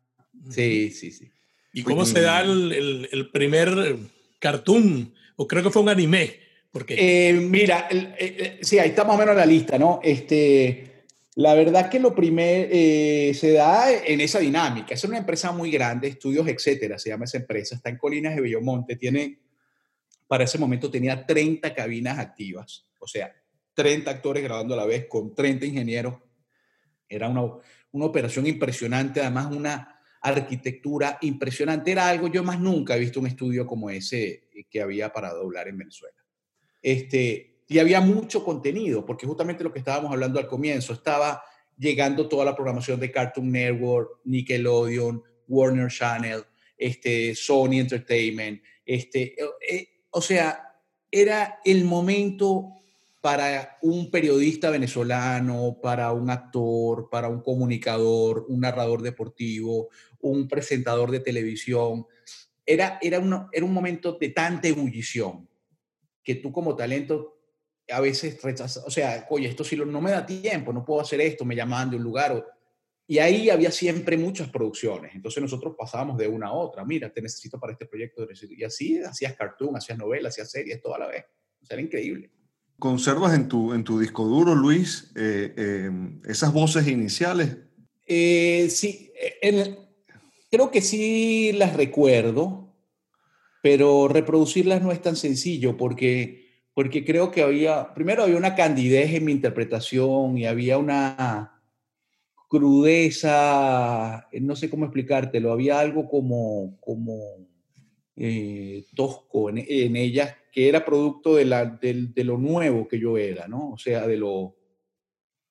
Sí, 0.49 0.91
sí, 0.93 1.11
sí. 1.11 1.31
¿Y 1.75 1.83
cómo 1.83 2.07
se 2.07 2.23
da 2.23 2.41
el, 2.41 3.07
el, 3.13 3.31
primer 3.31 3.99
cartoon? 4.39 5.13
O 5.37 5.47
creo 5.47 5.63
que 5.63 5.71
fue 5.71 5.83
un 5.83 5.91
anime. 5.91 6.41
Porque... 6.73 7.29
Eh, 7.29 7.35
mira, 7.35 7.87
eh, 7.91 8.15
eh, 8.19 8.59
sí, 8.63 8.79
ahí 8.79 8.89
está 8.89 9.05
más 9.05 9.17
o 9.17 9.19
menos 9.19 9.37
la 9.37 9.45
lista, 9.45 9.79
¿no? 9.79 10.01
Este, 10.03 10.94
la 11.37 11.55
verdad 11.55 11.91
que 11.91 11.99
lo 11.99 12.15
primero 12.15 12.69
eh, 12.71 13.33
se 13.35 13.53
da 13.53 13.93
en 13.93 14.21
esa 14.21 14.39
dinámica. 14.39 14.95
Es 14.95 15.03
una 15.05 15.19
empresa 15.19 15.51
muy 15.51 15.71
grande, 15.71 16.09
estudios, 16.09 16.47
etcétera, 16.47 16.99
se 16.99 17.09
llama 17.09 17.25
esa 17.25 17.39
empresa. 17.39 17.75
Está 17.75 17.91
en 17.91 17.99
Colinas 17.99 18.37
de 18.37 18.41
Bellomonte. 18.41 18.97
Tiene, 18.97 19.41
para 20.29 20.45
ese 20.45 20.59
momento 20.59 20.91
tenía 20.91 21.27
30 21.27 21.75
cabinas 21.75 22.19
activas, 22.19 22.87
o 23.01 23.09
sea, 23.09 23.35
30 23.75 24.11
actores 24.11 24.45
grabando 24.45 24.75
a 24.75 24.77
la 24.77 24.87
vez 24.87 25.07
con 25.09 25.35
30 25.35 25.67
ingenieros. 25.67 26.15
Era 27.09 27.29
una, 27.29 27.43
una 27.91 28.05
operación 28.05 28.47
impresionante, 28.47 29.21
además 29.21 29.47
una 29.51 30.01
arquitectura 30.21 31.19
impresionante. 31.23 31.91
Era 31.91 32.09
algo, 32.09 32.29
yo 32.29 32.45
más 32.45 32.61
nunca 32.61 32.97
he 32.97 33.01
visto 33.01 33.19
un 33.19 33.27
estudio 33.27 33.67
como 33.67 33.91
ese 33.91 34.49
que 34.71 34.81
había 34.81 35.13
para 35.13 35.33
doblar 35.33 35.67
en 35.67 35.79
Venezuela. 35.79 36.17
Este, 36.81 37.54
y 37.67 37.79
había 37.79 38.01
mucho 38.01 38.45
contenido, 38.45 39.05
porque 39.05 39.27
justamente 39.27 39.65
lo 39.65 39.73
que 39.73 39.79
estábamos 39.79 40.13
hablando 40.13 40.39
al 40.39 40.47
comienzo, 40.47 40.93
estaba 40.93 41.43
llegando 41.79 42.29
toda 42.29 42.45
la 42.45 42.55
programación 42.55 43.01
de 43.01 43.11
Cartoon 43.11 43.51
Network, 43.51 44.21
Nickelodeon, 44.25 45.23
Warner 45.49 45.91
Channel, 45.91 46.45
este, 46.77 47.35
Sony 47.35 47.81
Entertainment, 47.81 48.63
este, 48.85 49.41
eh, 49.41 49.49
eh, 49.69 49.89
o 50.11 50.21
sea, 50.21 50.75
era 51.11 51.61
el 51.65 51.85
momento 51.85 52.75
para 53.21 53.79
un 53.81 54.11
periodista 54.11 54.69
venezolano, 54.69 55.79
para 55.83 56.13
un 56.13 56.29
actor, 56.29 57.09
para 57.09 57.29
un 57.29 57.41
comunicador, 57.41 58.45
un 58.49 58.61
narrador 58.61 59.01
deportivo, 59.01 59.89
un 60.21 60.47
presentador 60.47 61.11
de 61.11 61.21
televisión. 61.21 62.07
Era, 62.67 62.99
era, 63.01 63.23
era 63.53 63.65
un 63.65 63.73
momento 63.73 64.19
de 64.21 64.29
tanta 64.29 64.69
ebullición 64.69 65.49
que 66.23 66.35
tú 66.35 66.53
como 66.53 66.77
talento 66.77 67.34
a 67.91 68.01
veces 68.01 68.41
rechaza, 68.43 68.83
o 68.87 68.91
sea, 68.91 69.27
oye, 69.31 69.49
esto 69.49 69.65
sí 69.65 69.77
no 69.77 70.01
me 70.01 70.11
da 70.11 70.25
tiempo, 70.25 70.73
no 70.73 70.85
puedo 70.85 71.01
hacer 71.01 71.21
esto, 71.21 71.45
me 71.45 71.57
llamaban 71.57 71.91
de 71.91 71.97
un 71.97 72.03
lugar. 72.03 72.45
y 73.07 73.19
ahí 73.19 73.51
había 73.51 73.71
siempre 73.71 74.17
muchas 74.17 74.49
producciones. 74.49 75.15
Entonces 75.15 75.43
nosotros 75.43 75.75
pasábamos 75.79 76.17
de 76.17 76.27
una 76.27 76.49
a 76.49 76.53
otra. 76.53 76.85
Mira, 76.85 77.13
te 77.13 77.21
necesito 77.21 77.61
para 77.61 77.73
este 77.73 77.85
proyecto. 77.85 78.27
Y 78.51 78.65
así 78.65 78.99
hacías 78.99 79.35
cartoon, 79.35 79.77
hacías 79.77 79.99
novelas, 79.99 80.33
hacías 80.33 80.51
series, 80.51 80.81
todo 80.81 80.95
a 80.95 81.01
la 81.01 81.09
vez. 81.09 81.25
O 81.61 81.67
sea, 81.67 81.75
era 81.75 81.83
increíble. 81.83 82.31
¿Conservas 82.79 83.35
en 83.35 83.47
tu, 83.47 83.75
en 83.75 83.85
tu 83.85 83.99
disco 83.99 84.25
duro, 84.25 84.55
Luis, 84.55 85.13
eh, 85.17 85.53
eh, 85.57 85.91
esas 86.25 86.53
voces 86.53 86.89
iniciales? 86.89 87.59
Eh, 88.07 88.69
sí, 88.71 89.13
creo 90.51 90.71
que 90.71 90.81
sí 90.81 91.53
las 91.53 91.77
recuerdo, 91.77 92.75
pero 93.63 94.09
reproducirlas 94.09 94.83
no 94.83 94.93
es 94.93 95.01
tan 95.03 95.17
sencillo 95.17 95.77
porque 95.77 96.44
porque 96.75 97.05
creo 97.05 97.31
que 97.31 97.43
había, 97.43 97.95
primero 97.95 98.25
había 98.25 98.37
una 98.37 98.55
candidez 98.55 99.15
en 99.15 99.25
mi 99.25 99.33
interpretación 99.33 100.37
y 100.37 100.47
había 100.47 100.77
una, 100.77 101.55
crudeza, 102.55 104.29
eh, 104.31 104.41
no 104.41 104.55
sé 104.55 104.71
cómo 104.71 104.85
explicártelo, 104.85 105.51
había 105.51 105.81
algo 105.81 106.09
como, 106.09 106.79
como 106.81 107.49
eh, 108.15 108.85
tosco 108.95 109.51
en, 109.51 109.59
en, 109.59 109.97
ellas 109.97 110.37
que 110.53 110.69
era 110.69 110.85
producto 110.85 111.35
de, 111.35 111.47
la, 111.47 111.65
de, 111.67 112.11
de, 112.15 112.23
lo 112.23 112.39
nuevo 112.39 112.87
que 112.87 113.01
yo 113.01 113.19
era, 113.19 113.49
¿no? 113.49 113.73
O 113.73 113.77
sea, 113.77 114.07
de 114.07 114.17
lo 114.17 114.55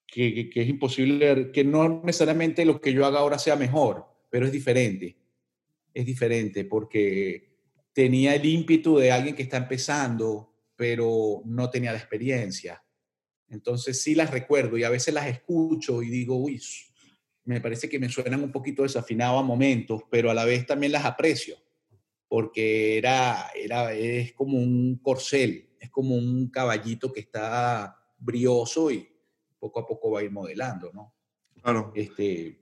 que, 0.07 0.33
que, 0.33 0.49
que 0.49 0.61
es 0.61 0.69
imposible, 0.69 1.51
que 1.51 1.65
no 1.65 2.01
necesariamente 2.05 2.63
lo 2.63 2.79
que 2.79 2.93
yo 2.93 3.05
haga 3.05 3.19
ahora 3.19 3.37
sea 3.37 3.57
mejor, 3.57 4.05
pero 4.29 4.45
es 4.45 4.53
diferente, 4.53 5.17
es 5.93 6.05
diferente 6.05 6.63
porque 6.63 7.57
tenía 7.91 8.33
el 8.33 8.45
ímpetu 8.45 8.97
de 8.97 9.11
alguien 9.11 9.35
que 9.35 9.43
está 9.43 9.57
empezando, 9.57 10.52
pero 10.83 11.41
no 11.45 11.69
tenía 11.69 11.93
la 11.93 11.97
experiencia. 11.97 12.83
Entonces 13.47 14.01
sí 14.01 14.15
las 14.15 14.31
recuerdo 14.31 14.77
y 14.77 14.83
a 14.83 14.89
veces 14.89 15.13
las 15.13 15.27
escucho 15.27 16.03
y 16.03 16.09
digo, 16.09 16.35
uy, 16.35 16.61
me 17.45 17.61
parece 17.61 17.87
que 17.87 17.99
me 17.99 18.09
suenan 18.09 18.43
un 18.43 18.51
poquito 18.51 18.83
desafinados 18.83 19.39
a 19.39 19.45
momentos, 19.45 20.01
pero 20.11 20.29
a 20.29 20.33
la 20.33 20.43
vez 20.43 20.65
también 20.65 20.91
las 20.91 21.05
aprecio, 21.05 21.55
porque 22.27 22.97
era, 22.97 23.49
era, 23.55 23.93
es 23.93 24.33
como 24.33 24.57
un 24.57 24.99
corcel, 25.01 25.69
es 25.79 25.89
como 25.89 26.15
un 26.15 26.49
caballito 26.49 27.13
que 27.13 27.21
está 27.21 27.95
brioso 28.17 28.91
y 28.91 29.07
poco 29.57 29.79
a 29.79 29.87
poco 29.87 30.11
va 30.11 30.19
a 30.19 30.23
ir 30.23 30.31
modelando, 30.31 30.91
¿no? 30.91 31.15
Claro. 31.61 31.93
Este, 31.95 32.59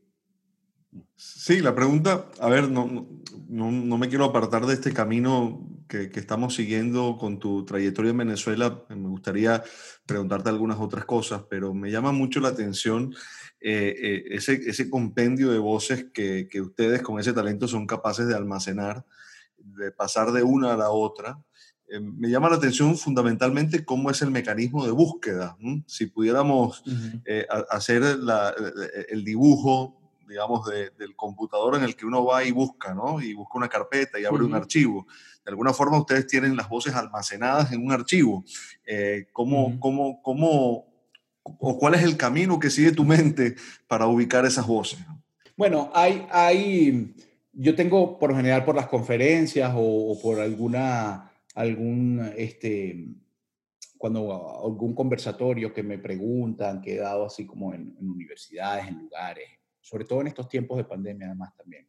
Sí, 1.15 1.61
la 1.61 1.73
pregunta, 1.73 2.29
a 2.39 2.49
ver, 2.49 2.69
no, 2.69 3.07
no, 3.47 3.71
no, 3.71 3.97
me 3.97 4.09
quiero 4.09 4.25
apartar 4.25 4.65
de 4.65 4.73
este 4.73 4.91
camino 4.93 5.70
que, 5.91 6.09
que, 6.09 6.21
estamos 6.21 6.55
siguiendo 6.55 7.17
con 7.19 7.37
tu 7.37 7.65
trayectoria 7.65 8.11
en 8.11 8.17
Venezuela. 8.17 8.81
Me 8.87 9.09
gustaría 9.09 9.61
preguntarte 10.05 10.47
algunas 10.47 10.79
otras 10.79 11.03
cosas, 11.03 11.43
pero 11.49 11.73
me 11.73 11.91
llama 11.91 12.13
mucho 12.13 12.39
la 12.39 12.47
atención 12.47 13.13
eh, 13.59 13.93
eh, 14.01 14.23
ese, 14.29 14.53
ese, 14.53 14.89
compendio 14.89 15.51
de 15.51 15.59
voces 15.59 16.05
que, 16.13 16.47
que, 16.49 16.61
ustedes 16.61 17.01
con 17.01 17.19
ese 17.19 17.33
talento 17.33 17.67
son 17.67 17.85
capaces 17.85 18.25
de 18.25 18.35
almacenar, 18.35 19.05
de 19.57 19.91
pasar 19.91 20.31
de 20.31 20.43
una 20.43 20.73
a 20.73 20.77
la 20.77 20.91
otra. 20.91 21.37
Eh, 21.89 21.99
me 21.99 22.29
llama 22.29 22.49
la 22.49 22.55
atención 22.55 22.97
fundamentalmente 22.97 23.83
cómo 23.83 24.09
es 24.09 24.21
el 24.21 24.31
mecanismo 24.31 24.85
de 24.85 24.91
búsqueda. 24.91 25.57
¿no? 25.59 25.83
Si 25.87 26.05
pudiéramos 26.05 26.87
uh 26.87 26.89
-huh. 26.89 27.65
hacer 27.69 28.01
la, 28.17 28.55
el 29.09 29.25
dibujo 29.25 29.97
digamos, 30.31 30.65
de, 30.65 30.91
del 30.91 31.13
computador 31.13 31.75
en 31.75 31.83
el 31.83 31.93
que 31.93 32.05
uno 32.05 32.23
va 32.23 32.41
y 32.45 32.51
busca, 32.51 32.93
¿no? 32.93 33.21
Y 33.21 33.33
busca 33.33 33.57
una 33.57 33.67
carpeta 33.67 34.17
y 34.17 34.23
abre 34.23 34.43
uh 34.43 34.45
-huh. 34.45 34.49
un 34.49 34.55
archivo. 34.55 35.05
De 35.43 35.49
alguna 35.49 35.73
forma 35.73 35.97
ustedes 35.99 36.27
tienen 36.27 36.55
las 36.55 36.69
voces 36.69 36.93
almacenadas 36.93 37.71
en 37.71 37.83
un 37.83 37.91
archivo. 37.91 38.43
Eh, 38.85 39.27
¿cómo, 39.33 39.67
uh 39.67 39.69
-huh. 39.71 39.79
cómo, 39.79 40.21
¿Cómo, 40.21 40.87
o 41.43 41.77
cuál 41.79 41.95
es 41.95 42.03
el 42.03 42.17
camino 42.17 42.59
que 42.59 42.69
sigue 42.69 42.91
tu 42.91 43.03
mente 43.03 43.55
para 43.87 44.07
ubicar 44.07 44.45
esas 44.45 44.67
voces? 44.67 44.99
Bueno, 45.57 45.91
hay, 45.93 46.27
hay 46.31 47.15
yo 47.53 47.75
tengo 47.75 48.17
por 48.17 48.35
general 48.35 48.63
por 48.63 48.75
las 48.75 48.87
conferencias 48.87 49.73
o, 49.75 50.11
o 50.11 50.21
por 50.21 50.39
alguna, 50.39 51.31
algún, 51.55 52.31
este, 52.37 53.07
cuando 53.97 54.63
algún 54.63 54.95
conversatorio 54.95 55.73
que 55.73 55.83
me 55.83 55.97
preguntan, 55.97 56.81
que 56.81 56.95
he 56.95 56.99
dado 56.99 57.25
así 57.25 57.45
como 57.45 57.73
en, 57.73 57.95
en 57.99 58.09
universidades, 58.09 58.87
en 58.87 58.99
lugares, 58.99 59.47
sobre 59.79 60.05
todo 60.05 60.21
en 60.21 60.27
estos 60.27 60.47
tiempos 60.47 60.77
de 60.77 60.85
pandemia 60.85 61.27
además 61.27 61.55
también. 61.55 61.87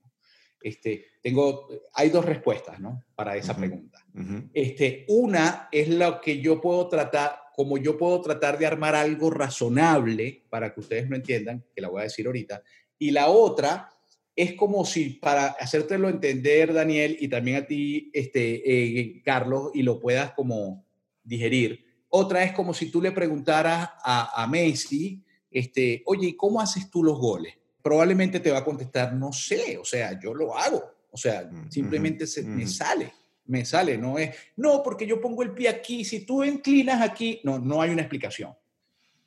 Este, 0.62 1.06
tengo, 1.22 1.68
hay 1.94 2.10
dos 2.10 2.24
respuestas 2.24 2.80
¿no? 2.80 3.04
para 3.14 3.36
esa 3.36 3.52
uh 3.52 3.56
-huh. 3.56 3.58
pregunta. 3.58 3.98
Uh 4.14 4.20
-huh. 4.20 4.50
este, 4.52 5.04
una 5.08 5.68
es 5.70 5.88
lo 5.88 6.20
que 6.20 6.40
yo 6.40 6.60
puedo 6.60 6.88
tratar, 6.88 7.36
como 7.54 7.78
yo 7.78 7.96
puedo 7.96 8.20
tratar 8.20 8.58
de 8.58 8.66
armar 8.66 8.94
algo 8.94 9.30
razonable 9.30 10.44
para 10.48 10.72
que 10.72 10.80
ustedes 10.80 11.08
lo 11.08 11.16
entiendan, 11.16 11.64
que 11.74 11.80
la 11.80 11.88
voy 11.88 12.00
a 12.00 12.04
decir 12.04 12.26
ahorita, 12.26 12.62
y 12.98 13.10
la 13.10 13.28
otra 13.28 13.88
es 14.34 14.54
como 14.54 14.84
si, 14.84 15.10
para 15.10 15.48
hacértelo 15.48 16.08
entender, 16.08 16.72
Daniel, 16.72 17.16
y 17.20 17.28
también 17.28 17.58
a 17.58 17.66
ti, 17.66 18.10
este, 18.14 18.62
eh, 18.64 19.22
Carlos, 19.22 19.70
y 19.74 19.82
lo 19.82 20.00
puedas 20.00 20.32
como 20.32 20.86
digerir, 21.22 21.84
otra 22.08 22.44
es 22.44 22.52
como 22.52 22.74
si 22.74 22.90
tú 22.90 23.00
le 23.00 23.12
preguntaras 23.12 23.90
a, 24.02 24.42
a 24.42 24.46
Messi, 24.46 25.22
este, 25.50 26.02
oye, 26.06 26.28
¿y 26.28 26.36
cómo 26.36 26.60
haces 26.60 26.90
tú 26.90 27.02
los 27.02 27.18
goles? 27.18 27.54
Probablemente 27.82 28.40
te 28.40 28.50
va 28.50 28.58
a 28.58 28.64
contestar, 28.64 29.12
no 29.14 29.32
sé, 29.32 29.76
o 29.78 29.84
sea, 29.84 30.18
yo 30.18 30.34
lo 30.34 30.56
hago, 30.56 30.82
o 31.10 31.16
sea, 31.16 31.50
simplemente 31.68 32.26
se, 32.26 32.42
me 32.42 32.66
sale, 32.66 33.12
me 33.46 33.64
sale, 33.64 33.98
no 33.98 34.18
es, 34.18 34.34
no, 34.56 34.82
porque 34.82 35.06
yo 35.06 35.20
pongo 35.20 35.42
el 35.42 35.52
pie 35.52 35.68
aquí, 35.68 36.04
si 36.04 36.24
tú 36.24 36.44
inclinas 36.44 37.02
aquí, 37.02 37.40
no, 37.44 37.58
no 37.58 37.82
hay 37.82 37.90
una 37.90 38.02
explicación. 38.02 38.54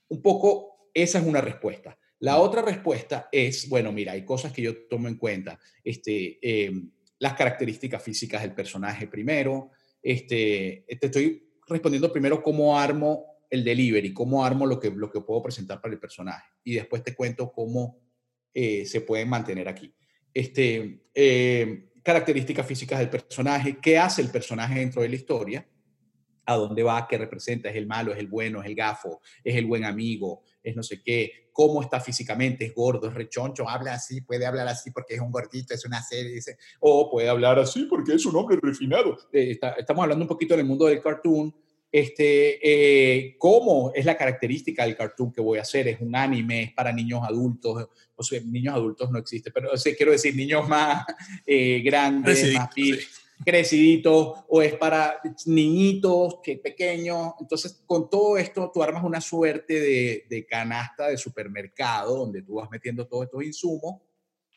Un 0.07 0.21
poco, 0.21 0.89
esa 0.93 1.19
es 1.19 1.25
una 1.25 1.41
respuesta. 1.41 1.97
La 2.19 2.37
otra 2.39 2.61
respuesta 2.61 3.27
es, 3.31 3.67
bueno, 3.67 3.91
mira, 3.91 4.13
hay 4.13 4.23
cosas 4.23 4.51
que 4.51 4.61
yo 4.61 4.87
tomo 4.87 5.07
en 5.07 5.15
cuenta, 5.15 5.59
este, 5.83 6.39
eh, 6.41 6.71
las 7.19 7.33
características 7.33 8.01
físicas 8.01 8.41
del 8.41 8.53
personaje 8.53 9.07
primero, 9.07 9.71
este, 10.01 10.85
te 10.99 11.05
estoy 11.05 11.49
respondiendo 11.67 12.11
primero 12.11 12.41
cómo 12.41 12.79
armo 12.79 13.35
el 13.49 13.63
delivery, 13.63 14.13
cómo 14.13 14.45
armo 14.45 14.65
lo 14.65 14.79
que, 14.79 14.91
lo 14.91 15.11
que 15.11 15.21
puedo 15.21 15.41
presentar 15.41 15.81
para 15.81 15.93
el 15.93 15.99
personaje, 15.99 16.47
y 16.63 16.75
después 16.75 17.03
te 17.03 17.15
cuento 17.15 17.51
cómo 17.51 18.04
eh, 18.55 18.85
se 18.85 19.01
pueden 19.01 19.27
mantener 19.27 19.67
aquí. 19.67 19.93
Este, 20.33 21.01
eh, 21.13 21.89
características 22.01 22.65
físicas 22.65 22.99
del 22.99 23.09
personaje, 23.09 23.79
qué 23.81 23.97
hace 23.97 24.21
el 24.21 24.29
personaje 24.29 24.79
dentro 24.79 25.01
de 25.01 25.09
la 25.09 25.15
historia, 25.15 25.67
a 26.45 26.55
dónde 26.55 26.81
va, 26.81 27.05
qué 27.05 27.17
representa, 27.17 27.69
es 27.69 27.75
el 27.75 27.85
malo, 27.85 28.13
es 28.13 28.19
el 28.19 28.27
bueno, 28.27 28.61
es 28.61 28.67
el 28.67 28.75
gafo, 28.75 29.19
es 29.43 29.55
el 29.55 29.65
buen 29.65 29.83
amigo, 29.83 30.43
es 30.63 30.73
no 30.73 30.83
sé 30.83 31.01
qué, 31.03 31.49
cómo 31.51 31.81
está 31.81 31.99
físicamente, 31.99 32.65
es 32.65 32.73
gordo, 32.73 33.09
es 33.09 33.13
rechoncho, 33.13 33.67
habla 33.67 33.95
así, 33.95 34.21
puede 34.21 34.45
hablar 34.45 34.69
así 34.69 34.91
porque 34.91 35.15
es 35.15 35.19
un 35.19 35.31
gordito, 35.31 35.73
es 35.73 35.83
una 35.83 36.01
serie, 36.01 36.39
o 36.79 37.09
puede 37.11 37.27
hablar 37.27 37.59
así 37.59 37.85
porque 37.85 38.13
es 38.13 38.25
un 38.25 38.37
hombre 38.37 38.57
refinado. 38.61 39.17
Eh, 39.33 39.51
está, 39.51 39.71
estamos 39.71 40.03
hablando 40.03 40.23
un 40.23 40.29
poquito 40.29 40.55
del 40.55 40.65
mundo 40.65 40.85
del 40.85 41.01
cartoon, 41.01 41.53
este, 41.97 42.59
eh, 42.61 43.37
cómo 43.39 43.93
es 43.95 44.03
la 44.03 44.17
característica 44.17 44.83
del 44.83 44.97
cartoon 44.97 45.31
que 45.31 45.39
voy 45.39 45.59
a 45.59 45.61
hacer. 45.61 45.87
Es 45.87 46.01
un 46.01 46.13
anime, 46.13 46.63
es 46.63 46.73
para 46.73 46.91
niños 46.91 47.21
adultos, 47.23 47.87
o 48.13 48.21
sea, 48.21 48.41
niños 48.41 48.73
adultos 48.73 49.09
no 49.11 49.17
existe, 49.17 49.49
pero 49.49 49.71
o 49.71 49.77
sea, 49.77 49.95
quiero 49.95 50.11
decir 50.11 50.35
niños 50.35 50.67
más 50.67 51.05
eh, 51.47 51.81
grandes, 51.85 52.37
Crecidito, 52.37 52.59
más 52.59 52.73
sí. 52.75 52.97
creciditos, 53.45 54.39
o 54.49 54.61
es 54.61 54.73
para 54.73 55.21
niñitos 55.45 56.39
que 56.43 56.57
pequeños. 56.57 57.35
Entonces, 57.39 57.81
con 57.85 58.09
todo 58.09 58.37
esto, 58.37 58.69
tú 58.73 58.83
armas 58.83 59.05
una 59.05 59.21
suerte 59.21 59.79
de, 59.79 60.25
de 60.29 60.45
canasta 60.45 61.07
de 61.07 61.17
supermercado 61.17 62.17
donde 62.17 62.41
tú 62.41 62.55
vas 62.55 62.69
metiendo 62.69 63.07
todos 63.07 63.23
estos 63.23 63.41
insumos 63.41 64.01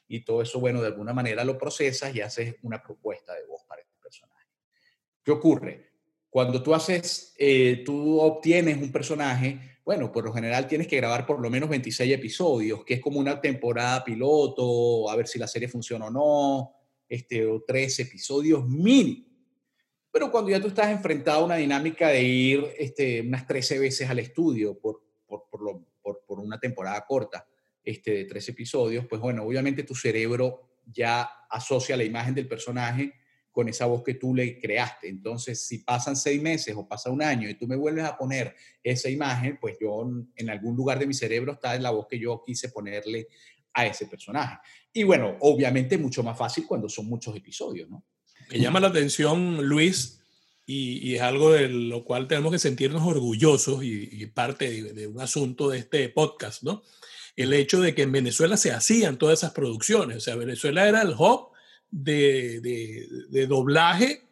y 0.09 0.25
todo 0.25 0.43
eso, 0.43 0.59
bueno, 0.59 0.81
de 0.81 0.89
alguna 0.89 1.13
manera 1.13 1.45
lo 1.45 1.57
procesas 1.57 2.13
y 2.17 2.21
haces 2.21 2.57
una 2.63 2.83
propuesta 2.83 3.33
de 3.33 3.47
voz 3.47 3.63
para 3.69 3.81
este 3.81 3.95
personaje. 4.03 4.49
¿Qué 5.23 5.31
ocurre? 5.31 5.88
Cuando 6.31 6.63
tú 6.63 6.75
haces, 6.75 7.35
eh, 7.39 7.83
tú 7.85 8.21
obtienes 8.21 8.77
un 8.77 8.93
personaje, 8.93 9.79
bueno, 9.85 10.13
por 10.13 10.25
lo 10.25 10.33
general 10.33 10.67
tienes 10.67 10.87
que 10.87 10.97
grabar 10.97 11.25
por 11.25 11.41
lo 11.41 11.49
menos 11.49 11.71
26 11.71 12.13
episodios, 12.13 12.85
que 12.85 12.95
es 12.95 13.01
como 13.01 13.19
una 13.19 13.41
temporada 13.41 14.05
piloto, 14.05 15.11
a 15.11 15.17
ver 15.17 15.27
si 15.27 15.39
la 15.39 15.47
serie 15.47 15.69
funciona 15.69 16.07
o 16.07 16.11
no, 16.11 16.75
este, 17.09 17.47
o 17.47 17.63
tres 17.67 17.99
episodios 18.01 18.69
mínimo. 18.69 19.27
Pero 20.11 20.31
cuando 20.31 20.51
ya 20.51 20.61
tú 20.61 20.69
estás 20.69 20.91
enfrentado 20.91 21.41
a 21.41 21.45
una 21.45 21.57
dinámica 21.57 22.09
de 22.09 22.23
ir 22.23 22.67
este, 22.79 23.23
unas 23.23 23.47
13 23.47 23.79
veces 23.79 24.11
al 24.11 24.19
estudio 24.19 24.79
por, 24.79 25.03
por, 25.27 25.45
por, 25.49 26.25
por 26.27 26.41
una 26.41 26.59
temporada 26.59 27.05
corta 27.07 27.47
este, 27.83 28.11
de 28.11 28.25
tres 28.27 28.49
episodios, 28.51 29.07
pues 29.07 29.21
bueno, 29.21 29.45
obviamente 29.45 29.83
tu 29.83 29.95
cerebro 29.95 30.69
ya 30.85 31.23
asocia 31.49 31.97
la 31.97 32.05
imagen 32.05 32.35
del 32.35 32.49
personaje 32.49 33.15
con 33.59 33.69
esa 33.69 33.87
voz 33.87 34.05
que 34.05 34.15
tú 34.15 34.37
le 34.37 34.57
creaste. 34.61 35.09
Entonces, 35.09 35.67
si 35.67 35.79
pasan 35.79 36.15
seis 36.15 36.41
meses 36.41 36.77
o 36.77 36.87
pasa 36.87 37.11
un 37.11 37.21
año 37.21 37.51
y 37.51 37.55
tú 37.55 37.67
me 37.67 37.75
vuelves 37.75 38.05
a 38.05 38.17
poner 38.17 38.55
esa 38.85 39.11
imagen, 39.11 39.59
pues 39.61 39.77
yo 39.81 40.09
en 40.37 40.49
algún 40.49 40.77
lugar 40.77 41.01
de 41.01 41.09
mi 41.09 41.13
cerebro 41.13 41.55
está 41.55 41.77
la 41.81 41.91
voz 41.91 42.07
que 42.09 42.21
yo 42.21 42.41
quise 42.47 42.69
ponerle 42.69 43.27
a 43.75 43.85
ese 43.85 44.07
personaje. 44.07 44.59
Y 44.93 45.03
bueno, 45.03 45.37
obviamente 45.41 45.99
mucho 45.99 46.23
más 46.23 46.39
fácil 46.39 46.67
cuando 46.69 46.89
son 46.89 47.07
muchos 47.07 47.35
episodios, 47.35 47.91
¿no? 47.91 48.05
Me 48.49 48.61
llama 48.61 48.79
la 48.79 48.87
atención, 48.87 49.67
Luis, 49.67 50.21
y, 50.65 51.17
es 51.17 51.21
algo 51.21 51.51
de 51.51 51.69
lo 51.69 52.05
cual 52.05 52.29
tenemos 52.29 52.53
que 52.53 52.61
sentirnos 52.61 53.03
orgullosos 53.03 53.83
y, 53.83 54.09
y 54.23 54.27
parte 54.27 54.71
de, 54.71 54.93
de, 54.93 55.09
un 55.09 55.21
asunto 55.21 55.69
de 55.69 55.79
este 55.79 56.09
podcast, 56.11 56.63
¿no? 56.63 56.85
El 57.35 57.53
hecho 57.55 57.81
de 57.81 57.93
que 57.93 58.03
en 58.03 58.13
Venezuela 58.13 58.57
se 58.57 58.71
hacían 58.71 59.19
todas 59.19 59.41
esas 59.41 59.51
producciones. 59.51 60.19
O 60.19 60.21
sea, 60.21 60.37
Venezuela 60.37 60.89
era 60.89 61.03
el 61.03 61.17
hub 61.19 61.58
de, 61.91 62.61
de, 62.61 63.09
de 63.31 63.47
doblaje 63.47 64.29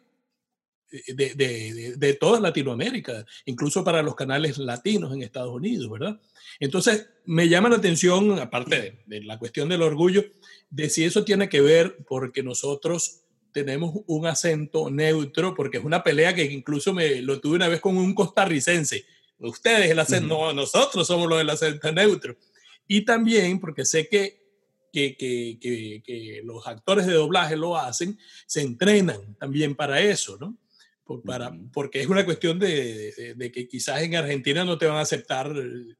de, 0.89 1.95
de, 1.97 2.13
toda 2.13 2.39
Latinoamérica, 2.39 3.25
incluso 3.45 3.83
para 3.83 4.01
los 4.01 4.15
canales 4.15 4.57
latinos 4.57 5.13
en 5.13 5.21
Estados 5.21 5.53
Unidos, 5.53 5.89
¿verdad? 5.91 6.19
Entonces, 6.59 7.09
me 7.25 7.49
llama 7.49 7.69
la 7.69 7.75
atención, 7.75 8.39
aparte 8.39 9.03
de, 9.05 9.23
la 9.23 9.37
cuestión 9.37 9.69
del 9.69 9.81
orgullo, 9.81 10.23
de 10.69 10.89
si 10.89 11.03
eso 11.03 11.23
tiene 11.23 11.49
que 11.49 11.61
ver 11.61 11.97
porque 12.07 12.41
nosotros 12.41 13.21
tenemos 13.51 13.95
un 14.07 14.27
acento 14.27 14.89
neutro, 14.89 15.55
porque 15.55 15.77
es 15.77 15.83
una 15.83 16.03
pelea 16.03 16.33
que 16.33 16.45
incluso 16.45 16.93
me 16.93 17.21
lo 17.21 17.39
tuve 17.39 17.55
una 17.55 17.67
vez 17.67 17.81
con 17.81 17.97
un 17.97 18.13
costarricense. 18.13 19.05
Ustedes 19.39 19.91
el 19.91 19.99
acento, 19.99 20.37
uh 20.37 20.41
-huh. 20.41 20.47
no, 20.47 20.53
nosotros 20.53 21.05
somos 21.05 21.27
los 21.27 21.37
del 21.37 21.49
acento 21.49 21.91
neutro. 21.91 22.37
Y 22.87 23.01
también 23.01 23.59
porque 23.59 23.83
sé 23.83 24.07
que, 24.07 24.46
que, 24.97 25.15
que, 25.15 25.57
que, 25.61 26.01
que 26.03 26.41
los 26.43 26.65
actores 26.65 27.05
de 27.05 27.13
doblaje 27.13 27.55
lo 27.55 27.77
hacen, 27.77 28.17
se 28.47 28.61
entrenan 28.61 29.35
también 29.39 29.75
para 29.75 29.99
eso, 30.01 30.37
¿no? 30.39 30.57
Por, 31.03 31.21
para, 31.21 31.51
porque 31.71 32.01
es 32.01 32.07
una 32.07 32.25
cuestión 32.25 32.57
de, 32.59 33.13
de- 33.15 33.33
de 33.35 33.51
que 33.51 33.67
quizás 33.67 34.01
en 34.01 34.15
Argentina 34.15 34.65
no 34.65 34.77
te 34.77 34.87
van 34.87 34.97
a 34.97 35.01
aceptar 35.01 35.53
de, 35.53 35.95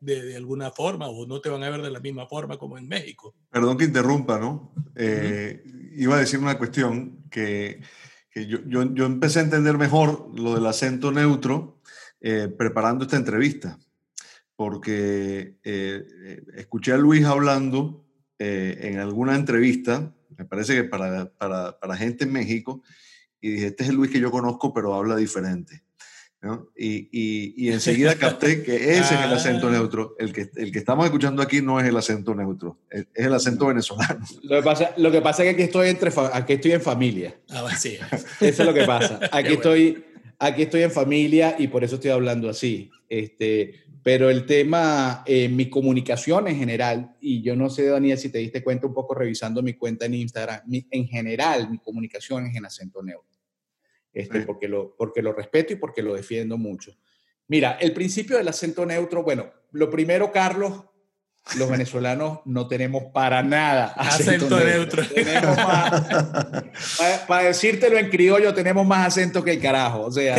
de 0.00 0.36
alguna 0.36 0.70
forma 0.70 1.08
o 1.08 1.26
no 1.26 1.40
te 1.40 1.48
van 1.50 1.62
a 1.62 1.70
ver 1.70 1.82
de 1.82 1.90
la 1.90 2.00
misma 2.00 2.26
forma 2.26 2.56
como 2.58 2.78
en 2.78 2.88
México. 2.88 3.34
Perdón 3.50 3.76
que 3.76 3.84
interrumpa, 3.84 4.38
¿no? 4.38 4.72
Eh, 4.94 5.62
Iba 5.98 6.16
a 6.16 6.20
decir 6.20 6.38
una 6.38 6.56
cuestión 6.58 7.24
que, 7.30 7.82
que 8.30 8.46
yo, 8.46 8.58
yo, 8.66 8.94
yo 8.94 9.04
empecé 9.06 9.40
a 9.40 9.42
entender 9.42 9.76
mejor 9.78 10.38
lo 10.38 10.54
del 10.54 10.66
acento 10.66 11.12
neutro 11.12 11.80
eh, 12.20 12.48
preparando 12.48 13.04
esta 13.04 13.16
entrevista, 13.16 13.78
porque 14.56 15.58
eh, 15.62 16.04
eh, 16.24 16.42
escuché 16.56 16.92
a 16.92 16.96
Luis 16.98 17.24
hablando 17.24 18.05
eh, 18.38 18.78
en 18.82 18.98
alguna 18.98 19.34
entrevista, 19.34 20.12
me 20.36 20.44
parece 20.44 20.74
que 20.74 20.84
para, 20.84 21.30
para, 21.38 21.78
para 21.78 21.96
gente 21.96 22.24
en 22.24 22.32
México, 22.32 22.82
y 23.40 23.50
dije, 23.50 23.66
este 23.66 23.84
es 23.84 23.90
el 23.90 23.96
Luis 23.96 24.10
que 24.10 24.20
yo 24.20 24.30
conozco, 24.30 24.72
pero 24.74 24.94
habla 24.94 25.16
diferente. 25.16 25.82
¿no? 26.42 26.68
Y, 26.76 27.08
y, 27.10 27.54
y 27.56 27.72
enseguida 27.72 28.14
capté 28.18 28.62
que 28.62 28.74
ese 28.92 29.14
es 29.14 29.20
el 29.20 29.32
acento 29.32 29.68
Ah. 29.68 29.72
neutro. 29.72 30.14
El 30.18 30.32
que, 30.32 30.50
el 30.56 30.70
que 30.70 30.78
estamos 30.78 31.04
escuchando 31.06 31.42
aquí 31.42 31.60
no 31.62 31.80
es 31.80 31.86
el 31.86 31.96
acento 31.96 32.34
neutro, 32.34 32.78
es, 32.90 33.06
es 33.14 33.26
el 33.26 33.34
acento 33.34 33.66
venezolano. 33.66 34.24
Lo 34.42 34.56
que 34.56 34.62
pasa, 34.62 34.90
lo 34.96 35.10
que 35.10 35.22
pasa 35.22 35.42
es 35.42 35.48
que 35.48 35.54
aquí 35.54 35.62
estoy, 35.64 35.88
entre 35.88 36.12
aquí 36.32 36.52
estoy 36.54 36.72
en 36.72 36.82
familia. 36.82 37.34
Ah, 37.50 37.68
sí. 37.76 37.98
Eso 38.40 38.62
es 38.62 38.66
lo 38.66 38.74
que 38.74 38.84
pasa. 38.84 39.18
Aquí 39.32 39.48
bueno. 39.48 39.54
estoy, 39.54 40.04
aquí 40.38 40.62
estoy 40.62 40.82
en 40.82 40.90
familia 40.90 41.56
y 41.58 41.68
por 41.68 41.82
eso 41.82 41.96
estoy 41.96 42.10
hablando 42.10 42.48
así. 42.50 42.90
Este, 43.08 43.85
pero 44.06 44.30
el 44.30 44.46
tema, 44.46 45.24
eh, 45.26 45.48
mi 45.48 45.68
comunicación 45.68 46.46
en 46.46 46.56
general, 46.56 47.16
y 47.20 47.42
yo 47.42 47.56
no 47.56 47.68
sé, 47.68 47.86
Daniel, 47.88 48.16
si 48.16 48.28
te 48.30 48.38
diste 48.38 48.62
cuenta 48.62 48.86
un 48.86 48.94
poco 48.94 49.16
revisando 49.16 49.64
mi 49.64 49.72
cuenta 49.74 50.06
en 50.06 50.14
Instagram, 50.14 50.60
mi- 50.66 50.86
en 50.92 51.08
general 51.08 51.68
mi 51.68 51.78
comunicación 51.78 52.46
es 52.46 52.54
en 52.54 52.64
acento 52.64 53.02
neutro. 53.02 53.36
Este, 54.12 54.38
Sí. 54.38 54.44
porque, 54.46 54.68
lo, 54.68 54.94
porque 54.96 55.22
lo 55.22 55.32
respeto 55.32 55.72
y 55.72 55.76
porque 55.76 56.02
lo 56.02 56.14
defiendo 56.14 56.56
mucho. 56.56 56.92
Mira, 57.48 57.78
el 57.80 57.92
principio 57.92 58.36
del 58.36 58.46
acento 58.46 58.86
neutro, 58.86 59.24
bueno, 59.24 59.50
lo 59.72 59.90
primero, 59.90 60.30
Carlos, 60.30 60.84
los 61.58 61.68
venezolanos 61.68 62.42
no 62.44 62.68
tenemos 62.68 63.06
para 63.12 63.42
nada 63.42 63.86
Acento 63.96 64.60
neutro. 64.60 65.02
Tenemos 65.12 65.56
más, 65.56 66.02
para, 67.26 67.42
decírtelo 67.48 67.98
en 67.98 68.08
criollo, 68.08 68.54
tenemos 68.54 68.86
más 68.86 69.08
acento 69.08 69.42
que 69.42 69.50
el 69.50 69.60
carajo. 69.60 70.02
O 70.02 70.10
sea, 70.12 70.36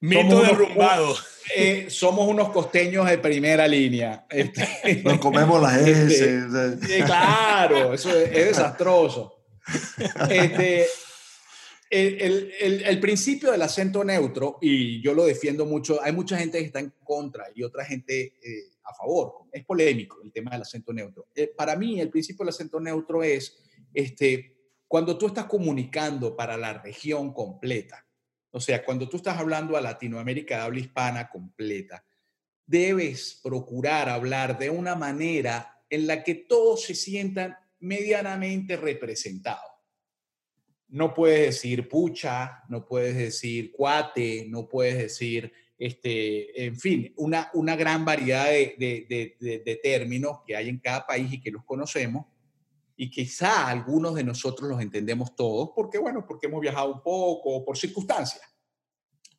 Mito 0.00 0.42
derrumbado. 0.42 1.16
Eh, 1.56 1.86
somos 1.90 2.28
unos 2.28 2.50
costeños 2.50 3.08
de 3.08 3.18
primera 3.18 3.66
línea. 3.68 4.26
Este, 4.30 5.02
Nos 5.04 5.18
comemos 5.18 5.60
las 5.62 5.76
Este, 5.86 6.36
S. 6.38 6.78
Sí, 6.86 7.02
claro, 7.02 7.92
eso 7.94 8.10
es, 8.16 8.28
es 8.32 8.46
desastroso. 8.48 9.44
Este, 10.30 10.86
el, 11.90 12.20
el- 12.20 12.52
el- 12.60 12.82
el 12.84 13.00
principio 13.00 13.50
del 13.52 13.62
acento 13.62 14.04
neutro, 14.04 14.58
y 14.60 15.00
yo 15.02 15.14
lo 15.14 15.24
defiendo 15.24 15.64
mucho, 15.66 16.02
hay 16.02 16.12
mucha 16.12 16.36
gente 16.38 16.58
que 16.58 16.66
está 16.66 16.80
en 16.80 16.92
contra 17.02 17.46
y 17.54 17.62
otra 17.62 17.84
gente 17.84 18.20
eh, 18.42 18.72
a 18.84 18.94
favor. 18.94 19.44
Es 19.52 19.64
polémico 19.64 20.18
el 20.22 20.32
tema 20.32 20.50
del 20.52 20.62
acento 20.62 20.92
neutro. 20.92 21.28
Eh, 21.34 21.52
para 21.56 21.76
mí, 21.76 22.00
el 22.00 22.10
principio 22.10 22.44
del 22.44 22.50
acento 22.54 22.78
neutro 22.80 23.22
es 23.22 23.56
este, 23.94 24.54
cuando 24.86 25.16
tú 25.16 25.26
estás 25.28 25.46
comunicando 25.46 26.36
para 26.36 26.56
la 26.56 26.74
región 26.74 27.32
completa, 27.32 28.04
o 28.58 28.60
sea, 28.60 28.84
cuando 28.84 29.08
tú 29.08 29.16
estás 29.18 29.38
hablando 29.38 29.76
a 29.76 29.80
Latinoamérica 29.80 30.56
de 30.56 30.62
habla 30.62 30.80
hispana 30.80 31.28
completa, 31.30 32.04
debes 32.66 33.38
procurar 33.42 34.08
hablar 34.08 34.58
de 34.58 34.68
una 34.68 34.94
manera 34.96 35.80
en 35.88 36.06
la 36.08 36.22
que 36.24 36.34
todos 36.34 36.82
se 36.82 36.94
sientan 36.94 37.56
medianamente 37.78 38.76
representados. 38.76 39.70
No 40.88 41.14
puedes 41.14 41.46
decir 41.54 41.88
pucha, 41.88 42.64
no 42.68 42.84
puedes 42.84 43.14
decir 43.16 43.70
cuate, 43.70 44.46
no 44.48 44.68
puedes 44.68 44.98
decir, 44.98 45.52
este, 45.78 46.64
en 46.64 46.76
fin, 46.76 47.12
una, 47.16 47.50
una 47.54 47.76
gran 47.76 48.04
variedad 48.04 48.46
de, 48.46 48.74
de- 48.76 49.36
de- 49.38 49.58
de- 49.64 49.76
términos 49.76 50.40
que 50.44 50.56
hay 50.56 50.68
en 50.68 50.78
cada 50.78 51.06
país 51.06 51.32
y 51.32 51.40
que 51.40 51.52
los 51.52 51.64
conocemos. 51.64 52.26
Y 53.00 53.10
quizá 53.10 53.68
algunos 53.68 54.16
de 54.16 54.24
nosotros 54.24 54.68
los 54.68 54.82
entendemos 54.82 55.36
todos, 55.36 55.70
porque 55.72 55.98
bueno, 55.98 56.26
porque 56.26 56.48
hemos 56.48 56.60
viajado 56.60 56.92
un 56.92 57.00
poco 57.00 57.50
o 57.54 57.64
por 57.64 57.78
circunstancias. 57.78 58.42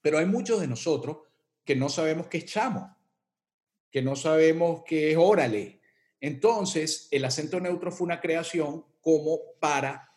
Pero 0.01 0.17
hay 0.17 0.25
muchos 0.25 0.61
de 0.61 0.67
nosotros 0.67 1.17
que 1.65 1.75
no 1.75 1.89
sabemos 1.89 2.27
qué 2.27 2.37
es 2.37 2.45
chamo, 2.45 2.95
que 3.91 4.01
no 4.01 4.15
sabemos 4.15 4.83
qué 4.85 5.11
es 5.11 5.17
órale. 5.17 5.81
Entonces, 6.21 7.09
el 7.11 7.25
acento 7.25 7.59
neutro 7.59 7.91
fue 7.91 8.05
una 8.05 8.21
creación 8.21 8.85
como 9.01 9.39
para 9.59 10.09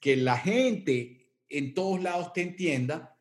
que 0.00 0.16
la 0.16 0.38
gente 0.38 1.34
en 1.50 1.74
todos 1.74 2.02
lados 2.02 2.32
te 2.32 2.40
entienda 2.40 3.18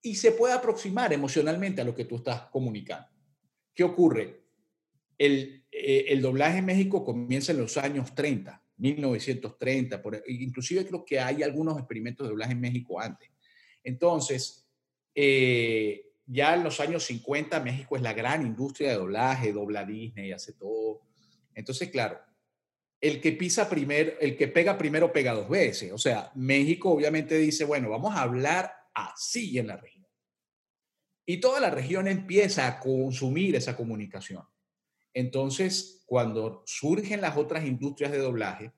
y 0.00 0.14
se 0.14 0.32
pueda 0.32 0.54
aproximar 0.54 1.12
emocionalmente 1.12 1.82
a 1.82 1.84
lo 1.84 1.94
que 1.94 2.06
tú 2.06 2.16
estás 2.16 2.46
comunicando. 2.46 3.08
¿Qué 3.74 3.84
ocurre? 3.84 4.44
El, 5.18 5.66
eh, 5.70 6.06
el 6.08 6.22
doblaje 6.22 6.60
en 6.60 6.64
México 6.64 7.04
comienza 7.04 7.52
en 7.52 7.58
los 7.58 7.76
años 7.76 8.14
30, 8.14 8.62
1930, 8.80 10.02
por, 10.02 10.22
inclusive 10.26 10.86
creo 10.86 11.04
que 11.04 11.20
hay 11.20 11.42
algunos 11.42 11.78
experimentos 11.78 12.26
de 12.26 12.30
doblaje 12.30 12.52
en 12.52 12.60
México 12.60 13.00
antes. 13.00 13.30
Entonces, 13.84 14.66
eh, 15.14 16.12
ya 16.26 16.54
en 16.54 16.64
los 16.64 16.80
años 16.80 17.04
50 17.04 17.60
México 17.60 17.96
es 17.96 18.02
la 18.02 18.12
gran 18.12 18.46
industria 18.46 18.90
de 18.90 18.96
doblaje, 18.96 19.52
dobla 19.52 19.84
Disney, 19.84 20.32
hace 20.32 20.52
todo. 20.52 21.02
Entonces, 21.54 21.90
claro, 21.90 22.18
el 23.00 23.20
que 23.20 23.32
pisa 23.32 23.68
primero, 23.68 24.12
el 24.20 24.36
que 24.36 24.48
pega 24.48 24.76
primero 24.76 25.12
pega 25.12 25.32
dos 25.32 25.48
veces. 25.48 25.92
O 25.92 25.98
sea, 25.98 26.30
México 26.34 26.90
obviamente 26.90 27.36
dice, 27.38 27.64
bueno, 27.64 27.88
vamos 27.88 28.14
a 28.14 28.22
hablar 28.22 28.72
así 28.94 29.58
en 29.58 29.66
la 29.66 29.76
región. 29.76 30.06
Y 31.26 31.38
toda 31.38 31.60
la 31.60 31.70
región 31.70 32.08
empieza 32.08 32.66
a 32.66 32.80
consumir 32.80 33.56
esa 33.56 33.76
comunicación. 33.76 34.42
Entonces, 35.14 36.04
cuando 36.06 36.62
surgen 36.66 37.20
las 37.20 37.36
otras 37.36 37.64
industrias 37.64 38.12
de 38.12 38.18
doblaje, 38.18 38.72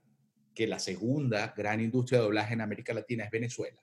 que 0.55 0.67
la 0.67 0.79
segunda 0.79 1.55
gran 1.57 1.81
industria 1.81 2.19
de 2.19 2.25
doblaje 2.25 2.55
en 2.55 2.61
América 2.61 2.95
Latina 2.95 3.25
es 3.25 3.31
Venezuela, 3.31 3.81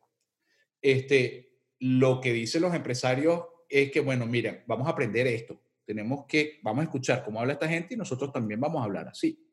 este, 0.81 1.57
lo 1.79 2.21
que 2.21 2.33
dicen 2.33 2.61
los 2.61 2.73
empresarios 2.73 3.43
es 3.69 3.91
que, 3.91 3.99
bueno, 3.99 4.25
miren, 4.25 4.63
vamos 4.67 4.87
a 4.87 4.91
aprender 4.91 5.27
esto. 5.27 5.61
Tenemos 5.85 6.25
que, 6.27 6.59
vamos 6.63 6.81
a 6.81 6.83
escuchar 6.83 7.23
cómo 7.23 7.39
habla 7.39 7.53
esta 7.53 7.67
gente 7.67 7.93
y 7.93 7.97
nosotros 7.97 8.31
también 8.31 8.59
vamos 8.59 8.81
a 8.81 8.85
hablar 8.85 9.07
así. 9.07 9.43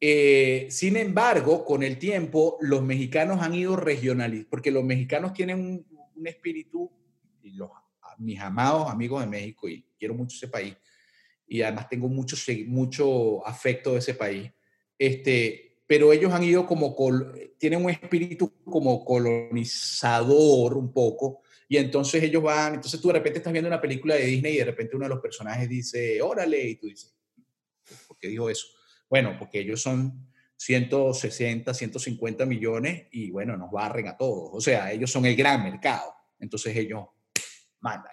Eh, 0.00 0.68
sin 0.70 0.96
embargo, 0.96 1.64
con 1.64 1.82
el 1.82 1.98
tiempo, 1.98 2.56
los 2.60 2.82
mexicanos 2.82 3.40
han 3.40 3.54
ido 3.54 3.74
regionalizando, 3.74 4.50
porque 4.50 4.70
los 4.70 4.84
mexicanos 4.84 5.32
tienen 5.32 5.58
un, 5.58 5.86
un 6.14 6.26
espíritu, 6.26 6.90
y 7.42 7.50
los, 7.50 7.70
mis 8.18 8.38
amados 8.40 8.90
amigos 8.90 9.20
de 9.22 9.28
México, 9.28 9.68
y 9.68 9.84
quiero 9.98 10.14
mucho 10.14 10.36
ese 10.36 10.48
país, 10.48 10.76
y 11.48 11.62
además 11.62 11.88
tengo 11.88 12.08
mucho, 12.08 12.36
mucho 12.66 13.46
afecto 13.46 13.92
de 13.92 13.98
ese 13.98 14.14
país, 14.14 14.50
este, 14.98 15.80
pero 15.86 16.12
ellos 16.12 16.32
han 16.32 16.44
ido 16.44 16.66
como, 16.66 16.94
tienen 17.58 17.84
un 17.84 17.90
espíritu 17.90 18.52
como 18.64 19.04
colonizador 19.04 20.76
un 20.76 20.92
poco, 20.92 21.42
y 21.68 21.76
entonces 21.76 22.22
ellos 22.22 22.42
van, 22.42 22.74
entonces 22.74 23.00
tú 23.00 23.08
de 23.08 23.14
repente 23.14 23.38
estás 23.38 23.52
viendo 23.52 23.68
una 23.68 23.80
película 23.80 24.14
de 24.14 24.24
Disney 24.24 24.54
y 24.54 24.58
de 24.58 24.64
repente 24.64 24.96
uno 24.96 25.04
de 25.04 25.10
los 25.10 25.20
personajes 25.20 25.68
dice, 25.68 26.20
órale, 26.22 26.60
y 26.62 26.76
tú 26.76 26.86
dices, 26.86 27.14
¿por 28.06 28.18
qué 28.18 28.28
dijo 28.28 28.48
eso? 28.48 28.66
Bueno, 29.08 29.36
porque 29.38 29.60
ellos 29.60 29.80
son 29.82 30.28
160, 30.56 31.72
150 31.72 32.44
millones 32.44 33.06
y 33.12 33.30
bueno, 33.30 33.56
nos 33.56 33.70
barren 33.70 34.08
a 34.08 34.16
todos. 34.16 34.50
O 34.52 34.60
sea, 34.60 34.92
ellos 34.92 35.10
son 35.10 35.24
el 35.24 35.36
gran 35.36 35.62
mercado. 35.62 36.12
Entonces 36.38 36.76
ellos 36.76 37.06
mandan. 37.80 38.12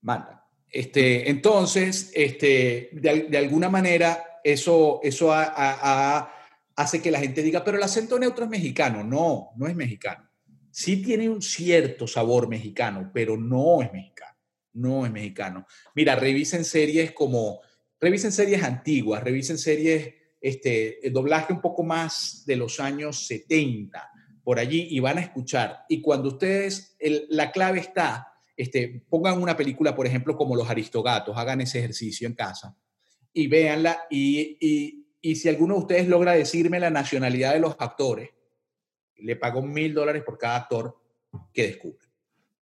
Mandan. 0.00 0.37
Este, 0.70 1.30
entonces, 1.30 2.10
este, 2.14 2.90
de, 2.92 3.38
alguna 3.38 3.68
manera, 3.68 4.40
eso, 4.44 5.00
eso 5.02 5.32
hace 5.32 7.02
que 7.02 7.10
la 7.10 7.20
gente 7.20 7.42
diga, 7.42 7.64
pero 7.64 7.76
el 7.76 7.82
acento 7.82 8.18
neutro 8.18 8.44
es 8.44 8.50
mexicano. 8.50 9.02
No, 9.02 9.50
no 9.56 9.66
es 9.66 9.74
mexicano. 9.74 10.28
Sí 10.70 11.02
tiene 11.02 11.28
un 11.28 11.42
cierto 11.42 12.06
sabor 12.06 12.48
mexicano, 12.48 13.10
pero 13.12 13.36
no 13.36 13.82
es 13.82 13.92
mexicano. 13.92 14.36
No 14.74 15.06
es 15.06 15.12
mexicano. 15.12 15.66
Mira, 15.94 16.14
revisen 16.14 16.64
series 16.64 17.12
como 17.12 17.60
revisen 18.00 18.32
series 18.32 18.62
antiguas, 18.62 19.22
revisen 19.22 19.58
series, 19.58 20.14
este, 20.40 21.00
doblaje 21.10 21.52
un 21.52 21.60
poco 21.60 21.82
más 21.82 22.44
de 22.46 22.56
los 22.56 22.80
años 22.80 23.26
70, 23.26 24.10
por 24.42 24.58
allí, 24.58 24.88
y 24.90 25.00
van 25.00 25.18
a 25.18 25.22
escuchar. 25.22 25.80
Y 25.88 26.00
cuando 26.00 26.28
ustedes, 26.28 26.96
la 27.28 27.50
clave 27.50 27.80
está, 27.80 28.27
este, 28.58 29.02
pongan 29.08 29.40
una 29.40 29.56
película, 29.56 29.94
por 29.94 30.06
ejemplo, 30.06 30.36
como 30.36 30.54
Los 30.54 30.68
Aristogatos, 30.68 31.36
hagan 31.38 31.62
ese 31.62 31.78
ejercicio 31.78 32.26
en 32.26 32.34
casa 32.34 32.76
y 33.32 33.46
véanla, 33.46 34.02
y, 34.10 34.58
y, 34.60 35.06
y 35.22 35.36
si 35.36 35.48
alguno 35.48 35.74
de 35.74 35.80
ustedes 35.80 36.08
logra 36.08 36.32
decirme 36.32 36.78
la 36.78 36.90
nacionalidad 36.90 37.54
de 37.54 37.60
los 37.60 37.76
actores, 37.78 38.30
le 39.16 39.36
pago 39.36 39.62
mil 39.62 39.94
dólares 39.94 40.22
por 40.22 40.36
cada 40.36 40.56
actor 40.56 41.00
que 41.52 41.68
descubre. 41.68 42.06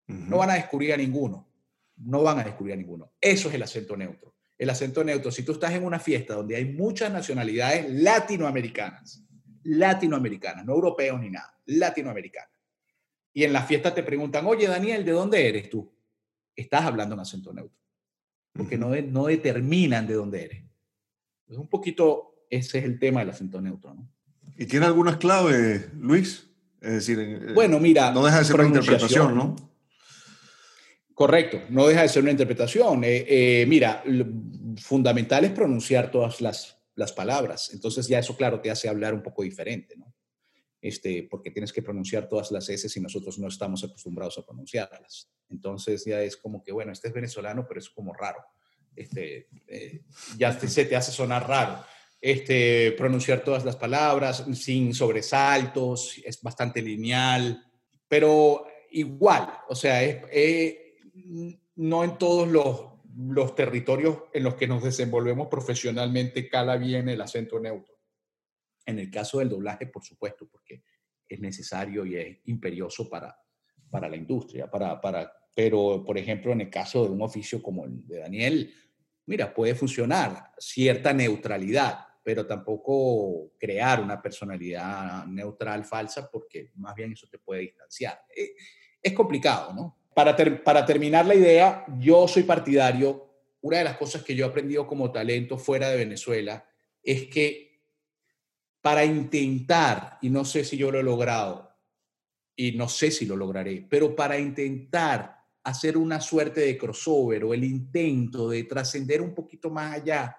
Uh 0.09 0.13
-huh. 0.13 0.29
No 0.29 0.39
van 0.39 0.51
a 0.51 0.55
descubrir 0.55 0.93
a 0.93 0.97
ninguno 0.97 1.47
no 1.97 2.23
van 2.23 2.39
a 2.39 2.45
descubrir 2.45 2.75
a 2.75 2.77
ninguno. 2.77 3.13
Eso 3.21 3.49
es 3.49 3.55
el 3.55 3.63
acento 3.63 3.97
neutro. 3.97 4.35
El 4.59 4.71
acento 4.71 5.05
neutro, 5.05 5.31
si 5.31 5.43
tú 5.43 5.53
estás 5.53 5.73
en 5.73 5.85
una 5.85 5.99
fiesta 5.99 6.35
donde 6.35 6.57
hay 6.57 6.65
muchas 6.65 7.13
nacionalidades 7.13 7.91
latinoamericanas, 7.91 9.23
latinoamericanas, 9.65 10.65
no 10.65 10.73
europeos 10.75 11.21
ni 11.21 11.31
nada, 11.31 11.59
latinoamericanas, 11.67 12.56
y 13.37 13.45
en 13.45 13.53
la 13.53 13.65
fiesta 13.65 13.93
te 13.93 14.03
preguntan, 14.03 14.47
oye 14.47 14.67
Daniel, 14.67 15.05
¿de 15.05 15.13
dónde 15.13 15.47
eres 15.47 15.69
tú? 15.69 15.95
Estás 16.55 16.87
hablando 16.87 17.15
en 17.15 17.21
acento 17.21 17.53
neutro, 17.53 17.79
porque 18.55 18.79
no, 18.79 18.97
no 18.97 19.27
determinan 19.27 20.07
de 20.07 20.15
dónde 20.15 20.43
eres. 20.43 20.65
Es 21.47 21.59
un 21.59 21.69
poquito, 21.69 22.47
ese 22.49 22.79
es 22.79 22.85
el 22.87 22.99
tema 22.99 23.21
del 23.21 23.29
acento 23.29 23.61
neutro. 23.61 23.93
¿no? 23.93 24.11
¿Y 24.57 24.65
tiene 24.65 24.87
algunas 24.87 25.19
claves, 25.19 25.93
Luis? 25.93 26.49
Es 26.81 26.93
decir, 26.93 27.21
eh, 27.21 27.53
bueno, 27.53 27.79
mira, 27.79 28.11
no 28.11 28.25
deja 28.25 28.39
de 28.39 28.45
ser 28.47 28.55
una 28.55 28.69
interpretación, 28.69 29.37
¿no? 29.37 29.55
Correcto, 31.13 31.61
no 31.69 31.89
deja 31.89 32.01
de 32.01 32.09
ser 32.09 32.23
una 32.23 32.33
interpretación. 32.33 33.05
Eh, 33.05 33.27
eh, 33.29 33.67
mira, 33.69 34.03
fundamental 34.79 35.45
es 35.45 35.51
pronunciar 35.51 36.11
todas 36.11 36.41
las, 36.41 36.79
las, 36.95 37.13
palabras. 37.13 37.71
Entonces 37.75 38.09
ya 38.09 38.19
eso, 38.19 38.35
claro, 38.35 38.63
te 38.63 38.71
hace 38.71 38.89
hablar 38.89 39.13
un 39.13 39.23
poco 39.23 39.43
diferente, 39.43 39.95
¿no? 39.95 40.16
Este, 40.81 41.27
porque 41.31 41.51
tienes 41.51 41.73
que 41.73 41.83
pronunciar 41.83 42.29
todas 42.29 42.51
las 42.53 42.69
S 42.69 42.89
y 42.95 43.03
nosotros 43.03 43.39
no 43.39 43.49
estamos 43.49 43.83
acostumbrados 43.83 44.39
a 44.39 44.45
pronunciarlas. 44.45 45.31
Entonces 45.49 46.05
ya 46.05 46.23
es 46.23 46.37
como 46.37 46.63
que, 46.63 46.73
bueno, 46.73 46.93
este 46.93 47.09
es 47.09 47.15
venezolano, 47.15 47.67
pero 47.67 47.81
es 47.81 47.91
como 47.91 48.13
raro. 48.13 48.45
Este, 48.95 49.49
ya 50.39 50.59
se 50.59 50.85
te 50.85 50.97
hace 50.97 51.13
sonar 51.13 51.49
raro 51.49 51.85
este, 52.21 52.93
pronunciar 52.93 53.45
todas 53.45 53.65
las 53.65 53.77
palabras 53.77 54.45
sin 54.55 54.95
sobresaltos, 54.95 56.21
es 56.25 56.41
bastante 56.43 56.83
lineal, 56.83 57.65
pero 58.09 58.67
igual, 58.91 59.49
o 59.69 59.75
sea, 59.75 60.01
no 61.77 62.05
en 62.05 62.19
todos 62.19 62.49
los, 62.49 62.81
los 63.17 63.55
territorios 63.55 64.25
en 64.33 64.45
los 64.45 64.55
que 64.55 64.67
nos 64.67 64.83
desenvolvemos 64.83 65.49
profesionalmente 65.49 66.49
cala 66.49 66.77
bien 66.77 67.09
el 67.09 67.21
acento 67.21 67.61
neutro. 67.61 67.96
En 68.87 68.99
el 68.99 69.11
caso 69.11 69.41
del 69.41 69.49
doblaje, 69.49 69.87
por 69.87 70.05
supuesto, 70.05 70.49
porque 70.49 70.83
es 71.29 71.41
necesario 71.41 72.07
y 72.07 72.17
es 72.17 72.39
imperioso 72.45 73.11
para, 73.11 73.37
para 73.91 74.09
la 74.09 74.17
industria, 74.17 74.71
para, 74.71 75.01
para, 75.01 75.33
pero 75.55 76.05
por 76.05 76.17
ejemplo, 76.17 76.53
en 76.53 76.63
el 76.63 76.71
caso 76.71 77.05
de 77.05 77.11
un 77.11 77.23
oficio 77.23 77.63
como 77.63 77.85
el 77.85 78.07
de 78.07 78.21
Daniel, 78.21 78.75
mira, 79.27 79.53
puede 79.53 79.75
funcionar 79.75 80.53
cierta 80.59 81.13
neutralidad, 81.13 82.07
pero 82.23 82.47
tampoco 82.47 83.53
crear 83.59 84.01
una 84.01 84.21
personalidad 84.21 85.27
neutral 85.27 85.85
falsa 85.85 86.29
porque 86.31 86.71
más 86.77 86.95
bien 86.95 87.13
eso 87.13 87.27
te 87.29 87.39
puede 87.39 87.63
distanciar. 87.63 88.21
Eh, 88.35 88.55
es 89.03 89.13
complicado, 89.13 89.73
¿no? 89.73 89.99
Para, 90.15 90.35
para 90.65 90.85
terminar 90.87 91.27
la 91.27 91.35
idea, 91.35 91.85
yo 91.99 92.27
soy 92.27 92.45
partidario, 92.45 93.27
una 93.61 93.79
de 93.79 93.85
las 93.85 93.97
cosas 93.97 94.23
que 94.23 94.35
yo 94.35 94.47
he 94.47 94.49
aprendido 94.49 94.87
como 94.87 95.13
talento 95.13 95.59
fuera 95.59 95.91
de 95.91 95.97
Venezuela 95.97 96.69
es 97.03 97.27
que 97.27 97.66
para 98.87 99.05
intentar, 99.05 100.17
y 100.23 100.31
no 100.31 100.45
sé 100.45 100.65
si 100.65 100.77
yo 100.77 100.93
lo 100.93 101.01
he 101.01 101.03
logrado, 101.03 101.77
y 102.55 102.71
no 102.77 102.89
sé 102.89 103.11
si 103.11 103.27
lo 103.27 103.35
lograré, 103.35 103.85
pero 103.91 104.15
para 104.15 104.39
intentar 104.39 105.39
hacer 105.65 105.97
una 105.97 106.21
suerte 106.21 106.61
de 106.61 106.79
crossover 106.79 107.43
o 107.43 107.53
el 107.53 107.65
intento 107.65 108.49
de 108.49 108.63
trascender 108.63 109.21
un 109.21 109.35
poquito 109.35 109.71
más 109.71 109.93
allá. 109.93 110.37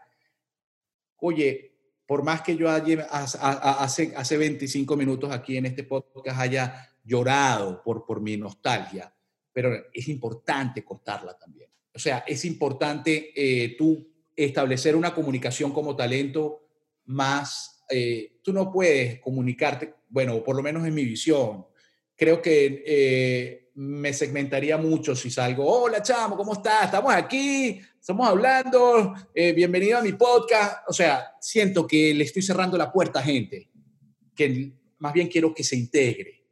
Oye, 1.18 1.74
por 2.06 2.24
más 2.24 2.42
que 2.42 2.56
yo 2.56 2.70
haya, 2.70 3.06
hace, 3.12 4.14
hace 4.16 4.38
25 4.38 4.96
minutos 4.96 5.30
aquí 5.30 5.58
en 5.58 5.66
este 5.66 5.84
podcast 5.84 6.40
haya 6.40 6.90
llorado 7.04 7.84
por, 7.84 8.06
por 8.06 8.22
mi 8.22 8.38
nostalgia, 8.38 9.14
pero 9.52 9.76
es 9.92 10.08
importante 10.08 10.86
contarla 10.86 11.38
también. 11.38 11.70
O 11.94 12.00
sea, 12.00 12.20
es 12.26 12.46
importante 12.46 13.34
eh, 13.36 13.76
tú 13.78 14.08
establecer 14.34 14.96
una 14.96 15.14
comunicación 15.14 15.74
como 15.74 15.98
talento 15.98 16.62
más, 17.08 17.77
eh, 17.90 18.40
tú 18.42 18.54
no 18.54 18.72
puedes 18.72 19.20
comunicarte, 19.20 19.94
bueno, 20.10 20.44
por 20.44 20.56
lo 20.56 20.64
menos 20.64 20.86
en 20.86 20.94
mi 20.94 21.06
visión, 21.06 21.66
creo 22.16 22.42
que 22.42 22.84
eh, 22.86 23.70
me 23.76 24.12
segmentaría 24.12 24.78
mucho 24.78 25.16
si 25.16 25.30
salgo, 25.30 25.66
hola 25.66 26.02
chamo, 26.02 26.36
¿cómo 26.36 26.54
estás? 26.54 26.86
Estamos 26.86 27.14
aquí, 27.14 27.80
estamos 28.00 28.28
hablando, 28.28 29.14
eh, 29.36 29.54
bienvenido 29.54 30.00
a 30.00 30.02
mi 30.02 30.14
podcast. 30.14 30.78
O 30.88 30.94
sea, 30.94 31.36
siento 31.40 31.86
que 31.86 32.14
le 32.14 32.24
estoy 32.24 32.42
cerrando 32.42 32.78
la 32.78 32.92
puerta 32.92 33.20
a 33.20 33.24
gente, 33.24 33.70
que 34.36 34.72
más 34.98 35.14
bien 35.14 35.28
quiero 35.28 35.54
que 35.54 35.64
se 35.64 35.76
integre. 35.76 36.44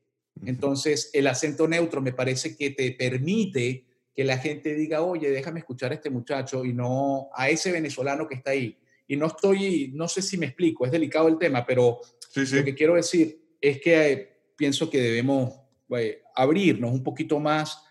Entonces, 0.45 1.09
el 1.13 1.27
acento 1.27 1.67
neutro 1.67 2.01
me 2.01 2.13
parece 2.13 2.55
que 2.55 2.71
te 2.71 2.91
permite 2.91 3.85
que 4.13 4.23
la 4.23 4.37
gente 4.37 4.75
diga, 4.75 5.01
oye, 5.01 5.29
déjame 5.31 5.59
escuchar 5.59 5.91
a 5.91 5.95
este 5.95 6.09
muchacho 6.09 6.63
y 6.63 6.73
no 6.73 7.29
a 7.33 7.49
ese 7.49 7.71
venezolano 7.71 8.27
que 8.27 8.35
está 8.35 8.51
ahí. 8.51 8.77
Y 9.07 9.15
no 9.17 9.27
estoy, 9.27 9.91
no 9.93 10.07
sé 10.07 10.21
si 10.21 10.37
me 10.37 10.47
explico, 10.47 10.85
es 10.85 10.91
delicado 10.91 11.27
el 11.27 11.37
tema, 11.37 11.65
pero 11.65 11.99
lo 12.35 12.63
que 12.63 12.75
quiero 12.75 12.95
decir 12.95 13.55
es 13.61 13.79
que 13.79 14.11
eh, 14.11 14.39
pienso 14.55 14.89
que 14.89 14.99
debemos 14.99 15.53
eh, 15.89 16.21
abrirnos 16.35 16.91
un 16.91 17.03
poquito 17.03 17.39
más 17.39 17.81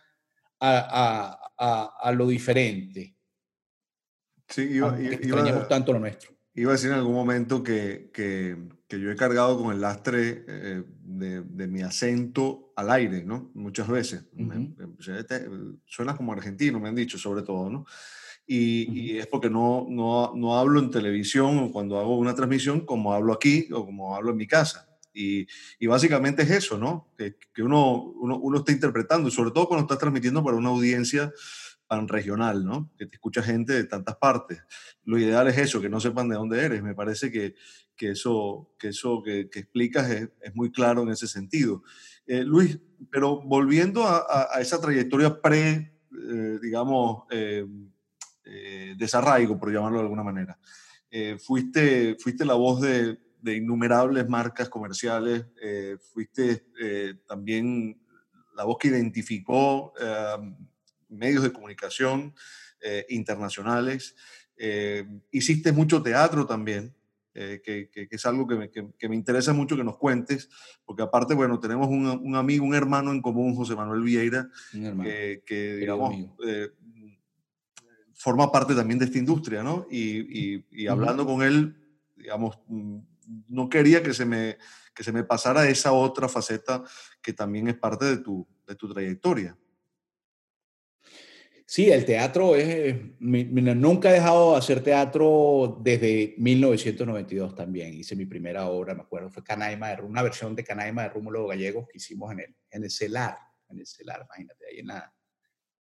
a, 0.61 1.39
a, 1.59 1.97
a, 2.01 2.13
lo 2.13 2.27
diferente. 2.27 3.17
Sí, 4.49 4.63
iba, 4.63 4.99
iba, 5.01 5.69
tanto 5.69 5.93
lo 5.93 6.01
nuestro. 6.01 6.33
Iba 6.55 6.71
a 6.71 6.75
decir 6.75 6.91
en 6.91 6.97
algún 6.97 7.15
momento 7.15 7.63
que, 7.63 8.11
que, 8.13 8.57
que 8.87 9.01
yo 9.01 9.11
he 9.11 9.17
cargado 9.17 9.61
con 9.61 9.75
el 9.75 9.81
lastre 9.81 10.45
eh, 10.47 10.85
de, 10.87 11.43
de, 11.43 11.67
mi 11.67 11.83
acento 11.83 12.73
al 12.77 12.91
aire, 12.91 13.25
¿no? 13.25 13.51
Muchas 13.55 13.89
veces. 13.89 14.25
suena 15.85 16.17
como 16.17 16.33
argentino, 16.33 16.79
me 16.79 16.89
han 16.89 16.95
dicho, 16.95 17.19
sobre 17.19 17.43
todo, 17.43 17.71
¿no? 17.71 17.85
Y, 18.47 18.91
y, 18.93 19.19
es 19.19 19.27
porque 19.27 19.49
no, 19.49 19.87
no, 19.89 20.33
no 20.35 20.59
hablo 20.59 20.79
en 20.79 20.91
televisión 20.91 21.59
o 21.59 21.73
cuando 21.73 21.99
hago 21.99 22.19
una 22.19 22.35
transmisión 22.35 22.85
como 22.85 23.15
hablo 23.15 23.33
aquí 23.33 23.69
o 23.73 23.87
como 23.87 24.15
hablo 24.15 24.33
en 24.33 24.37
mi 24.37 24.47
casa. 24.47 24.89
Y, 25.15 25.47
y, 25.79 25.87
básicamente 25.87 26.43
es 26.43 26.51
eso, 26.51 26.77
¿no? 26.77 27.13
Que, 27.17 27.37
que 27.55 27.63
uno, 27.63 28.03
uno, 28.03 28.39
uno, 28.39 28.59
está 28.59 28.73
interpretando, 28.73 29.31
sobre 29.31 29.53
todo 29.53 29.69
cuando 29.69 29.85
estás 29.85 29.99
transmitiendo 29.99 30.43
para 30.43 30.57
una 30.57 30.71
audiencia 30.71 31.33
tan 31.89 32.09
regional, 32.09 32.65
¿no? 32.65 32.91
Que 32.99 33.07
te 33.07 33.17
escucha 33.17 33.43
gente 33.43 33.73
de 33.73 33.85
tantas 33.85 34.17
partes. 34.17 34.63
Lo 35.05 35.19
ideal 35.19 35.47
es 35.49 35.59
eso, 35.59 35.81
que 35.81 35.89
no 35.89 36.01
sepan 36.01 36.29
de 36.29 36.37
dónde 36.37 36.61
eres. 36.61 36.83
Me 36.83 36.95
parece 36.95 37.31
que, 37.31 37.55
que 37.97 38.11
eso 38.11 38.75
que, 38.79 38.89
eso 38.89 39.23
que, 39.23 39.49
que 39.49 39.61
explicas 39.61 40.11
es, 40.11 40.29
es, 40.41 40.55
muy 40.55 40.71
claro 40.71 41.03
en 41.03 41.11
ese 41.11 41.29
sentido. 41.29 41.83
Eh, 42.27 42.43
Luis, 42.43 42.79
pero 43.11 43.41
volviendo 43.43 44.05
a, 44.05 44.19
a, 44.19 44.49
a 44.57 44.61
esa 44.61 44.81
trayectoria 44.81 45.41
pre, 45.41 45.95
eh, 46.13 46.59
digamos, 46.63 47.25
eh, 47.31 47.67
eh, 48.45 48.95
desarraigo, 48.97 49.59
por 49.59 49.73
llamarlo 49.73 49.99
de 49.99 50.05
alguna 50.05 50.23
manera. 50.23 50.59
Eh, 51.11 51.39
fuiste, 51.39 52.17
fuiste 52.19 52.45
la 52.45 52.55
voz 52.55 52.81
de, 52.81 53.19
de 53.41 53.57
innumerables 53.57 54.29
marcas 54.29 54.69
comerciales, 54.69 55.45
eh, 55.63 55.97
fuiste 56.13 56.67
eh, 56.81 57.15
también 57.27 58.01
la 58.57 58.65
voz 58.65 58.79
que 58.79 58.89
identificó 58.89 59.93
eh, 60.01 60.55
medios 61.09 61.43
de 61.43 61.53
comunicación 61.53 62.35
eh, 62.81 63.05
internacionales, 63.11 64.17
eh, 64.57 65.07
hiciste 65.31 65.73
mucho 65.73 66.03
teatro 66.03 66.47
también, 66.47 66.95
que, 67.35 67.91
que, 67.93 68.07
que, 68.09 68.15
es 68.15 68.27
algo 68.27 68.47
que 68.47 68.55
me, 68.55 68.71
que 68.71 69.09
me, 69.09 69.17
interesa 69.17 69.53
mucho 69.53 69.77
que 69.77 69.83
nos 69.83 69.99
cuentes, 69.99 70.49
porque 70.85 71.03
aparte, 71.03 71.35
bueno, 71.35 71.59
tenemos 71.59 71.89
un, 71.89 72.07
un 72.07 72.37
amigo, 72.37 72.65
un 72.65 72.77
hermano 72.77 73.11
en 73.11 73.21
común, 73.21 73.57
José 73.57 73.75
Manuel 73.75 74.03
Vieira, 74.03 74.49
que, 74.73 75.77
digamos, 75.77 76.15
forma 78.25 78.51
parte 78.51 78.75
también 78.75 78.99
de 78.99 79.05
esta 79.05 79.19
industria, 79.19 79.63
¿no? 79.63 79.87
Y, 79.91 80.55
y, 80.55 80.67
y 80.71 80.87
hablando 80.87 81.25
uh 81.25 81.27
-huh. 81.27 81.33
con 81.35 81.43
él, 81.43 81.77
digamos, 82.17 82.59
mm, 82.69 82.99
no 83.49 83.69
quería 83.69 84.03
que 84.03 84.15
se 84.15 84.25
me, 84.25 84.57
que 84.95 85.05
se 85.05 85.13
me 85.13 85.25
pasara 85.25 85.69
esa 85.69 85.93
otra 85.93 86.27
faceta 86.27 86.83
que 87.21 87.35
también 87.35 87.69
es 87.69 87.77
parte 87.77 88.07
de 88.07 88.17
tu, 88.17 88.49
de 88.67 88.75
tu 88.77 88.91
trayectoria. 88.91 89.55
Sí, 91.67 91.91
el 91.91 92.07
teatro 92.07 92.57
es, 92.57 92.97
nunca 93.21 94.09
he 94.09 94.15
dejado 94.15 94.53
de 94.53 94.59
hacer 94.59 94.83
teatro 94.83 95.79
desde 95.83 96.35
1992 96.39 97.55
también. 97.55 97.93
Hice 97.93 98.17
mi 98.17 98.25
primera 98.25 98.67
obra, 98.69 98.95
me 98.95 99.03
acuerdo, 99.03 99.29
fue 99.29 99.45
Canaima 99.45 99.89
de, 99.91 100.03
una 100.03 100.23
versión 100.23 100.57
de 100.57 100.65
Canaima 100.65 101.03
de 101.03 101.11
Rúmulo 101.11 101.47
Gallegos 101.47 101.87
que 101.89 101.99
hicimos 101.99 102.33
en 102.33 102.41
el, 102.41 102.57
en 102.71 102.85
el 102.85 102.91
CELAR, 102.91 103.37
en 103.69 103.81
el 103.81 103.87
CELAR, 103.87 104.25
imagínate, 104.25 104.65
ahí 104.71 104.79
en 104.79 104.87
la, 104.87 105.15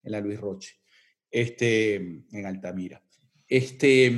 en 0.04 0.12
la 0.12 0.20
Luis 0.20 0.40
Roche, 0.40 0.81
este, 1.32 1.96
en 1.96 2.46
Altamira. 2.46 3.02
Este, 3.48 4.12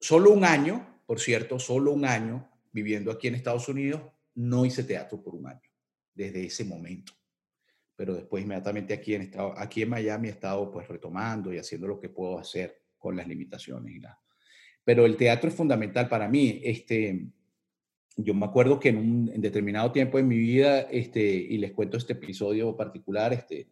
solo 0.00 0.32
un 0.32 0.44
año 0.44 0.96
por 1.06 1.20
cierto, 1.20 1.58
solo 1.58 1.92
un 1.92 2.04
año 2.04 2.50
viviendo 2.72 3.10
aquí 3.10 3.28
en 3.28 3.36
Estados 3.36 3.68
Unidos, 3.68 4.02
no 4.34 4.66
hice 4.66 4.82
teatro 4.82 5.22
por 5.22 5.34
un 5.34 5.46
año, 5.46 5.70
desde 6.12 6.44
ese 6.44 6.64
momento. 6.64 7.12
Pero 7.94 8.14
después 8.14 8.44
inmediatamente 8.44 8.92
aquí 8.92 9.14
en, 9.14 9.22
estado, 9.22 9.54
aquí 9.56 9.82
en 9.82 9.88
Miami 9.88 10.28
he 10.28 10.32
estado 10.32 10.70
pues 10.70 10.86
retomando 10.88 11.54
y 11.54 11.58
haciendo 11.58 11.86
lo 11.86 11.98
que 11.98 12.10
puedo 12.10 12.38
hacer 12.38 12.82
con 12.98 13.16
las 13.16 13.26
limitaciones. 13.26 13.94
Y 13.94 14.00
la... 14.00 14.18
Pero 14.84 15.06
el 15.06 15.16
teatro 15.16 15.48
es 15.48 15.54
fundamental 15.54 16.08
para 16.08 16.28
mí. 16.28 16.60
Este, 16.62 17.28
yo 18.16 18.34
me 18.34 18.44
acuerdo 18.44 18.78
que 18.78 18.90
en 18.90 18.98
un 18.98 19.40
determinado 19.40 19.92
tiempo 19.92 20.18
en 20.18 20.28
mi 20.28 20.36
vida, 20.36 20.82
este, 20.82 21.22
y 21.22 21.56
les 21.56 21.72
cuento 21.72 21.96
este 21.96 22.14
episodio 22.14 22.76
particular, 22.76 23.32
este, 23.32 23.68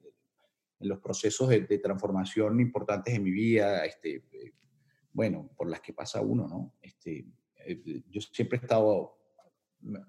los 0.85 1.01
procesos 1.01 1.49
de, 1.49 1.78
transformación 1.78 2.61
importantes 2.61 3.14
en 3.14 3.22
mi 3.22 3.30
vida, 3.30 3.85
este, 3.85 4.24
eh, 4.32 4.53
bueno, 5.12 5.51
por 5.57 5.68
las 5.68 5.80
que 5.80 5.93
pasa 5.93 6.20
uno, 6.20 6.47
¿no? 6.47 6.74
Este, 6.80 7.26
eh, 7.66 8.03
yo 8.09 8.20
siempre 8.20 8.59
he 8.59 8.62
estado, 8.62 9.18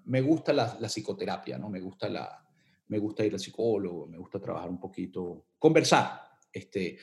me 0.04 0.20
gusta 0.20 0.52
la, 0.52 0.76
la, 0.80 0.88
psicoterapia, 0.88 1.58
¿no? 1.58 1.68
Me 1.68 1.80
gusta, 1.80 2.08
la, 2.08 2.44
me 2.88 2.98
gusta 2.98 3.24
ir 3.24 3.32
al 3.32 3.40
psicólogo, 3.40 4.06
me 4.06 4.18
gusta 4.18 4.40
trabajar 4.40 4.70
un 4.70 4.80
poquito, 4.80 5.46
conversar. 5.58 6.20
Este, 6.52 6.98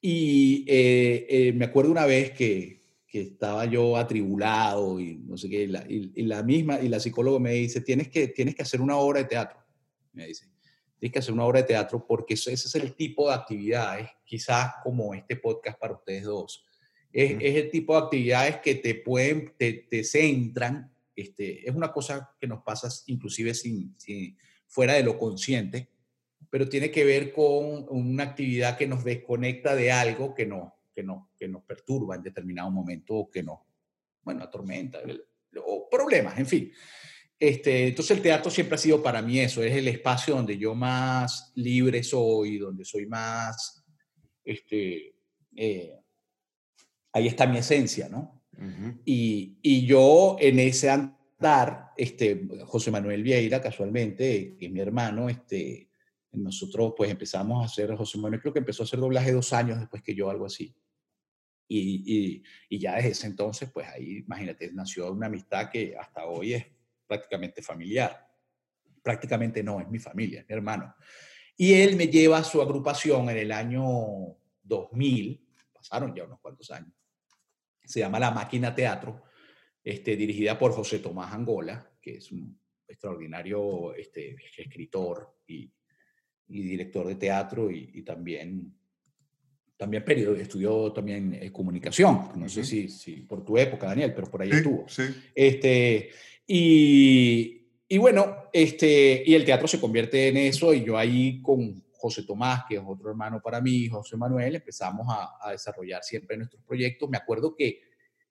y 0.00 0.64
eh, 0.68 1.52
me 1.54 1.66
acuerdo 1.66 1.90
una 1.90 2.06
vez 2.06 2.32
que, 2.32 2.82
que, 3.06 3.22
estaba 3.22 3.64
yo 3.64 3.96
atribulado 3.96 5.00
y 5.00 5.16
no 5.16 5.36
sé 5.36 5.48
qué, 5.48 5.62
y 5.62 5.66
la, 5.66 5.84
y 5.88 6.22
la, 6.22 6.42
misma, 6.42 6.80
y 6.80 6.88
la 6.88 7.00
psicóloga 7.00 7.38
me 7.38 7.52
dice, 7.52 7.80
tienes 7.80 8.08
que, 8.08 8.28
tienes 8.28 8.54
que 8.54 8.62
hacer 8.62 8.80
una 8.80 8.96
obra 8.96 9.20
de 9.20 9.26
teatro, 9.26 9.58
me 10.12 10.26
dice 10.26 10.46
tienes 10.98 11.12
que 11.12 11.18
hacer 11.18 11.34
una 11.34 11.44
obra 11.44 11.60
de 11.60 11.68
teatro 11.68 12.04
porque 12.06 12.34
ese 12.34 12.52
es 12.52 12.74
el 12.74 12.94
tipo 12.94 13.28
de 13.28 13.34
actividades, 13.34 14.08
quizás 14.24 14.74
como 14.82 15.14
este 15.14 15.36
podcast 15.36 15.78
para 15.78 15.94
ustedes 15.94 16.24
dos, 16.24 16.64
es, 17.12 17.36
es 17.40 17.56
el 17.56 17.70
tipo 17.70 17.94
de 17.94 18.04
actividades 18.04 18.56
que 18.58 18.74
te 18.74 18.94
pueden, 18.94 19.54
te, 19.56 19.86
te, 19.90 20.04
centran, 20.04 20.92
este, 21.16 21.68
es 21.68 21.74
una 21.74 21.92
cosa 21.92 22.34
que 22.40 22.46
nos 22.46 22.62
pasa 22.62 22.88
inclusive 23.06 23.54
sin, 23.54 23.96
fuera 24.66 24.94
de 24.94 25.02
lo 25.02 25.18
consciente, 25.18 25.88
pero 26.50 26.68
tiene 26.68 26.90
que 26.90 27.04
ver 27.04 27.32
con 27.32 27.86
una 27.88 28.24
actividad 28.24 28.76
que 28.76 28.86
nos 28.86 29.04
desconecta 29.04 29.74
de 29.74 29.90
algo 29.90 30.34
que, 30.34 30.46
no, 30.46 30.76
que, 30.94 31.02
no, 31.02 31.30
que 31.36 31.48
nos 31.48 31.62
perturba 31.64 32.14
en 32.14 32.22
determinado 32.22 32.70
momento 32.70 33.14
o 33.14 33.30
que 33.30 33.42
nos, 33.42 33.58
bueno, 34.22 34.44
atormenta, 34.44 35.00
o 35.64 35.88
problemas, 35.90 36.38
en 36.38 36.46
fin. 36.46 36.72
Este, 37.40 37.88
entonces 37.88 38.16
el 38.16 38.22
teatro 38.22 38.50
siempre 38.50 38.74
ha 38.74 38.78
sido 38.78 39.00
para 39.00 39.22
mí 39.22 39.38
eso, 39.38 39.62
es 39.62 39.72
el 39.72 39.86
espacio 39.86 40.34
donde 40.34 40.58
yo 40.58 40.74
más 40.74 41.52
libre 41.54 42.02
soy, 42.02 42.58
donde 42.58 42.84
soy 42.84 43.06
más, 43.06 43.84
este, 44.44 45.14
eh, 45.54 45.94
ahí 47.12 47.28
está 47.28 47.46
mi 47.46 47.58
esencia, 47.58 48.08
¿no? 48.08 48.42
y, 49.04 49.56
y, 49.62 49.86
yo 49.86 50.36
en 50.40 50.58
ese 50.58 50.90
andar, 50.90 51.92
este, 51.96 52.44
José 52.66 52.90
Manuel 52.90 53.22
Vieira, 53.22 53.62
casualmente, 53.62 54.56
que 54.58 54.66
es 54.66 54.72
mi 54.72 54.80
hermano, 54.80 55.28
este, 55.28 55.90
nosotros 56.32 56.94
pues 56.96 57.08
empezamos 57.08 57.62
a 57.62 57.66
hacer, 57.66 57.94
José 57.94 58.18
Manuel 58.18 58.40
creo 58.40 58.52
que 58.52 58.58
empezó 58.58 58.82
a 58.82 58.86
hacer 58.86 58.98
doblaje 58.98 59.30
dos 59.30 59.52
años 59.52 59.78
después 59.78 60.02
que 60.02 60.12
yo, 60.12 60.28
algo 60.28 60.46
así. 60.46 60.74
Y, 61.68 62.02
y, 62.04 62.42
y 62.68 62.78
ya 62.80 62.96
desde 62.96 63.10
ese 63.10 63.26
entonces, 63.28 63.70
pues 63.72 63.86
ahí, 63.86 64.24
imagínate, 64.26 64.72
nació 64.72 65.12
una 65.12 65.26
amistad 65.26 65.70
que 65.70 65.94
hasta 65.96 66.24
hoy 66.24 66.54
es 66.54 66.66
prácticamente 67.08 67.62
familiar. 67.62 68.28
Prácticamente 69.02 69.62
no, 69.62 69.80
es 69.80 69.88
mi 69.88 69.98
familia, 69.98 70.42
es 70.42 70.48
mi 70.48 70.54
hermano. 70.54 70.94
Y 71.56 71.74
él 71.74 71.96
me 71.96 72.06
lleva 72.06 72.38
a 72.38 72.44
su 72.44 72.62
agrupación 72.62 73.30
en 73.30 73.38
el 73.38 73.50
año 73.50 73.84
2000, 74.62 75.44
pasaron 75.72 76.14
ya 76.14 76.24
unos 76.24 76.38
cuantos 76.40 76.70
años, 76.70 76.92
se 77.84 78.00
llama 78.00 78.20
La 78.20 78.30
Máquina 78.30 78.74
Teatro, 78.74 79.24
este, 79.82 80.14
dirigida 80.16 80.58
por 80.58 80.72
José 80.72 80.98
Tomás 80.98 81.32
Angola, 81.32 81.90
que 82.00 82.16
es 82.18 82.30
un 82.30 82.60
extraordinario 82.86 83.94
este, 83.94 84.36
escritor 84.56 85.40
y, 85.46 85.72
director 86.46 87.06
de 87.06 87.16
teatro 87.16 87.70
y, 87.70 88.02
también, 88.02 88.74
también 89.76 90.02
estudió 90.38 90.92
también 90.92 91.34
eh, 91.34 91.52
comunicación, 91.52 92.30
no 92.36 92.48
sé 92.48 92.64
si, 92.64 92.88
si, 92.88 93.16
por 93.16 93.44
tu 93.44 93.58
época, 93.58 93.86
Daniel, 93.86 94.14
pero 94.14 94.30
por 94.30 94.40
ahí 94.40 94.50
estuvo. 94.50 94.88
Sí. 94.88 95.02
Este, 95.34 96.10
y, 96.50 97.70
y, 97.86 97.98
bueno, 97.98 98.48
este, 98.54 99.22
y 99.24 99.34
el 99.34 99.44
teatro 99.44 99.68
se 99.68 99.78
convierte 99.78 100.28
en 100.28 100.38
eso 100.38 100.72
y 100.72 100.82
yo 100.82 100.96
ahí 100.96 101.42
con 101.42 101.84
José 101.98 102.22
Tomás, 102.22 102.64
que 102.66 102.76
es 102.76 102.82
otro 102.86 103.10
hermano 103.10 103.40
para 103.42 103.60
mí, 103.60 103.88
José 103.88 104.16
Manuel, 104.16 104.54
empezamos 104.54 105.06
a, 105.10 105.50
desarrollar 105.50 106.02
siempre 106.02 106.36
nuestros 106.36 106.62
proyectos. 106.62 107.10
Me 107.10 107.18
acuerdo 107.18 107.54
que 107.54 107.82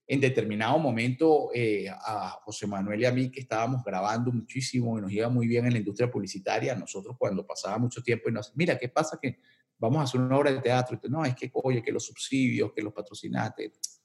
en 0.08 0.22
determinado 0.22 0.80
momento 0.80 1.52
eh, 1.54 1.88
a 1.90 2.40
José 2.44 2.66
Manuel 2.66 3.02
y 3.02 3.06
a 3.06 3.12
mí 3.12 3.30
que 3.30 3.42
estábamos 3.42 3.84
grabando 3.84 4.32
muchísimo 4.32 4.98
y 4.98 5.02
nos 5.02 5.12
iba 5.12 5.28
muy 5.28 5.48
bien 5.48 5.66
en 5.66 5.74
la 5.74 5.80
industria 5.80 6.10
publicitaria, 6.10 6.76
nosotros 6.76 7.18
cuando 7.20 7.46
pasaba 7.46 7.78
mucho 7.78 8.02
tiempo 8.02 8.30
y 8.30 8.32
nos, 8.32 8.56
mira, 8.56 8.78
¿qué 8.80 8.88
pasa 8.88 9.20
que 9.22 9.38
vamos 9.78 10.00
a 10.00 10.04
hacer 10.04 10.22
una 10.22 10.38
obra 10.38 10.52
de 10.52 10.62
teatro? 10.62 10.98
Y 11.04 11.10
no, 11.10 11.26
es 11.26 11.36
que, 11.36 11.52
oye, 11.54 11.84
que 11.84 11.92
los 11.92 12.06
subsidios, 12.06 12.72
que 12.74 12.82
los 12.82 12.94
patrocinantes. 12.94 14.02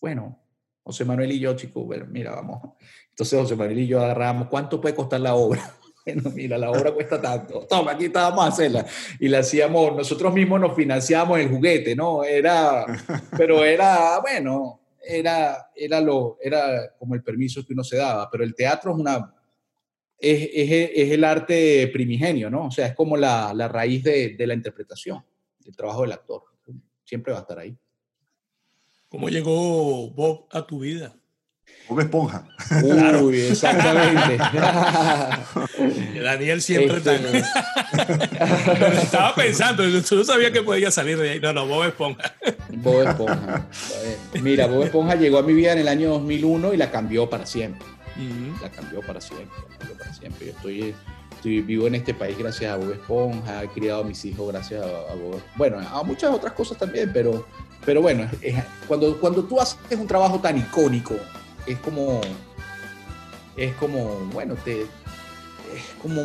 Bueno, 0.00 0.43
José 0.84 1.04
Manuel 1.06 1.32
y 1.32 1.40
yo, 1.40 1.56
chicos, 1.56 1.86
mira, 2.08 2.32
vamos. 2.32 2.74
Entonces 3.08 3.40
José 3.40 3.56
Manuel 3.56 3.78
y 3.78 3.86
yo 3.86 4.00
agarramos, 4.00 4.48
¿cuánto 4.48 4.80
puede 4.80 4.94
costar 4.94 5.20
la 5.20 5.34
obra? 5.34 5.62
Bueno, 6.06 6.30
mira, 6.34 6.58
la 6.58 6.70
obra 6.70 6.92
cuesta 6.92 7.18
tanto. 7.18 7.66
Toma, 7.66 7.92
aquí 7.92 8.04
estábamos 8.04 8.44
a 8.44 8.48
hacerla. 8.48 8.84
Y 9.18 9.26
la 9.26 9.38
hacíamos, 9.38 9.96
nosotros 9.96 10.34
mismos 10.34 10.60
nos 10.60 10.76
financiamos 10.76 11.40
el 11.40 11.48
juguete, 11.48 11.96
¿no? 11.96 12.22
Era, 12.22 12.84
pero 13.38 13.64
era, 13.64 14.20
bueno, 14.20 14.82
era, 15.02 15.70
era, 15.74 16.02
lo, 16.02 16.36
era 16.42 16.94
como 16.98 17.14
el 17.14 17.22
permiso 17.22 17.64
que 17.64 17.72
uno 17.72 17.82
se 17.82 17.96
daba. 17.96 18.28
Pero 18.30 18.44
el 18.44 18.54
teatro 18.54 18.92
es 18.92 18.98
una, 18.98 19.34
es, 20.18 20.50
es, 20.52 20.90
es 20.94 21.10
el 21.10 21.24
arte 21.24 21.88
primigenio, 21.90 22.50
¿no? 22.50 22.66
O 22.66 22.70
sea, 22.70 22.88
es 22.88 22.94
como 22.94 23.16
la, 23.16 23.54
la 23.54 23.68
raíz 23.68 24.04
de, 24.04 24.36
de 24.36 24.46
la 24.46 24.52
interpretación, 24.52 25.24
del 25.58 25.74
trabajo 25.74 26.02
del 26.02 26.12
actor. 26.12 26.42
Siempre 27.02 27.32
va 27.32 27.38
a 27.38 27.42
estar 27.42 27.58
ahí. 27.58 27.74
¿Cómo 29.14 29.28
llegó 29.28 30.10
Bob 30.10 30.48
a 30.50 30.66
tu 30.66 30.80
vida? 30.80 31.14
Bob 31.88 32.00
Esponja. 32.00 32.48
Claro, 32.80 33.30
exactamente. 33.30 34.38
Daniel 36.20 36.60
siempre 36.60 36.96
este... 36.96 37.14
Estaba 39.02 39.32
pensando, 39.36 39.86
yo 39.86 40.00
no 40.16 40.24
sabía 40.24 40.50
que 40.50 40.62
podía 40.62 40.90
salir 40.90 41.16
de 41.16 41.30
ahí. 41.30 41.38
No, 41.38 41.52
no, 41.52 41.64
Bob 41.64 41.84
Esponja. 41.84 42.34
Bob 42.70 43.08
Esponja. 43.08 43.68
Mira, 44.42 44.66
Bob 44.66 44.82
Esponja 44.82 45.14
llegó 45.14 45.38
a 45.38 45.42
mi 45.44 45.52
vida 45.52 45.74
en 45.74 45.78
el 45.78 45.86
año 45.86 46.08
2001 46.08 46.74
y 46.74 46.76
la 46.76 46.90
cambió 46.90 47.30
para 47.30 47.46
siempre. 47.46 47.86
La 48.60 48.68
cambió 48.68 49.00
para 49.00 49.20
siempre. 49.20 49.56
La 49.70 49.78
cambió 49.78 49.96
para 49.96 50.12
siempre. 50.12 50.46
Yo 50.46 50.52
estoy, 50.54 50.94
estoy 51.36 51.60
vivo 51.60 51.86
en 51.86 51.94
este 51.94 52.14
país 52.14 52.36
gracias 52.36 52.72
a 52.72 52.76
Bob 52.78 52.90
Esponja, 52.90 53.62
he 53.62 53.68
criado 53.68 54.00
a 54.00 54.04
mis 54.04 54.24
hijos 54.24 54.48
gracias 54.50 54.84
a, 54.84 55.12
a 55.12 55.14
Bob 55.14 55.40
Bueno, 55.54 55.78
a 55.78 56.02
muchas 56.02 56.34
otras 56.34 56.52
cosas 56.54 56.78
también, 56.78 57.12
pero 57.14 57.46
pero 57.84 58.00
bueno, 58.00 58.28
cuando, 58.88 59.18
cuando 59.20 59.44
tú 59.44 59.60
haces 59.60 59.98
un 59.98 60.06
trabajo 60.06 60.40
tan 60.40 60.58
icónico, 60.58 61.14
es 61.66 61.78
como, 61.78 62.20
es 63.56 63.74
como, 63.74 64.20
bueno, 64.32 64.54
te, 64.54 64.82
es 64.82 65.94
como, 66.00 66.22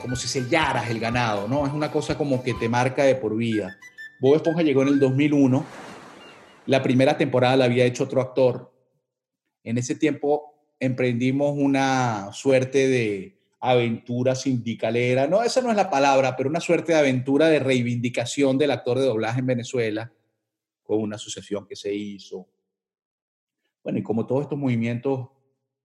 como 0.00 0.16
si 0.16 0.28
sellaras 0.28 0.88
el 0.88 0.98
ganado, 0.98 1.46
¿no? 1.46 1.66
Es 1.66 1.72
una 1.72 1.90
cosa 1.90 2.16
como 2.16 2.42
que 2.42 2.54
te 2.54 2.68
marca 2.68 3.04
de 3.04 3.14
por 3.14 3.36
vida. 3.36 3.76
Bob 4.20 4.36
Esponja 4.36 4.62
llegó 4.62 4.82
en 4.82 4.88
el 4.88 4.98
2001, 4.98 5.64
la 6.66 6.82
primera 6.82 7.16
temporada 7.16 7.56
la 7.56 7.66
había 7.66 7.84
hecho 7.84 8.04
otro 8.04 8.20
actor. 8.20 8.72
En 9.64 9.76
ese 9.76 9.94
tiempo 9.94 10.54
emprendimos 10.80 11.54
una 11.56 12.30
suerte 12.32 12.88
de 12.88 13.38
aventura 13.60 14.34
sindicalera, 14.34 15.26
no, 15.26 15.42
esa 15.42 15.60
no 15.60 15.70
es 15.70 15.76
la 15.76 15.90
palabra, 15.90 16.36
pero 16.36 16.48
una 16.48 16.60
suerte 16.60 16.92
de 16.92 16.98
aventura 16.98 17.48
de 17.48 17.58
reivindicación 17.58 18.56
del 18.56 18.70
actor 18.70 18.98
de 18.98 19.06
doblaje 19.06 19.40
en 19.40 19.46
Venezuela 19.46 20.12
con 20.88 21.02
una 21.02 21.16
asociación 21.16 21.66
que 21.66 21.76
se 21.76 21.92
hizo. 21.92 22.48
Bueno, 23.84 23.98
y 23.98 24.02
como 24.02 24.26
todos 24.26 24.44
estos 24.44 24.58
movimientos 24.58 25.28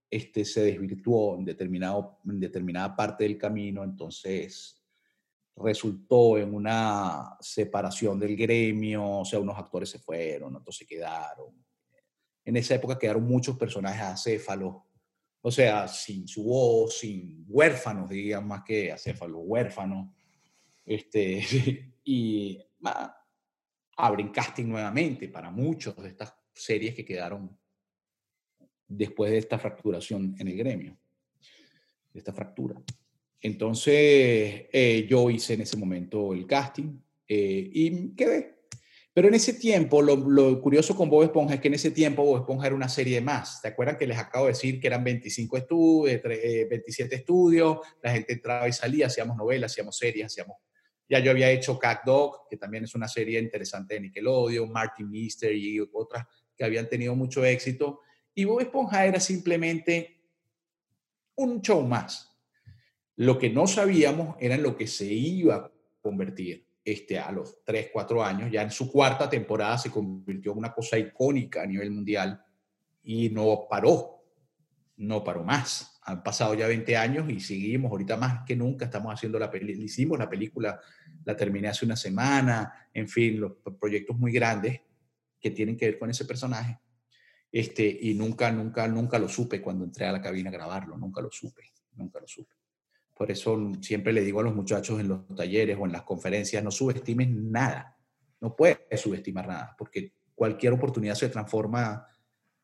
este, 0.10 0.45
se 0.45 0.64
desvirtuó 0.64 1.38
en, 1.38 1.43
determinado, 1.43 2.22
en 2.26 2.39
determinada 2.39 2.95
parte 2.95 3.26
del 3.26 3.38
camino, 3.38 3.84
entonces 3.84 4.82
resultó 5.58 6.38
en 6.38 6.54
una 6.54 7.36
separación 7.41 8.18
del 8.18 8.38
gremio, 8.38 9.20
o 9.20 9.26
sea, 9.26 9.39
unos 9.39 9.58
actores 9.58 9.89
se 9.89 9.99
fueron, 9.99 10.56
otros 10.56 10.78
se 10.78 10.86
quedaron. 10.88 11.54
En 12.45 12.56
esa 12.56 12.76
época 12.76 12.97
quedaron 12.97 13.26
muchos 13.26 13.58
personajes 13.58 14.04
acéfalos, 14.04 14.84
o 15.41 15.51
sea, 15.51 15.86
sin 15.89 16.30
su 16.30 16.45
voz, 16.45 16.99
sin 16.99 17.43
huérfanos, 17.49 18.10
digan 18.10 18.47
más 18.47 18.64
que 18.64 18.89
acéfalos, 18.89 19.41
huérfanos. 19.43 20.16
Este, 20.86 21.43
y 22.06 22.58
abren 23.98 24.30
casting 24.30 24.66
nuevamente 24.66 25.30
para 25.30 25.52
muchos 25.52 25.96
de 25.98 26.10
estas 26.10 26.34
series 26.54 26.96
que 26.96 27.06
quedaron 27.06 27.58
después 28.88 29.32
de 29.32 29.38
esta 29.38 29.58
fracturación 29.58 30.36
en 30.39 30.48
el 30.48 30.58
gremio, 30.58 30.98
de 32.12 32.20
esta 32.20 32.34
fractura. 32.34 32.82
Entonces, 33.41 34.66
eh, 34.72 35.06
yo 35.10 35.30
hice 35.30 35.56
en 35.56 35.62
ese 35.62 35.78
momento 35.78 36.34
el 36.34 36.48
casting 36.48 36.98
eh, 37.28 37.70
y 37.74 38.16
quedé. 38.16 38.54
Pero 39.14 39.28
en 39.28 39.36
ese 39.36 39.54
tiempo, 39.54 40.02
lo, 40.02 40.60
curioso 40.60 40.96
con 40.96 41.08
Bob 41.08 41.24
Esponja 41.24 41.56
es 41.56 41.62
que 41.62 41.68
en 41.68 41.76
ese 41.76 41.91
tiempo 41.91 42.24
Bob 42.24 42.39
Esponja 42.39 42.66
era 42.66 42.76
una 42.76 42.89
serie 42.89 43.22
más. 43.22 43.62
¿Se 43.62 43.68
acuerdan 43.68 43.98
que 43.98 44.08
les 44.08 44.18
acabo 44.18 44.46
de 44.46 44.54
decir 44.54 44.80
que 44.80 44.88
eran 44.88 45.04
25 45.04 45.58
estudios, 45.58 46.22
27 46.24 47.16
estudios? 47.16 47.78
La 48.02 48.12
gente 48.12 48.34
entraba 48.34 48.68
y 48.68 48.74
salía, 48.74 49.08
hacíamos 49.08 49.38
novelas, 49.38 49.72
hacíamos 49.72 49.98
series, 49.98 50.26
hacíamos 50.26 50.58
ya 51.14 51.20
yo 51.20 51.30
había 51.30 51.51
hecho 51.51 51.78
Cat 51.78 52.03
Dog, 52.05 52.47
que 52.49 52.57
también 52.57 52.86
es 52.86 52.95
una 52.95 53.07
serie 53.07 53.39
interesante 53.39 53.93
de 53.93 54.01
Nickelodeon, 54.01 54.72
Martin 54.72 55.09
Mister 55.09 55.53
y 55.53 55.80
otras 55.80 56.26
que 56.57 56.64
habían 56.64 56.89
tenido 56.89 57.16
mucho 57.16 57.45
éxito. 57.45 57.99
Y 58.34 58.45
Bob 58.45 58.61
Esponja 58.61 59.05
era 59.05 59.20
simplemente 59.20 60.20
un 61.36 61.61
show 61.61 61.84
más. 61.84 62.36
Lo 63.18 63.38
que 63.38 63.51
no 63.51 63.68
sabíamos 63.68 64.36
era 64.39 64.55
en 64.55 64.64
lo 64.64 64.76
que 64.76 64.88
se 64.88 65.05
iba 65.05 65.55
a 65.55 65.72
convertir. 66.01 66.66
este, 66.84 67.18
a 67.18 67.32
los 67.32 67.64
3, 67.64 67.91
4 67.93 68.24
años. 68.24 68.51
Ya 68.51 68.64
en 68.64 68.72
su 68.72 68.91
cuarta 68.91 69.30
temporada 69.30 69.78
se 69.78 69.91
convirtió 69.91 70.51
en 70.51 70.57
una 70.57 70.74
cosa 70.74 70.97
icónica 70.97 71.61
a 71.61 71.68
nivel 71.68 71.91
mundial 71.91 72.43
y 73.03 73.30
no 73.30 73.68
paró, 73.70 74.24
no 74.97 75.24
paró 75.24 75.43
más. 75.43 75.93
Han 76.06 76.24
pasado 76.24 76.54
ya 76.54 76.68
20 76.68 76.97
años 76.97 77.30
y 77.30 77.39
seguimos, 77.39 77.91
ahorita 77.91 78.18
más 78.18 78.43
que 78.45 78.56
nunca 78.56 78.86
estamos 78.86 79.14
haciendo 79.14 79.39
la 79.39 79.49
película, 79.49 79.86
hicimos 79.86 80.20
la 80.20 80.30
película, 80.30 80.80
la 81.24 81.36
terminé 81.36 81.70
hace 81.70 81.86
una 81.86 81.95
semana, 81.95 82.89
en 82.93 83.08
fin, 83.08 83.39
los 83.39 83.54
proyectos 83.80 84.18
muy 84.18 84.32
grandes 84.32 84.82
que 85.39 85.51
tienen 85.51 85.78
que 85.78 85.86
ver 85.86 85.99
con 85.99 86.10
ese 86.10 86.26
personaje. 86.26 86.80
Este, 87.51 87.99
y 88.01 88.16
nunca, 88.16 88.51
nunca, 88.51 88.88
nunca 88.88 89.20
lo 89.20 89.30
supe 89.30 89.62
cuando 89.62 89.86
entré 89.86 90.06
a 90.06 90.12
la 90.12 90.22
cabina 90.22 90.49
a 90.49 90.54
grabarlo, 90.54 90.97
nunca 90.97 91.22
lo 91.22 91.30
supe, 91.32 91.72
nunca 91.95 92.20
lo 92.20 92.28
supe. 92.28 92.56
Por 93.14 93.30
eso 93.30 93.72
siempre 93.80 94.12
le 94.12 94.22
digo 94.22 94.39
a 94.39 94.43
los 94.43 94.56
muchachos 94.56 94.99
en 94.99 95.08
los 95.08 95.28
talleres 95.36 95.78
o 95.80 95.86
en 95.86 95.91
las 95.91 96.01
conferencias, 96.01 96.64
no 96.64 96.72
subestimes 96.72 97.30
nada, 97.30 97.95
no 98.41 98.56
puedes 98.56 98.80
subestimar 98.99 99.47
nada, 99.47 99.76
porque 99.78 100.14
cualquier 100.34 100.74
oportunidad 100.74 101.16
se 101.16 101.30
transforma 101.30 102.08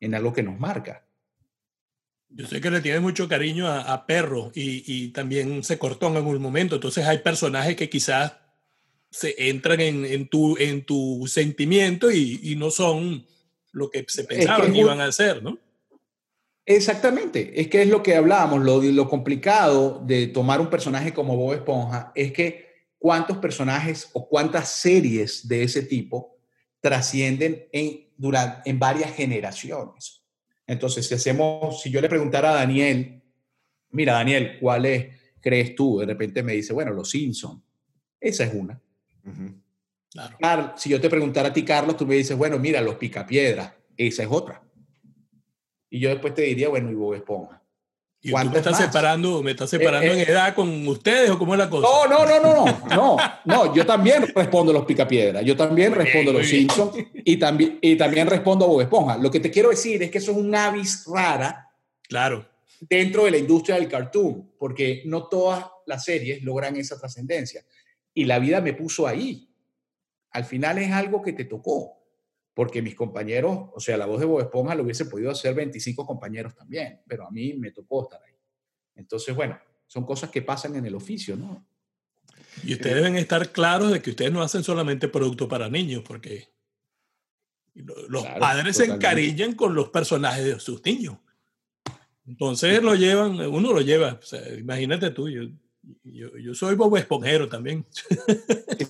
en 0.00 0.14
algo 0.14 0.32
que 0.32 0.42
nos 0.42 0.58
marca. 0.58 1.06
Yo 2.32 2.46
sé 2.46 2.60
que 2.60 2.70
le 2.70 2.80
tienes 2.80 3.02
mucho 3.02 3.28
cariño 3.28 3.66
a, 3.66 4.06
Perro 4.06 4.52
y, 4.54 4.84
y, 4.86 5.08
también 5.08 5.64
se 5.64 5.78
cortó 5.78 6.08
en 6.08 6.16
algún 6.16 6.40
momento, 6.40 6.76
entonces 6.76 7.04
hay 7.04 7.18
personajes 7.18 7.74
que 7.74 7.90
quizás 7.90 8.34
se 9.10 9.34
entran 9.50 9.80
en, 9.80 10.04
en 10.04 10.28
tu, 10.28 10.56
en 10.56 10.84
tu 10.84 11.26
sentimiento 11.26 12.10
y, 12.10 12.38
y, 12.42 12.54
no 12.54 12.70
son 12.70 13.26
lo 13.72 13.90
que 13.90 14.04
se 14.06 14.24
pensaba 14.24 14.64
que, 14.64 14.78
iban 14.78 15.00
a 15.00 15.10
ser, 15.10 15.42
¿no? 15.42 15.58
Exactamente, 16.64 17.60
es 17.60 17.66
que 17.66 17.82
es 17.82 17.88
lo 17.88 18.02
que 18.02 18.14
hablábamos, 18.14 18.62
lo, 18.62 18.80
lo 18.80 19.08
complicado 19.08 20.00
de 20.06 20.28
tomar 20.28 20.60
un 20.60 20.70
personaje 20.70 21.12
como 21.12 21.36
Bob 21.36 21.54
Esponja 21.54 22.12
es 22.14 22.32
que 22.32 22.70
cuántos 22.98 23.38
personajes 23.38 24.08
o 24.12 24.28
cuántas 24.28 24.68
series 24.68 25.48
de 25.48 25.64
ese 25.64 25.82
tipo 25.82 26.38
trascienden 26.80 27.66
en, 27.72 28.08
durante, 28.16 28.70
en 28.70 28.78
varias 28.78 29.12
generaciones. 29.14 30.19
Entonces, 30.70 31.04
si 31.04 31.14
hacemos, 31.14 31.82
si 31.82 31.90
yo 31.90 32.00
le 32.00 32.08
preguntara 32.08 32.52
a 32.52 32.54
Daniel, 32.54 33.20
mira 33.90 34.12
Daniel, 34.12 34.56
¿cuál 34.60 34.86
es, 34.86 35.08
crees 35.40 35.74
tú? 35.74 35.98
De 35.98 36.06
repente 36.06 36.44
me 36.44 36.52
dice, 36.52 36.72
bueno, 36.72 36.92
Los 36.92 37.10
Simpson. 37.10 37.60
Esa 38.20 38.44
es 38.44 38.54
una. 38.54 38.80
claro. 40.38 40.74
Si 40.76 40.88
yo 40.88 41.00
te 41.00 41.10
preguntara 41.10 41.48
a 41.48 41.52
ti, 41.52 41.64
Carlos, 41.64 41.96
tú 41.96 42.06
me 42.06 42.14
dices, 42.14 42.38
bueno, 42.38 42.56
mira, 42.60 42.80
Los 42.82 42.94
Picapiedras. 42.94 43.72
Esa 43.96 44.22
es 44.22 44.28
otra. 44.30 44.62
Y 45.90 45.98
yo 45.98 46.10
después 46.10 46.34
te 46.34 46.42
diría, 46.42 46.68
bueno, 46.68 46.88
y 46.88 46.94
Bob 46.94 47.14
Esponja. 47.14 47.59
¿Y 48.22 48.32
me 48.32 48.58
estás 48.58 48.76
separando, 48.76 49.42
me 49.42 49.52
estás 49.52 49.70
separando 49.70 50.10
eh, 50.10 50.12
en 50.12 50.18
eh, 50.20 50.32
edad 50.32 50.54
con 50.54 50.86
ustedes 50.86 51.30
o 51.30 51.38
cómo 51.38 51.54
es 51.54 51.58
la 51.58 51.70
cosa? 51.70 51.88
No, 51.88 52.06
no, 52.06 52.26
no, 52.26 52.40
no, 52.40 52.88
no, 52.94 53.16
no, 53.46 53.74
yo 53.74 53.86
también 53.86 54.26
respondo 54.34 54.74
los 54.74 54.84
picapiedras, 54.84 55.42
yo 55.42 55.56
también 55.56 55.94
respondo 55.94 56.30
los 56.30 56.46
Simpsons 56.46 56.96
y 57.14 57.38
también, 57.38 57.78
y 57.80 57.96
también 57.96 58.26
respondo 58.26 58.66
a 58.66 58.68
Bob 58.68 58.82
Esponja. 58.82 59.16
Lo 59.16 59.30
que 59.30 59.40
te 59.40 59.50
quiero 59.50 59.70
decir 59.70 60.02
es 60.02 60.10
que 60.10 60.18
eso 60.18 60.32
es 60.32 60.36
un 60.36 60.54
avis 60.54 61.04
rara 61.06 61.70
claro. 62.06 62.46
dentro 62.80 63.24
de 63.24 63.30
la 63.30 63.38
industria 63.38 63.76
del 63.76 63.88
cartoon, 63.88 64.52
porque 64.58 65.02
no 65.06 65.26
todas 65.28 65.64
las 65.86 66.04
series 66.04 66.42
logran 66.42 66.76
esa 66.76 66.98
trascendencia. 66.98 67.64
Y 68.12 68.26
la 68.26 68.38
vida 68.38 68.60
me 68.60 68.74
puso 68.74 69.06
ahí. 69.06 69.48
Al 70.32 70.44
final 70.44 70.76
es 70.76 70.92
algo 70.92 71.22
que 71.22 71.32
te 71.32 71.46
tocó 71.46 71.99
porque 72.54 72.82
mis 72.82 72.94
compañeros, 72.94 73.70
o 73.72 73.80
sea, 73.80 73.96
la 73.96 74.06
voz 74.06 74.20
de 74.20 74.26
Bob 74.26 74.40
Esponja 74.40 74.74
lo 74.74 74.82
hubiese 74.82 75.06
podido 75.06 75.30
hacer 75.30 75.54
25 75.54 76.06
compañeros 76.06 76.54
también, 76.54 77.00
pero 77.06 77.26
a 77.26 77.30
mí 77.30 77.54
me 77.54 77.70
tocó 77.70 78.02
estar 78.04 78.20
ahí. 78.22 78.34
Entonces, 78.96 79.34
bueno, 79.34 79.58
son 79.86 80.04
cosas 80.04 80.30
que 80.30 80.42
pasan 80.42 80.76
en 80.76 80.86
el 80.86 80.94
oficio, 80.94 81.36
¿no? 81.36 81.66
Y 82.62 82.74
ustedes 82.74 82.96
deben 82.96 83.16
estar 83.16 83.50
claros 83.50 83.92
de 83.92 84.02
que 84.02 84.10
ustedes 84.10 84.32
no 84.32 84.42
hacen 84.42 84.62
solamente 84.62 85.08
producto 85.08 85.48
para 85.48 85.68
niños, 85.68 86.02
porque 86.06 86.48
los 87.74 88.26
padres 88.38 88.76
se 88.76 88.84
encariñan 88.84 89.54
con 89.54 89.74
los 89.74 89.90
personajes 89.90 90.44
de 90.44 90.60
sus 90.60 90.84
niños. 90.84 91.18
Entonces 92.26 92.82
lo 92.82 92.94
llevan, 92.94 93.40
uno 93.40 93.72
lo 93.72 93.80
lleva, 93.80 94.18
o 94.20 94.22
sea, 94.22 94.46
imagínate 94.54 95.10
tú, 95.10 95.28
yo, 95.28 95.42
yo, 96.04 96.36
yo, 96.36 96.54
soy 96.54 96.74
Bobo 96.74 96.96
Esponjero 96.96 97.48
también. 97.48 97.84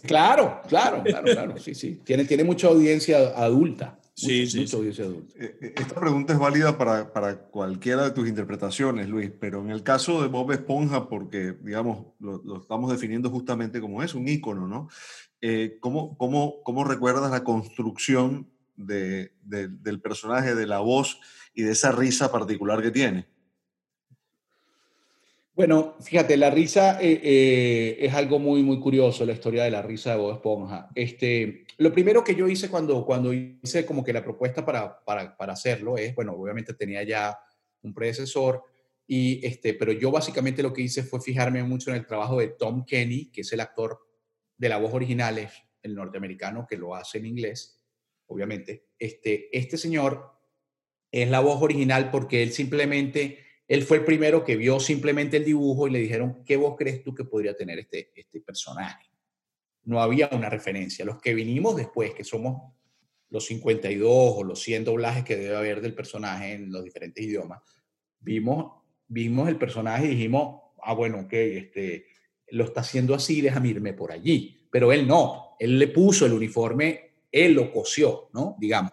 Claro, 0.02 0.60
claro, 0.68 1.02
claro, 1.04 1.24
claro. 1.24 1.58
Sí, 1.58 1.74
sí. 1.74 2.00
Tiene, 2.04 2.24
tiene 2.24 2.44
mucha 2.44 2.68
audiencia 2.68 3.18
adulta. 3.36 3.98
Sí, 4.14 4.46
sí. 4.46 4.60
Mucha 4.60 4.76
audiencia 4.76 5.04
adulta. 5.04 5.34
Eh, 5.38 5.56
eh, 5.60 5.74
esta 5.76 5.94
pregunta 5.98 6.32
es 6.32 6.38
válida 6.38 6.76
para, 6.76 7.12
para, 7.12 7.38
cualquiera 7.38 8.04
de 8.04 8.10
tus 8.10 8.28
interpretaciones, 8.28 9.08
Luis, 9.08 9.30
pero 9.38 9.60
en 9.60 9.70
el 9.70 9.82
caso 9.82 10.20
de 10.20 10.28
Bob 10.28 10.52
Esponja, 10.52 11.08
porque, 11.08 11.54
digamos, 11.62 12.06
lo, 12.18 12.42
lo 12.44 12.60
estamos 12.60 12.90
definiendo 12.90 13.30
justamente 13.30 13.80
como 13.80 14.02
es, 14.02 14.14
un 14.14 14.28
ícono, 14.28 14.68
¿no? 14.68 14.88
Eh, 15.40 15.78
¿cómo, 15.80 16.18
cómo, 16.18 16.62
¿Cómo 16.64 16.84
recuerdas 16.84 17.30
la 17.30 17.44
construcción 17.44 18.50
de, 18.76 19.32
de, 19.42 19.68
del 19.68 20.00
personaje, 20.00 20.54
de 20.54 20.66
la 20.66 20.80
voz 20.80 21.18
y 21.54 21.62
de 21.62 21.72
esa 21.72 21.92
risa 21.92 22.30
particular 22.30 22.82
que 22.82 22.90
tiene? 22.90 23.26
Bueno, 25.60 25.94
fíjate, 26.00 26.38
la 26.38 26.48
risa 26.48 26.98
eh, 27.02 27.20
eh, 27.22 27.98
es 28.00 28.14
algo 28.14 28.38
muy, 28.38 28.62
muy 28.62 28.80
curioso, 28.80 29.26
la 29.26 29.34
historia 29.34 29.62
de 29.62 29.70
la 29.70 29.82
risa 29.82 30.12
de 30.12 30.16
Bob 30.16 30.32
Esponja. 30.32 30.88
Este, 30.94 31.66
lo 31.76 31.92
primero 31.92 32.24
que 32.24 32.34
yo 32.34 32.48
hice 32.48 32.70
cuando, 32.70 33.04
cuando 33.04 33.34
hice 33.34 33.84
como 33.84 34.02
que 34.02 34.14
la 34.14 34.24
propuesta 34.24 34.64
para, 34.64 35.04
para, 35.04 35.36
para 35.36 35.52
hacerlo 35.52 35.98
es, 35.98 36.14
bueno, 36.14 36.32
obviamente 36.32 36.72
tenía 36.72 37.02
ya 37.02 37.38
un 37.82 37.92
predecesor, 37.92 38.64
y 39.06 39.46
este, 39.46 39.74
pero 39.74 39.92
yo 39.92 40.10
básicamente 40.10 40.62
lo 40.62 40.72
que 40.72 40.80
hice 40.80 41.02
fue 41.02 41.20
fijarme 41.20 41.62
mucho 41.62 41.90
en 41.90 41.96
el 41.96 42.06
trabajo 42.06 42.40
de 42.40 42.48
Tom 42.48 42.86
Kenny, 42.86 43.30
que 43.30 43.42
es 43.42 43.52
el 43.52 43.60
actor 43.60 43.98
de 44.56 44.70
la 44.70 44.78
voz 44.78 44.94
original, 44.94 45.46
el 45.82 45.94
norteamericano 45.94 46.66
que 46.66 46.78
lo 46.78 46.94
hace 46.94 47.18
en 47.18 47.26
inglés, 47.26 47.82
obviamente. 48.28 48.86
Este, 48.98 49.54
este 49.54 49.76
señor 49.76 50.24
es 51.12 51.28
la 51.28 51.40
voz 51.40 51.60
original 51.60 52.10
porque 52.10 52.42
él 52.42 52.50
simplemente 52.52 53.49
él 53.70 53.84
fue 53.84 53.98
el 53.98 54.04
primero 54.04 54.44
que 54.44 54.56
vio 54.56 54.80
simplemente 54.80 55.36
el 55.36 55.44
dibujo 55.44 55.86
y 55.86 55.92
le 55.92 56.00
dijeron, 56.00 56.42
¿qué 56.44 56.56
voz 56.56 56.74
crees 56.76 57.04
tú 57.04 57.14
que 57.14 57.22
podría 57.22 57.56
tener 57.56 57.78
este, 57.78 58.10
este 58.16 58.40
personaje? 58.40 59.08
No 59.84 60.02
había 60.02 60.28
una 60.32 60.50
referencia. 60.50 61.04
Los 61.04 61.22
que 61.22 61.34
vinimos 61.34 61.76
después, 61.76 62.12
que 62.12 62.24
somos 62.24 62.72
los 63.28 63.46
52 63.46 64.10
o 64.10 64.42
los 64.42 64.60
100 64.60 64.86
doblajes 64.86 65.22
que 65.22 65.36
debe 65.36 65.56
haber 65.56 65.80
del 65.80 65.94
personaje 65.94 66.54
en 66.54 66.72
los 66.72 66.82
diferentes 66.82 67.24
idiomas, 67.24 67.62
vimos, 68.18 68.82
vimos 69.06 69.48
el 69.48 69.56
personaje 69.56 70.06
y 70.06 70.16
dijimos, 70.16 70.62
ah, 70.82 70.94
bueno, 70.94 71.20
ok, 71.20 71.32
este, 71.32 72.06
lo 72.48 72.64
está 72.64 72.80
haciendo 72.80 73.14
así, 73.14 73.40
déjame 73.40 73.68
irme 73.68 73.92
por 73.92 74.10
allí. 74.10 74.66
Pero 74.72 74.90
él 74.92 75.06
no, 75.06 75.54
él 75.60 75.78
le 75.78 75.86
puso 75.86 76.26
el 76.26 76.32
uniforme, 76.32 77.12
él 77.30 77.52
lo 77.52 77.70
cosió, 77.70 78.30
¿no? 78.32 78.56
Digamos. 78.58 78.90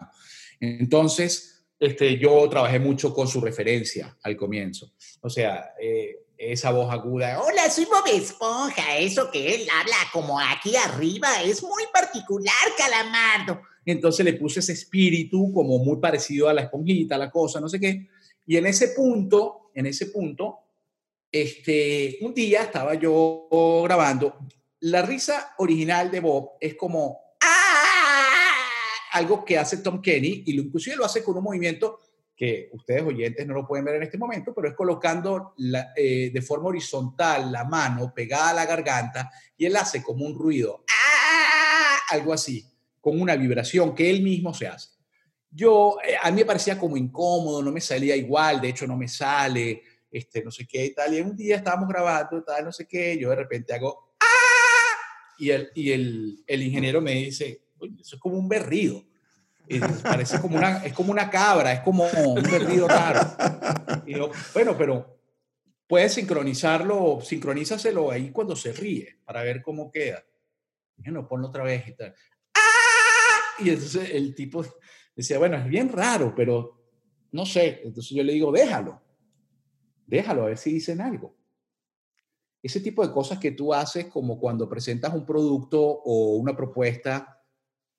Entonces, 0.60 1.57
este, 1.78 2.18
yo 2.18 2.48
trabajé 2.48 2.78
mucho 2.78 3.14
con 3.14 3.28
su 3.28 3.40
referencia 3.40 4.16
al 4.22 4.36
comienzo. 4.36 4.92
O 5.20 5.30
sea, 5.30 5.74
eh, 5.80 6.16
esa 6.36 6.70
voz 6.70 6.92
aguda. 6.92 7.40
Hola, 7.42 7.68
soy 7.70 7.84
Bob 7.84 8.04
Esponja. 8.12 8.98
Eso 8.98 9.30
que 9.30 9.54
él 9.54 9.68
habla 9.70 9.96
como 10.12 10.38
aquí 10.40 10.74
arriba 10.76 11.42
es 11.42 11.62
muy 11.62 11.84
particular, 11.92 12.54
Calamardo. 12.76 13.62
Entonces 13.84 14.24
le 14.24 14.34
puse 14.34 14.60
ese 14.60 14.72
espíritu 14.72 15.52
como 15.52 15.78
muy 15.78 15.98
parecido 15.98 16.48
a 16.48 16.54
la 16.54 16.62
esponjita, 16.62 17.16
la 17.16 17.30
cosa, 17.30 17.60
no 17.60 17.68
sé 17.68 17.80
qué. 17.80 18.08
Y 18.46 18.56
en 18.56 18.66
ese 18.66 18.88
punto, 18.88 19.70
en 19.74 19.86
ese 19.86 20.06
punto, 20.06 20.58
este, 21.30 22.18
un 22.20 22.34
día 22.34 22.62
estaba 22.62 22.94
yo 22.94 23.48
grabando. 23.84 24.38
La 24.80 25.02
risa 25.02 25.54
original 25.58 26.10
de 26.10 26.20
Bob 26.20 26.52
es 26.60 26.74
como 26.74 27.27
algo 29.12 29.44
que 29.44 29.58
hace 29.58 29.78
Tom 29.78 30.00
Kenny 30.00 30.44
y 30.46 30.52
lo, 30.52 30.62
inclusive 30.62 30.96
lo 30.96 31.04
hace 31.04 31.22
con 31.22 31.36
un 31.36 31.44
movimiento 31.44 32.00
que 32.38 32.70
ustedes 32.72 33.02
oyentes 33.02 33.44
no 33.48 33.54
lo 33.54 33.66
pueden 33.66 33.84
ver 33.84 33.96
en 33.96 34.04
este 34.04 34.16
momento, 34.16 34.54
pero 34.54 34.68
es 34.68 34.74
colocando 34.74 35.54
la, 35.56 35.92
eh, 35.96 36.30
de 36.32 36.40
forma 36.40 36.68
horizontal 36.68 37.50
la 37.50 37.64
mano 37.64 38.14
pegada 38.14 38.50
a 38.50 38.54
la 38.54 38.64
garganta 38.64 39.28
y 39.56 39.66
él 39.66 39.74
hace 39.74 40.04
como 40.04 40.24
un 40.24 40.38
ruido, 40.38 40.84
¡ah! 40.88 41.98
algo 42.10 42.32
así, 42.32 42.64
con 43.00 43.20
una 43.20 43.34
vibración 43.34 43.92
que 43.92 44.08
él 44.08 44.22
mismo 44.22 44.54
se 44.54 44.68
hace. 44.68 44.90
Yo, 45.50 45.96
eh, 46.06 46.14
a 46.22 46.30
mí 46.30 46.36
me 46.36 46.44
parecía 46.44 46.78
como 46.78 46.96
incómodo, 46.96 47.60
no 47.60 47.72
me 47.72 47.80
salía 47.80 48.14
igual, 48.14 48.60
de 48.60 48.68
hecho 48.68 48.86
no 48.86 48.96
me 48.96 49.08
sale, 49.08 49.82
este, 50.08 50.44
no 50.44 50.52
sé 50.52 50.64
qué 50.64 50.86
y 50.86 50.94
tal, 50.94 51.14
y 51.14 51.20
un 51.20 51.34
día 51.34 51.56
estábamos 51.56 51.88
grabando, 51.88 52.44
tal, 52.44 52.66
no 52.66 52.72
sé 52.72 52.86
qué, 52.86 53.18
yo 53.18 53.30
de 53.30 53.36
repente 53.36 53.74
hago, 53.74 54.14
¡ah! 54.20 54.96
Y 55.38 55.50
el, 55.50 55.70
y 55.74 55.90
el, 55.90 56.44
el 56.46 56.62
ingeniero 56.62 57.00
me 57.00 57.14
dice, 57.14 57.62
eso 58.00 58.16
es 58.16 58.20
como 58.20 58.36
un 58.36 58.48
berrido. 58.48 59.04
parece 60.02 60.40
como 60.40 60.56
una, 60.56 60.84
es 60.84 60.92
como 60.92 61.12
una 61.12 61.28
cabra, 61.30 61.72
es 61.72 61.80
como 61.80 62.04
un 62.04 62.42
berrido 62.42 62.88
raro. 62.88 63.20
Y 64.06 64.14
bueno, 64.54 64.76
pero 64.76 65.18
puedes 65.86 66.14
sincronizarlo, 66.14 67.20
sincronízaselo 67.20 68.10
ahí 68.10 68.30
cuando 68.30 68.54
se 68.54 68.72
ríe 68.72 69.18
para 69.24 69.42
ver 69.42 69.62
cómo 69.62 69.90
queda. 69.90 70.24
Bueno, 70.96 71.26
ponlo 71.26 71.48
otra 71.48 71.64
vez 71.64 71.88
y 71.88 71.94
tal. 71.94 72.14
¡Ah! 72.54 73.62
Y 73.64 73.70
entonces 73.70 74.10
el 74.12 74.34
tipo 74.34 74.64
decía, 75.14 75.38
bueno, 75.38 75.56
es 75.56 75.66
bien 75.66 75.88
raro, 75.88 76.34
pero 76.34 76.78
no 77.32 77.46
sé. 77.46 77.80
Entonces 77.84 78.16
yo 78.16 78.22
le 78.22 78.32
digo, 78.32 78.52
déjalo. 78.52 79.00
Déjalo 80.06 80.42
a 80.42 80.46
ver 80.46 80.58
si 80.58 80.72
dicen 80.72 81.00
algo. 81.00 81.36
ese 82.62 82.80
tipo 82.80 83.06
de 83.06 83.12
cosas 83.12 83.38
que 83.38 83.52
tú 83.52 83.72
haces 83.72 84.06
como 84.06 84.38
cuando 84.38 84.68
presentas 84.68 85.14
un 85.14 85.24
producto 85.24 85.80
o 85.80 86.36
una 86.36 86.56
propuesta, 86.56 87.37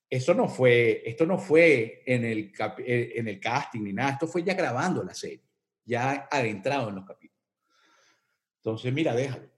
eso 0.10 0.34
no 0.34 0.48
fue, 0.48 1.04
esto 1.06 1.26
no 1.26 1.38
fue 1.38 2.02
en 2.06 2.26
el, 2.26 2.52
eh, 2.80 3.14
en 3.16 3.28
el 3.28 3.40
casting 3.40 3.82
ni 3.82 3.94
nada, 3.94 4.14
esto 4.14 4.28
fue 4.28 4.44
ya 4.44 4.56
grabando 4.56 5.04
la 5.04 5.14
serie, 5.14 5.46
ya 5.86 6.28
adentrado 6.32 6.90
en 6.90 6.96
los 6.96 7.06
capítulos. 7.06 7.46
Entonces, 8.58 8.92
mira, 8.92 9.16
déjalo. 9.16 9.50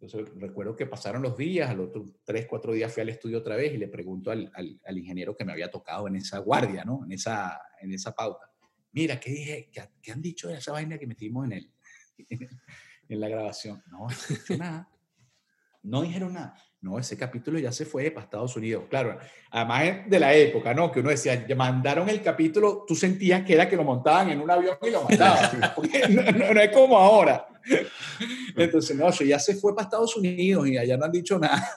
Entonces, 0.00 0.34
recuerdo 0.36 0.74
que 0.74 0.86
pasaron 0.86 1.20
los 1.20 1.36
días, 1.36 1.68
al 1.68 1.80
otro 1.80 2.06
tres, 2.24 2.46
cuatro 2.46 2.72
días 2.72 2.90
fui 2.90 3.02
al 3.02 3.10
estudio 3.10 3.38
otra 3.38 3.54
vez 3.54 3.74
y 3.74 3.76
le 3.76 3.88
pregunto 3.88 4.30
al, 4.30 4.50
al, 4.54 4.98
ingeniero 4.98 5.36
que 5.36 5.44
me 5.44 5.52
había 5.52 5.70
tocado 5.70 6.08
en 6.08 6.16
esa 6.16 6.38
guardia, 6.38 6.84
¿no? 6.84 7.04
En 7.04 7.12
esa, 7.12 7.60
en 7.82 7.92
esa 7.92 8.14
pauta. 8.14 8.50
Mira, 8.92 9.20
¿qué, 9.20 9.30
dije, 9.30 9.70
qué, 9.70 10.10
han 10.10 10.22
dicho 10.22 10.48
de 10.48 10.56
esa 10.56 10.72
vaina 10.72 10.98
que 10.98 11.06
metimos 11.06 11.44
en, 11.44 11.52
el, 11.52 11.72
en 13.10 13.20
la 13.20 13.28
grabación? 13.28 13.82
No, 13.90 14.08
no 14.48 14.56
nada. 14.56 14.90
No 15.82 16.02
dijeron 16.02 16.32
nada. 16.32 16.54
No, 16.82 16.98
ese 16.98 17.16
capítulo 17.16 17.58
ya 17.58 17.72
se 17.72 17.84
fue 17.84 18.10
para 18.10 18.24
Estados 18.24 18.56
Unidos. 18.56 18.84
Claro, 18.88 19.18
además 19.50 20.08
de 20.08 20.18
la 20.18 20.34
época, 20.34 20.72
¿no? 20.72 20.90
Que 20.90 21.00
uno 21.00 21.10
decía, 21.10 21.46
mandaron 21.54 22.08
el 22.08 22.22
capítulo, 22.22 22.84
tú 22.88 22.94
sentías 22.94 23.44
que 23.44 23.52
era 23.52 23.68
que 23.68 23.76
lo 23.76 23.84
montaban 23.84 24.30
en 24.30 24.40
un 24.40 24.50
avión 24.50 24.78
y 24.82 24.90
lo 24.90 25.04
mandaban. 25.04 25.60
no, 26.38 26.54
no, 26.54 26.60
es 26.60 26.70
como 26.70 26.96
ahora. 26.96 27.46
Entonces, 28.56 28.96
no, 28.96 29.10
eso 29.10 29.24
ya 29.24 29.38
se 29.38 29.56
fue 29.56 29.74
para 29.74 29.84
Estados 29.84 30.16
Unidos 30.16 30.66
y 30.68 30.78
allá 30.78 30.96
no 30.96 31.04
han 31.04 31.12
dicho 31.12 31.38
nada. 31.38 31.68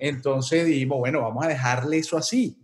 Entonces 0.00 0.66
dijimos, 0.66 0.98
bueno, 0.98 1.22
vamos 1.22 1.44
a 1.44 1.48
dejarle 1.48 1.98
eso 1.98 2.16
así. 2.16 2.58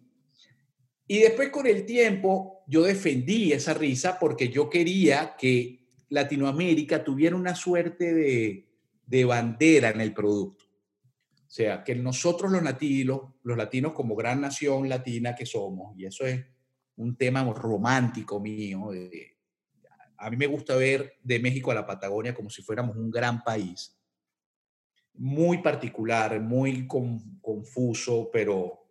Y 1.06 1.20
después 1.20 1.50
con 1.50 1.68
el 1.68 1.86
tiempo 1.86 2.64
yo 2.66 2.82
defendí 2.82 3.52
esa 3.52 3.74
risa 3.74 4.18
porque 4.18 4.48
yo 4.48 4.68
quería 4.68 5.36
que 5.38 5.86
Latinoamérica 6.08 7.04
tuviera 7.04 7.36
una 7.36 7.54
suerte 7.54 8.12
de, 8.12 8.68
de 9.06 9.24
bandera 9.24 9.90
en 9.90 10.00
el 10.00 10.12
producto. 10.12 10.65
Sea, 11.56 11.82
que 11.82 11.94
nosotros 11.94 12.52
los 12.52 12.62
latinos, 12.62 13.32
los 13.42 13.56
latinos 13.56 13.94
como 13.94 14.14
gran 14.14 14.42
nación 14.42 14.90
latina 14.90 15.34
que 15.34 15.46
somos, 15.46 15.98
y 15.98 16.04
eso 16.04 16.26
es 16.26 16.44
un 16.96 17.16
tema 17.16 17.50
romántico 17.50 18.38
mío, 18.38 18.90
a 20.18 20.28
mí 20.28 20.36
me 20.36 20.46
gusta 20.46 20.76
ver 20.76 21.14
de 21.22 21.40
México 21.40 21.70
a 21.70 21.74
la 21.74 21.86
Patagonia 21.86 22.34
como 22.34 22.50
si 22.50 22.60
fuéramos 22.60 22.94
un 22.98 23.10
gran 23.10 23.42
país, 23.42 23.98
muy 25.14 25.62
particular, 25.62 26.38
muy 26.42 26.86
confuso, 26.86 28.28
pero, 28.30 28.90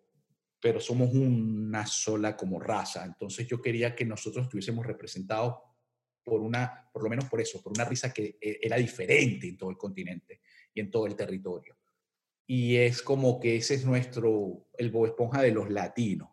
pero 0.60 0.80
somos 0.80 1.14
una 1.14 1.86
sola 1.86 2.36
como 2.36 2.60
raza. 2.60 3.06
Entonces 3.06 3.46
yo 3.46 3.62
quería 3.62 3.96
que 3.96 4.06
nosotros 4.06 4.46
estuviésemos 4.46 4.88
representados 4.88 5.60
por 6.24 6.42
una, 6.42 6.90
por 6.92 7.04
lo 7.04 7.12
menos 7.12 7.26
por 7.26 7.40
eso, 7.42 7.62
por 7.62 7.74
una 7.74 7.86
risa 7.86 8.12
que 8.12 8.40
eh, 8.42 8.58
era 8.60 8.78
diferente 8.78 9.50
en 9.50 9.56
todo 9.56 9.70
el 9.70 9.78
continente 9.78 10.42
y 10.74 10.80
en 10.80 10.90
todo 10.90 11.06
el 11.06 11.16
territorio. 11.16 11.75
Y 12.48 12.76
es 12.76 13.02
como 13.02 13.40
que 13.40 13.56
ese 13.56 13.76
es 13.76 13.86
nuestro, 13.86 14.68
el 14.78 14.92
Bob 14.92 15.08
Esponja 15.08 15.42
de 15.42 15.52
los 15.52 15.70
latinos. 15.70 16.30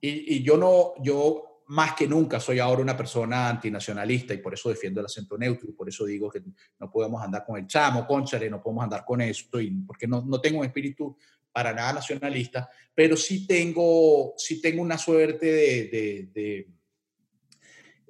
Y, 0.00 0.36
y 0.36 0.42
yo 0.42 0.56
no, 0.56 0.94
yo 1.02 1.48
más 1.68 1.94
que 1.94 2.06
nunca 2.06 2.40
soy 2.40 2.60
ahora 2.60 2.80
una 2.80 2.96
persona 2.96 3.48
antinacionalista 3.48 4.32
y 4.32 4.38
por 4.38 4.54
eso 4.54 4.70
defiendo 4.70 5.00
el 5.00 5.06
acento 5.06 5.36
neutro 5.36 5.68
y 5.68 5.74
por 5.74 5.86
eso 5.88 6.06
digo 6.06 6.30
que 6.30 6.42
no 6.78 6.90
podemos 6.90 7.22
andar 7.22 7.44
con 7.44 7.58
el 7.58 7.66
chamo, 7.66 8.06
conchale, 8.06 8.48
no 8.48 8.62
podemos 8.62 8.84
andar 8.84 9.04
con 9.04 9.20
esto, 9.20 9.60
y 9.60 9.70
porque 9.86 10.06
no, 10.06 10.22
no 10.22 10.40
tengo 10.40 10.60
un 10.60 10.64
espíritu 10.64 11.16
para 11.52 11.74
nada 11.74 11.94
nacionalista, 11.94 12.70
pero 12.94 13.16
sí 13.16 13.46
tengo, 13.46 14.32
sí 14.38 14.62
tengo 14.62 14.80
una 14.80 14.96
suerte 14.96 15.44
de, 15.44 16.30
de, 16.32 16.68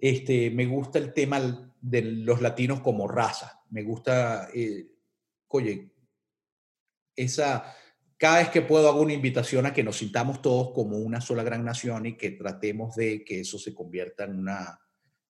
este, 0.00 0.50
me 0.50 0.66
gusta 0.66 1.00
el 1.00 1.12
tema 1.12 1.72
de 1.80 2.02
los 2.02 2.40
latinos 2.40 2.80
como 2.80 3.08
raza, 3.08 3.60
me 3.70 3.82
gusta, 3.82 4.50
eh, 4.54 4.86
oye, 5.48 5.90
esa 7.24 7.74
cada 8.18 8.38
vez 8.38 8.48
que 8.48 8.62
puedo 8.62 8.88
hago 8.88 9.00
una 9.00 9.12
invitación 9.12 9.64
a 9.64 9.72
que 9.72 9.84
nos 9.84 9.98
sintamos 9.98 10.42
todos 10.42 10.72
como 10.72 10.98
una 10.98 11.20
sola 11.20 11.44
gran 11.44 11.64
nación 11.64 12.04
y 12.04 12.16
que 12.16 12.32
tratemos 12.32 12.96
de 12.96 13.24
que 13.24 13.40
eso 13.40 13.58
se 13.58 13.72
convierta 13.72 14.24
en 14.24 14.40
una 14.40 14.80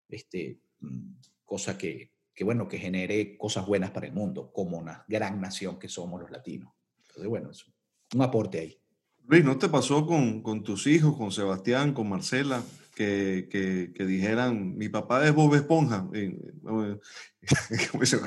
este, 0.09 0.63
mm, 0.81 1.17
cosa 1.45 1.77
que, 1.77 2.15
que, 2.35 2.45
bueno, 2.45 2.67
que 2.67 2.79
genere 2.79 3.37
cosas 3.37 3.67
buenas 3.67 3.91
para 3.91 4.07
el 4.07 4.15
mundo, 4.15 4.51
como 4.53 4.79
una 4.79 5.05
gran 5.07 5.39
nación 5.39 5.79
que 5.79 5.89
somos 5.89 6.19
los 6.19 6.31
latinos. 6.31 6.73
Entonces, 7.09 7.29
bueno, 7.29 7.51
es 7.51 7.67
un 8.15 8.23
aporte 8.23 8.61
ahí. 8.61 8.81
Luis, 9.27 9.45
¿no 9.45 9.59
te 9.59 9.69
pasó 9.69 10.07
con, 10.07 10.43
con 10.43 10.63
tus 10.63 10.87
hijos, 10.87 11.15
con 11.15 11.31
Sebastián, 11.31 11.93
con 11.93 12.09
Marcela, 12.09 12.63
que, 12.99 13.49
que, 13.49 13.93
que, 13.95 14.05
dijeran, 14.05 14.77
mi 14.77 14.89
papá 14.89 15.25
es 15.25 15.33
Bob 15.33 15.55
Esponja. 15.55 16.11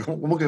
¿Cómo, 0.05 0.37
que, 0.37 0.45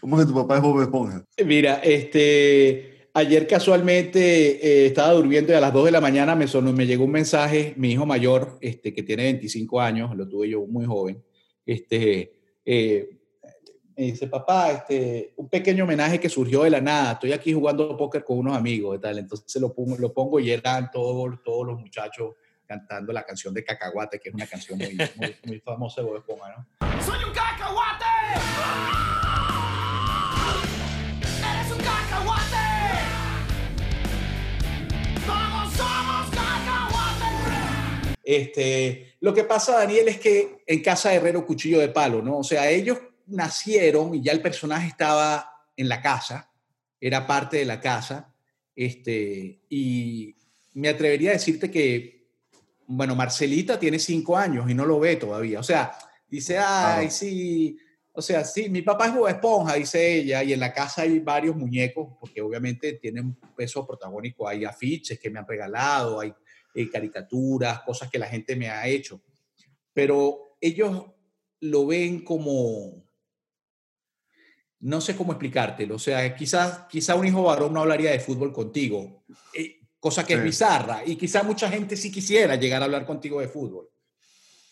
¿Cómo 0.00 0.18
que 0.18 0.24
tu 0.24 0.34
papá 0.34 0.56
es 0.56 0.62
Bob 0.62 0.80
Esponja? 0.80 1.26
Mira, 1.44 1.74
este, 1.84 3.10
ayer 3.12 3.46
casualmente 3.46 4.66
eh, 4.66 4.86
estaba 4.86 5.12
durmiendo 5.12 5.52
y 5.52 5.56
a 5.56 5.60
las 5.60 5.74
2 5.74 5.84
de 5.84 5.90
la 5.90 6.00
mañana 6.00 6.34
me, 6.34 6.48
sonó, 6.48 6.72
me 6.72 6.86
llegó 6.86 7.04
un 7.04 7.10
mensaje, 7.10 7.74
mi 7.76 7.92
hijo 7.92 8.06
mayor, 8.06 8.56
este, 8.62 8.94
que 8.94 9.02
tiene 9.02 9.24
25 9.24 9.78
años, 9.78 10.16
lo 10.16 10.26
tuve 10.26 10.48
yo 10.48 10.66
muy 10.66 10.86
joven, 10.86 11.22
este, 11.66 12.32
eh, 12.64 13.10
me 13.94 14.04
dice, 14.04 14.26
papá, 14.26 14.72
este, 14.72 15.34
un 15.36 15.50
pequeño 15.50 15.84
homenaje 15.84 16.18
que 16.18 16.30
surgió 16.30 16.62
de 16.62 16.70
la 16.70 16.80
nada, 16.80 17.12
estoy 17.12 17.32
aquí 17.32 17.52
jugando 17.52 17.94
póker 17.94 18.24
con 18.24 18.38
unos 18.38 18.56
amigos 18.56 18.96
y 18.96 19.00
tal, 19.02 19.18
entonces 19.18 19.60
lo 19.60 19.74
pongo, 19.74 19.98
lo 19.98 20.14
pongo 20.14 20.40
y 20.40 20.50
eran 20.50 20.90
todos, 20.90 21.42
todos 21.44 21.66
los 21.66 21.78
muchachos 21.78 22.36
cantando 22.70 23.12
la 23.12 23.24
canción 23.24 23.52
de 23.52 23.64
Cacahuate, 23.64 24.20
que 24.20 24.28
es 24.28 24.34
una 24.36 24.46
canción 24.46 24.78
muy, 25.16 25.36
muy, 25.44 25.58
famosa 25.58 26.02
de 26.02 26.06
Bob 26.06 26.18
Esponja, 26.18 26.54
¿no? 26.56 27.04
¡Soy 27.04 27.24
un 27.24 27.32
cacahuate! 27.32 28.04
¡Eres 31.20 31.72
un 31.72 31.78
cacahuate! 31.78 32.56
Este, 38.22 39.16
lo 39.18 39.34
que 39.34 39.42
pasa, 39.42 39.78
Daniel, 39.78 40.06
es 40.06 40.20
que 40.20 40.62
en 40.64 40.80
casa 40.80 41.08
de 41.10 41.16
Herrero 41.16 41.44
cuchillo 41.44 41.80
de 41.80 41.88
palo, 41.88 42.22
¿no? 42.22 42.38
O 42.38 42.44
sea, 42.44 42.70
ellos 42.70 42.98
nacieron 43.26 44.14
y 44.14 44.22
ya 44.22 44.30
el 44.30 44.40
personaje 44.40 44.86
estaba 44.86 45.66
en 45.76 45.88
la 45.88 46.00
casa, 46.00 46.52
era 47.00 47.26
parte 47.26 47.56
de 47.56 47.64
la 47.64 47.80
casa, 47.80 48.32
este, 48.76 49.62
y 49.68 50.36
me 50.74 50.88
atrevería 50.88 51.30
a 51.30 51.32
decirte 51.32 51.68
que, 51.68 52.19
bueno, 52.92 53.14
Marcelita 53.14 53.78
tiene 53.78 54.00
cinco 54.00 54.36
años 54.36 54.68
y 54.68 54.74
no 54.74 54.84
lo 54.84 54.98
ve 54.98 55.14
todavía. 55.14 55.60
O 55.60 55.62
sea, 55.62 55.96
dice, 56.28 56.58
ay, 56.58 57.08
sí, 57.08 57.78
o 58.12 58.20
sea, 58.20 58.44
sí, 58.44 58.68
mi 58.68 58.82
papá 58.82 59.06
es 59.06 59.14
Bob 59.14 59.28
Esponja, 59.28 59.74
dice 59.74 60.16
ella, 60.16 60.42
y 60.42 60.52
en 60.52 60.58
la 60.58 60.72
casa 60.72 61.02
hay 61.02 61.20
varios 61.20 61.54
muñecos, 61.54 62.08
porque 62.18 62.42
obviamente 62.42 62.94
tienen 62.94 63.26
un 63.26 63.38
peso 63.56 63.86
protagónico, 63.86 64.48
hay 64.48 64.64
afiches 64.64 65.20
que 65.20 65.30
me 65.30 65.38
han 65.38 65.46
regalado, 65.46 66.18
hay 66.18 66.34
eh, 66.74 66.90
caricaturas, 66.90 67.80
cosas 67.82 68.10
que 68.10 68.18
la 68.18 68.26
gente 68.26 68.56
me 68.56 68.68
ha 68.68 68.88
hecho. 68.88 69.22
Pero 69.92 70.56
ellos 70.60 71.06
lo 71.60 71.86
ven 71.86 72.24
como, 72.24 73.04
no 74.80 75.00
sé 75.00 75.14
cómo 75.14 75.30
explicártelo, 75.30 75.94
o 75.94 76.00
sea, 76.00 76.34
quizás 76.34 76.86
quizá 76.88 77.14
un 77.14 77.28
hijo 77.28 77.44
varón 77.44 77.72
no 77.72 77.82
hablaría 77.82 78.10
de 78.10 78.18
fútbol 78.18 78.52
contigo, 78.52 79.22
eh, 79.54 79.79
cosa 80.00 80.26
que 80.26 80.34
es 80.34 80.42
bizarra, 80.42 81.02
y 81.06 81.14
quizá 81.16 81.44
mucha 81.44 81.70
gente 81.70 81.96
sí 81.96 82.10
quisiera 82.10 82.56
llegar 82.56 82.82
a 82.82 82.86
hablar 82.86 83.06
contigo 83.06 83.40
de 83.40 83.46
fútbol. 83.48 83.88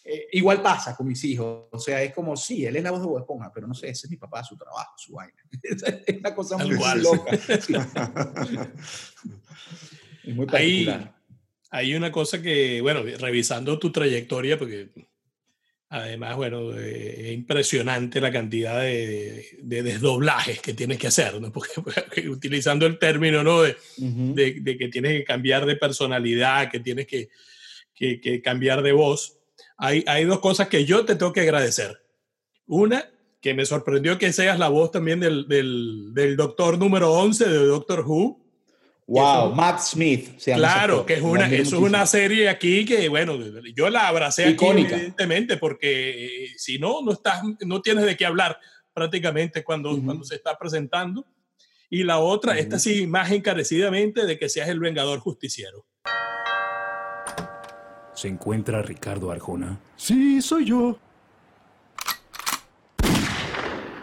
Eh, 0.04 0.28
igual 0.32 0.60
pasa 0.62 0.96
con 0.96 1.06
mis 1.06 1.22
hijos, 1.24 1.66
o 1.70 1.78
sea, 1.78 2.02
es 2.02 2.12
como, 2.14 2.34
sí, 2.36 2.64
él 2.64 2.74
es 2.76 2.82
la 2.82 2.90
voz 2.90 3.02
de 3.02 3.06
Bob 3.06 3.18
Esponja, 3.18 3.52
pero 3.52 3.66
no 3.66 3.74
sé, 3.74 3.90
ese 3.90 4.06
es 4.06 4.10
mi 4.10 4.16
papá, 4.16 4.42
su 4.42 4.56
trabajo, 4.56 4.94
su 4.96 5.12
vaina. 5.12 5.40
es 5.62 6.18
una 6.18 6.34
cosa 6.34 6.56
muy, 6.56 6.78
loca. 7.00 7.30
es 10.24 10.34
muy 10.34 10.46
particular 10.46 11.18
hay 11.70 11.94
una 11.94 12.10
cosa 12.10 12.40
que, 12.40 12.80
bueno, 12.80 13.02
revisando 13.02 13.78
tu 13.78 13.92
trayectoria, 13.92 14.58
porque 14.58 14.90
además, 15.91 16.36
bueno, 16.36 16.78
eh, 16.78 17.28
es 17.28 17.32
impresionante 17.34 18.20
la 18.20 18.30
cantidad 18.30 18.80
de, 18.80 19.59
desdoblajes 19.62 20.61
que 20.61 20.74
tienes 20.74 20.99
que 20.99 21.07
hacer, 21.07 21.41
¿no? 21.41 21.51
Porque, 21.53 22.28
utilizando 22.28 22.86
el 22.86 22.99
término, 22.99 23.43
¿no? 23.43 23.62
De, 23.62 23.76
de, 23.97 24.78
que 24.78 24.89
tienes 24.89 25.12
que 25.12 25.24
cambiar 25.24 25.66
de 25.66 25.76
personalidad, 25.76 26.70
que 26.70 26.80
tienes 26.80 27.07
que, 27.07 27.30
que, 27.95 28.43
cambiar 28.43 28.82
de 28.82 28.93
voz, 28.93 29.39
hay, 29.76 30.05
hay 30.07 30.24
dos 30.24 30.41
cosas 30.41 30.68
que 30.68 30.84
yo 30.84 31.05
te 31.05 31.14
tengo 31.14 31.32
que 31.32 31.41
agradecer. 31.41 31.99
Una, 32.66 33.09
que 33.41 33.55
me 33.55 33.64
sorprendió 33.64 34.18
que 34.18 34.32
seas 34.32 34.59
la 34.59 34.68
voz 34.68 34.91
también 34.91 35.20
del, 35.20 35.49
del, 35.49 36.12
del 36.12 36.36
doctor 36.36 36.78
número 36.78 37.12
11 37.12 37.49
de 37.49 37.66
Doctor 37.66 38.01
Who, 38.01 38.47
Wow, 39.09 39.54
Matt 39.54 39.80
Smith. 39.80 40.38
claro, 40.44 41.06
que 41.06 41.14
es 41.14 41.22
una, 41.22 41.46
eso 41.46 41.76
es 41.76 41.82
una 41.82 42.04
serie 42.04 42.50
aquí 42.50 42.84
que, 42.84 43.09
bueno, 43.09 43.38
yo 43.74 43.88
la 43.88 44.06
abracé 44.06 44.44
aquí 44.48 44.66
evidentemente 44.66 45.56
porque 45.56 46.44
eh, 46.44 46.48
si 46.59 46.78
no, 46.78 47.00
no, 47.00 47.12
estás, 47.12 47.40
no 47.64 47.80
tienes 47.80 48.04
de 48.04 48.18
qué 48.18 48.26
hablar 48.26 48.59
prácticamente 48.92 49.64
cuando, 49.64 49.98
cuando 50.04 50.24
se 50.24 50.34
está 50.34 50.59
presentando. 50.59 51.24
Y 51.88 52.04
la 52.04 52.18
otra, 52.18 52.59
esta 52.59 52.78
sí, 52.78 53.06
más 53.06 53.30
encarecidamente 53.30 54.26
de 54.26 54.38
que 54.38 54.50
seas 54.50 54.68
el 54.68 54.78
vengador 54.78 55.20
justiciero. 55.20 55.86
¿Se 58.12 58.28
encuentra 58.28 58.82
Ricardo 58.82 59.30
Arjona? 59.30 59.80
Sí, 59.96 60.42
soy 60.42 60.66
yo. 60.66 60.98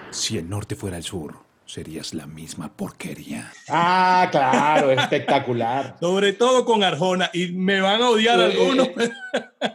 Si 0.10 0.40
el 0.40 0.50
norte 0.50 0.76
fuera 0.76 0.98
el 0.98 1.04
sur 1.04 1.46
serías 1.66 2.14
la 2.14 2.28
misma 2.28 2.76
porquería. 2.76 3.52
Ah, 3.70 4.28
claro, 4.32 4.92
espectacular. 4.92 5.98
Sobre 6.00 6.34
todo 6.34 6.66
con 6.66 6.84
Arjona. 6.84 7.30
Y 7.34 7.48
me 7.54 7.82
van 7.82 8.02
a 8.02 8.10
odiar 8.10 8.40
algunos. 8.40 8.90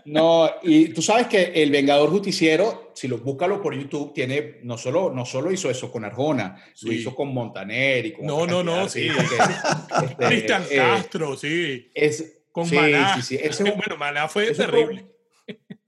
No, 0.04 0.48
y 0.62 0.88
tú 0.90 1.02
sabes 1.02 1.26
que 1.26 1.52
el 1.54 1.70
Vengador 1.70 2.10
Justiciero, 2.10 2.92
si 2.94 3.08
lo 3.08 3.18
búscalo 3.18 3.60
por 3.60 3.74
YouTube, 3.74 4.12
tiene, 4.12 4.58
no 4.62 4.78
solo, 4.78 5.10
no 5.12 5.24
solo 5.24 5.52
hizo 5.52 5.68
eso 5.68 5.90
con 5.90 6.04
Arjona, 6.04 6.62
lo 6.82 6.92
hizo 6.92 7.14
con 7.14 7.32
Montaner 7.34 8.06
y 8.06 8.12
con 8.12 8.26
No, 8.26 8.46
no, 8.46 8.62
no, 8.62 8.88
sí. 8.88 9.08
este, 10.02 10.26
Cristian 10.26 10.62
eh, 10.70 10.76
Castro, 10.76 11.36
sí. 11.36 11.90
es, 11.94 12.42
Con 12.52 12.66
sí, 12.66 12.76
Maná. 12.76 13.16
sí, 13.16 13.22
sí, 13.22 13.34
ese 13.36 13.48
es 13.48 13.60
un- 13.60 13.76
Bueno, 13.78 13.96
Maná 13.98 14.28
fue 14.28 14.44
es 14.50 14.58
un 14.58 14.66
terrible. 14.66 15.06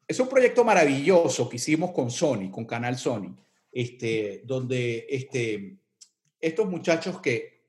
Es 0.07 0.19
un 0.21 0.29
proyecto 0.29 0.65
maravilloso 0.65 1.49
que 1.49 1.57
hicimos 1.57 1.93
con 1.93 2.11
Sony, 2.11 2.51
con 2.51 2.65
Canal 2.65 2.99
Sony, 2.99 3.37
este, 3.71 4.43
donde 4.45 5.07
este, 5.09 5.77
estos 6.43 6.69
muchachos 6.69 7.21
que, 7.21 7.63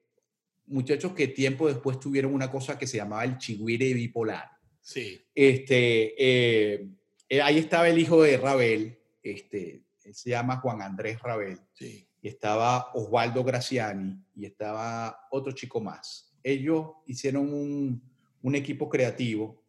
muchachos 0.65 1.13
que 1.13 1.27
tiempo 1.29 1.67
después 1.67 1.99
tuvieron 1.99 2.33
una 2.33 2.51
cosa 2.51 2.77
que 2.77 2.87
se 2.87 2.97
llamaba 2.97 3.23
el 3.23 3.37
chigüire 3.37 3.93
bipolar. 3.93 4.49
Sí. 4.81 5.21
Este, 5.33 6.15
eh, 6.17 6.87
ahí 7.41 7.57
estaba 7.59 7.87
el 7.87 7.97
hijo 7.99 8.21
de 8.21 8.35
Rabel, 8.37 8.99
este, 9.21 9.83
él 10.03 10.13
se 10.13 10.31
llama 10.31 10.57
Juan 10.57 10.81
Andrés 10.81 11.21
Rabel, 11.21 11.59
Sí. 11.73 12.05
y 12.21 12.27
estaba 12.27 12.91
Osvaldo 12.93 13.43
Graciani, 13.43 14.17
y 14.35 14.45
estaba 14.45 15.27
otro 15.31 15.53
chico 15.53 15.79
más. 15.79 16.35
Ellos 16.43 16.87
hicieron 17.05 17.53
un, 17.53 18.01
un 18.41 18.55
equipo 18.55 18.89
creativo 18.89 19.63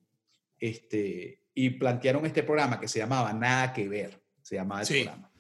este, 0.59 1.40
y 1.55 1.70
plantearon 1.70 2.26
este 2.26 2.42
programa 2.42 2.80
que 2.80 2.88
se 2.88 2.98
llamaba 2.98 3.32
Nada 3.32 3.72
que 3.72 3.88
Ver, 3.88 4.20
se 4.42 4.57
llamaba 4.57 4.80
el 4.80 4.86
Sí. 4.86 4.94
programa. 5.02 5.30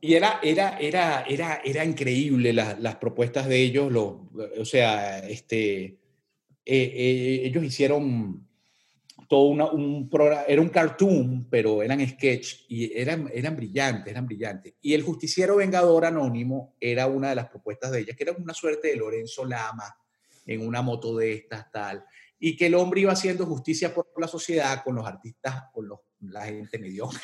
Y 0.00 0.14
era, 0.14 0.38
era, 0.42 0.78
era, 0.78 1.22
era, 1.22 1.60
era 1.64 1.84
increíble 1.84 2.52
las, 2.52 2.96
propuestas 2.96 3.48
de 3.48 3.60
ellos, 3.60 3.90
los, 3.90 4.14
o 4.58 4.64
sea, 4.64 5.18
este, 5.28 5.84
eh, 5.84 5.98
eh, 6.64 7.40
ellos 7.44 7.64
hicieron 7.64 8.46
todo 9.28 9.70
un 9.72 10.08
programa, 10.08 10.42
era 10.48 10.62
un 10.62 10.68
cartoon, 10.70 11.48
pero 11.50 11.82
eran 11.82 12.06
sketch 12.08 12.64
y 12.68 12.96
eran, 12.96 13.28
eran 13.34 13.56
brillantes, 13.56 14.10
eran 14.10 14.26
brillantes. 14.26 14.74
Y 14.80 14.94
el 14.94 15.02
justiciero 15.02 15.56
vengador 15.56 16.06
anónimo 16.06 16.76
era 16.80 17.06
una 17.08 17.30
de 17.30 17.34
las 17.34 17.48
propuestas 17.48 17.90
de 17.90 18.00
ellas, 18.00 18.16
que 18.16 18.24
era 18.24 18.32
una 18.32 18.54
suerte 18.54 18.88
de 18.88 18.96
Lorenzo 18.96 19.44
Lama 19.44 19.96
en 20.46 20.66
una 20.66 20.80
moto 20.80 21.16
de 21.16 21.32
estas, 21.32 21.70
tal, 21.70 22.04
y 22.38 22.56
que 22.56 22.66
el 22.66 22.74
hombre 22.74 23.02
iba 23.02 23.12
haciendo 23.12 23.44
justicia 23.44 23.92
por 23.92 24.06
la 24.16 24.28
sociedad 24.28 24.82
con 24.82 24.94
los 24.94 25.06
artistas, 25.06 25.64
con 25.72 25.88
los, 25.88 25.98
la 26.20 26.46
gente 26.46 26.78
mediocre. 26.78 27.20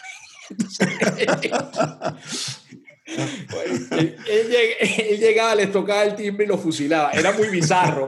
Él, 3.07 4.17
él 4.29 4.49
lleg- 4.51 5.03
él 5.11 5.19
llegaba, 5.21 5.55
les 5.55 5.71
tocaba 5.71 6.05
el 6.05 6.15
timbre 6.15 6.47
y 6.47 6.49
lo 6.49 6.59
fusilaba. 6.59 7.11
Era 7.13 7.33
muy 7.33 7.49
bizarro. 7.49 8.07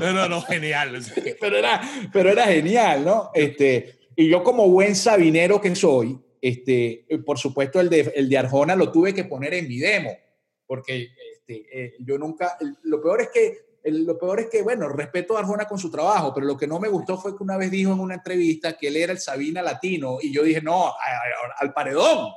No, 0.00 0.12
no, 0.12 0.28
no, 0.28 0.42
genial. 0.42 0.98
pero 1.40 1.56
era, 1.56 1.80
pero 2.12 2.30
era 2.30 2.44
genial, 2.46 3.04
¿no? 3.04 3.30
Este, 3.34 3.98
y 4.14 4.28
yo 4.28 4.42
como 4.44 4.68
buen 4.68 4.94
sabinero 4.94 5.60
que 5.60 5.74
soy, 5.74 6.18
este, 6.40 7.06
por 7.24 7.38
supuesto 7.38 7.80
el 7.80 7.88
de, 7.88 8.12
el 8.14 8.28
de 8.28 8.38
Arjona 8.38 8.76
lo 8.76 8.92
tuve 8.92 9.14
que 9.14 9.24
poner 9.24 9.54
en 9.54 9.66
mi 9.68 9.78
demo, 9.78 10.16
porque 10.66 11.08
este, 11.32 11.66
eh, 11.72 11.94
yo 12.00 12.18
nunca, 12.18 12.56
lo 12.84 13.00
peor 13.02 13.22
es 13.22 13.28
que, 13.32 13.67
el- 13.88 14.04
lo 14.04 14.18
peor 14.18 14.40
es 14.40 14.46
que, 14.50 14.62
bueno, 14.62 14.88
respeto 14.88 15.36
a 15.36 15.40
Arjona 15.40 15.66
con 15.66 15.78
su 15.78 15.90
trabajo, 15.90 16.32
pero 16.34 16.46
lo 16.46 16.56
que 16.56 16.66
no 16.66 16.78
me 16.78 16.88
gustó 16.88 17.16
fue 17.18 17.36
que 17.36 17.42
una 17.42 17.56
vez 17.56 17.70
dijo 17.70 17.92
en 17.92 18.00
una 18.00 18.14
entrevista 18.14 18.76
que 18.76 18.88
él 18.88 18.96
era 18.96 19.12
el 19.12 19.18
Sabina 19.18 19.62
latino, 19.62 20.18
y 20.20 20.32
yo 20.32 20.42
dije, 20.42 20.60
no, 20.62 20.86
a- 20.86 20.90
a- 20.92 21.54
al 21.60 21.72
paredón. 21.72 22.28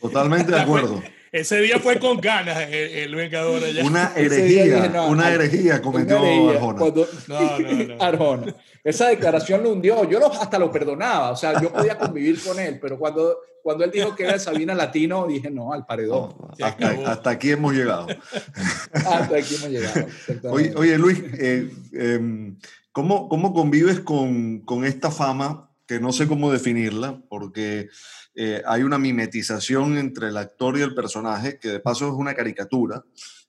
Totalmente 0.00 0.52
de 0.52 0.60
acuerdo. 0.60 1.02
Ese 1.40 1.60
día 1.60 1.78
fue 1.78 1.98
con 1.98 2.18
ganas 2.20 2.58
el, 2.62 2.72
el 2.74 3.14
Vengador 3.14 3.62
allá. 3.62 3.84
Una 3.84 4.12
herejía, 4.16 4.64
dije, 4.64 4.88
no, 4.88 5.08
una 5.08 5.30
herejía 5.32 5.82
cometió 5.82 6.18
Una 6.18 6.28
herejía, 6.30 6.50
Arjona. 6.52 6.78
cuando- 6.78 7.08
No, 7.28 7.58
no, 7.58 7.84
no. 7.96 7.96
Arjona. 8.02 8.54
Esa 8.82 9.08
declaración 9.08 9.62
lo 9.62 9.70
hundió. 9.72 10.08
Yo 10.08 10.18
lo- 10.18 10.32
hasta 10.32 10.58
lo 10.58 10.70
perdonaba. 10.72 11.30
O 11.32 11.36
sea, 11.36 11.60
yo 11.60 11.72
podía 11.72 11.98
convivir 11.98 12.42
con 12.42 12.58
él, 12.58 12.78
pero 12.80 12.98
cuando, 12.98 13.36
cuando 13.62 13.84
él 13.84 13.90
dijo 13.90 14.14
que 14.14 14.24
era 14.24 14.34
el 14.34 14.40
Sabina 14.40 14.74
latino, 14.74 15.26
dije 15.26 15.50
no, 15.50 15.72
al 15.72 15.84
paredón. 15.84 16.34
Hasta, 17.06 17.30
aquí 17.30 17.50
hemos 17.50 17.74
llegado. 17.74 18.06
Hasta 18.92 19.36
aquí 19.36 19.56
hemos 19.56 19.68
llegado. 19.70 20.06
oye, 20.76 20.96
Luis, 20.98 21.22
eh, 21.38 21.70
em, 21.92 22.56
¿cómo, 22.92 23.28
cómo 23.28 23.52
convives 23.52 24.00
con, 24.00 24.60
con 24.60 24.84
esta 24.84 25.10
fama 25.10 25.65
que 25.86 26.00
no 26.00 26.12
sé 26.12 26.26
cómo 26.26 26.50
definirla? 26.52 27.22
Porque 27.28 27.88
eh, 28.34 28.62
hay 28.66 28.82
una 28.82 28.98
mimetización 28.98 29.96
entre 29.98 30.28
el 30.28 30.36
actor 30.36 30.76
y 30.78 30.82
el 30.82 30.94
personaje, 30.94 31.58
que 31.58 31.68
de 31.68 31.80
paso 31.80 32.06
es 32.08 32.14
una 32.14 32.34
caricatura, 32.34 33.04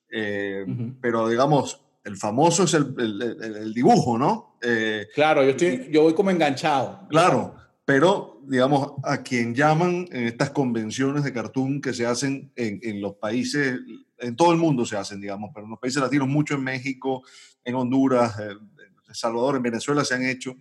eh, 0.10 0.66
pero 1.02 1.28
digamos, 1.28 1.82
el 2.04 2.16
famoso 2.18 2.64
es 2.64 2.74
el, 2.74 2.94
el- 2.98 3.22
el- 3.22 3.56
el 3.58 3.74
dibujo, 3.74 4.18
¿no? 4.18 4.58
Eh, 4.62 5.08
Claro, 5.14 5.44
yo, 5.44 5.50
estoy, 5.50 5.90
yo 5.92 6.04
voy 6.04 6.14
como 6.14 6.32
enganchado. 6.32 7.06
Claro, 7.10 7.56
pero 7.84 8.42
digamos, 8.48 8.94
a 9.04 9.22
quien 9.24 9.54
llaman 9.54 10.08
en 10.12 10.28
estas 10.28 10.52
convenciones 10.52 11.24
de 11.26 11.34
cartoon 11.34 11.82
que 11.82 11.94
se 11.94 12.06
hacen 12.06 12.52
en, 12.56 12.80
en 12.82 13.02
los 13.02 13.16
países, 13.16 13.78
en 14.20 14.36
todo 14.38 14.54
el 14.54 14.58
mundo 14.58 14.86
se 14.86 14.96
hacen, 14.96 15.20
digamos, 15.20 15.50
pero 15.54 15.66
en 15.66 15.72
los 15.72 15.80
países 15.80 16.02
latinos, 16.02 16.30
mucho 16.30 16.56
en 16.56 16.64
México, 16.64 17.24
en 17.66 17.76
Honduras, 17.76 18.40
en 18.40 19.14
Salvador, 19.14 19.58
en 19.58 19.64
Venezuela 19.64 20.06
se 20.06 20.16
han 20.16 20.24
hecho, 20.26 20.56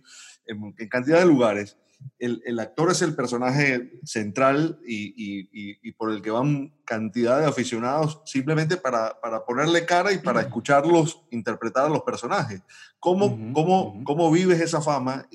en, 0.47 0.73
en 0.77 0.89
cantidad 0.89 1.19
de 1.19 1.25
lugares. 1.25 1.77
El, 2.19 2.43
el 2.45 2.59
actor 2.59 2.91
es 2.91 3.01
el 3.01 3.15
personaje 3.15 3.99
central 4.03 4.79
y, 4.85 5.07
y- 5.17 5.49
y- 5.51 5.79
y 5.81 5.91
por 5.93 6.11
el 6.11 6.21
que 6.21 6.29
van 6.29 6.71
cantidad 6.85 7.39
de 7.39 7.47
aficionados 7.47 8.21
simplemente 8.25 8.77
para, 8.77 9.19
para 9.19 9.43
ponerle 9.43 9.83
cara 9.85 10.13
y 10.13 10.19
para 10.19 10.41
escucharlos 10.41 11.21
interpretar 11.31 11.85
a 11.85 11.89
los 11.89 12.03
personajes. 12.03 12.61
¿Cómo, 12.99 13.25
Ujú, 13.25 13.51
cómo, 13.53 13.83
ujú. 13.89 14.03
cómo 14.03 14.31
vives 14.31 14.61
esa 14.61 14.79
fama? 14.79 15.27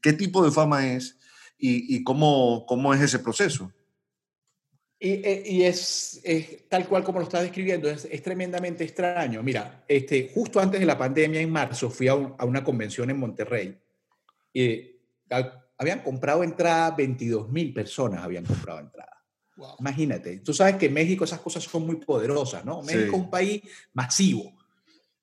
¿Qué 0.00 0.12
tipo 0.12 0.44
de 0.44 0.50
fama 0.50 0.92
es? 0.92 1.16
¿Y, 1.56 1.94
y 1.96 2.02
cómo, 2.02 2.66
cómo 2.66 2.92
es 2.92 3.00
ese 3.00 3.20
proceso? 3.20 3.72
Y, 4.98 5.10
eh, 5.24 5.42
y 5.46 5.62
es, 5.62 6.20
es 6.22 6.68
tal 6.68 6.86
cual 6.88 7.02
como 7.02 7.18
lo 7.18 7.24
estás 7.24 7.42
describiendo, 7.42 7.88
es, 7.90 8.06
es 8.10 8.22
tremendamente 8.22 8.84
extraño. 8.84 9.42
Mira, 9.42 9.84
este, 9.88 10.30
justo 10.32 10.60
antes 10.60 10.78
de 10.80 10.86
la 10.86 10.96
pandemia, 10.98 11.40
en 11.40 11.50
marzo, 11.50 11.90
fui 11.90 12.06
a, 12.08 12.14
un- 12.14 12.34
a 12.38 12.44
una 12.44 12.62
convención 12.62 13.10
en 13.10 13.18
Monterrey. 13.18 13.78
A- 15.30 15.64
habían 15.78 16.00
comprado 16.02 16.44
entrada, 16.44 16.90
22 16.92 17.50
mil 17.50 17.72
personas 17.72 18.22
habían 18.22 18.44
comprado 18.44 18.80
entrada. 18.80 19.24
Wow. 19.56 19.76
Imagínate, 19.80 20.38
tú 20.38 20.54
sabes 20.54 20.76
que 20.76 20.88
México 20.88 21.24
esas 21.24 21.40
cosas 21.40 21.62
son 21.64 21.86
muy 21.86 21.96
poderosas, 21.96 22.64
¿no? 22.64 22.82
Sí. 22.82 22.94
México 22.94 23.16
es 23.16 23.22
un 23.22 23.30
país 23.30 23.62
masivo. 23.92 24.52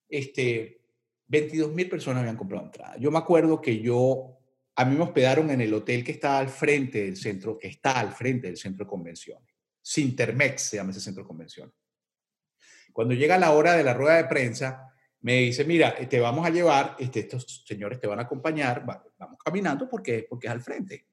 Este, 0.07 0.82
22 1.27 1.71
mil 1.73 1.89
personas 1.89 2.21
habían 2.21 2.38
comprado 2.38 2.65
entrada. 2.65 2.97
Yo 2.97 3.11
me 3.11 3.17
acuerdo 3.19 3.61
que 3.61 3.80
yo, 3.80 4.38
a 4.75 4.86
mí 4.86 4.95
me 4.95 5.03
hospedaron 5.03 5.49
en 5.51 5.61
el 5.61 5.73
hotel 5.73 6.03
que 6.03 6.11
está 6.11 6.39
al 6.39 6.49
frente 6.49 7.03
del 7.03 7.17
centro, 7.17 7.57
que 7.57 7.67
está 7.67 7.99
al 7.99 8.11
frente 8.13 8.47
del 8.47 8.57
centro 8.57 8.86
de 8.86 8.89
convenciones. 8.89 9.49
Sintermex 9.82 10.61
se 10.61 10.77
llama 10.77 10.91
ese 10.91 11.01
centro 11.01 11.23
de 11.23 11.27
convenciones. 11.27 11.73
Cuando 12.91 13.13
llega 13.13 13.38
la 13.38 13.51
hora 13.51 13.73
de 13.73 13.84
la 13.84 13.93
rueda 13.93 14.17
de 14.17 14.25
prensa, 14.25 14.93
me 15.22 15.36
dice, 15.41 15.65
mira, 15.65 15.95
eh, 15.99 16.07
te 16.07 16.20
vamos 16.20 16.45
a 16.45 16.49
llevar, 16.49 16.95
este, 16.99 17.20
estos 17.22 17.63
señores 17.65 17.99
te 17.99 18.07
van 18.07 18.20
a 18.20 18.24
acompañar, 18.24 18.88
va- 18.89 19.03
vamos 19.17 19.38
caminando 19.43 19.88
porque, 19.89 20.26
porque 20.30 20.47
es 20.47 20.53
al 20.53 20.61
frente. 20.61 21.05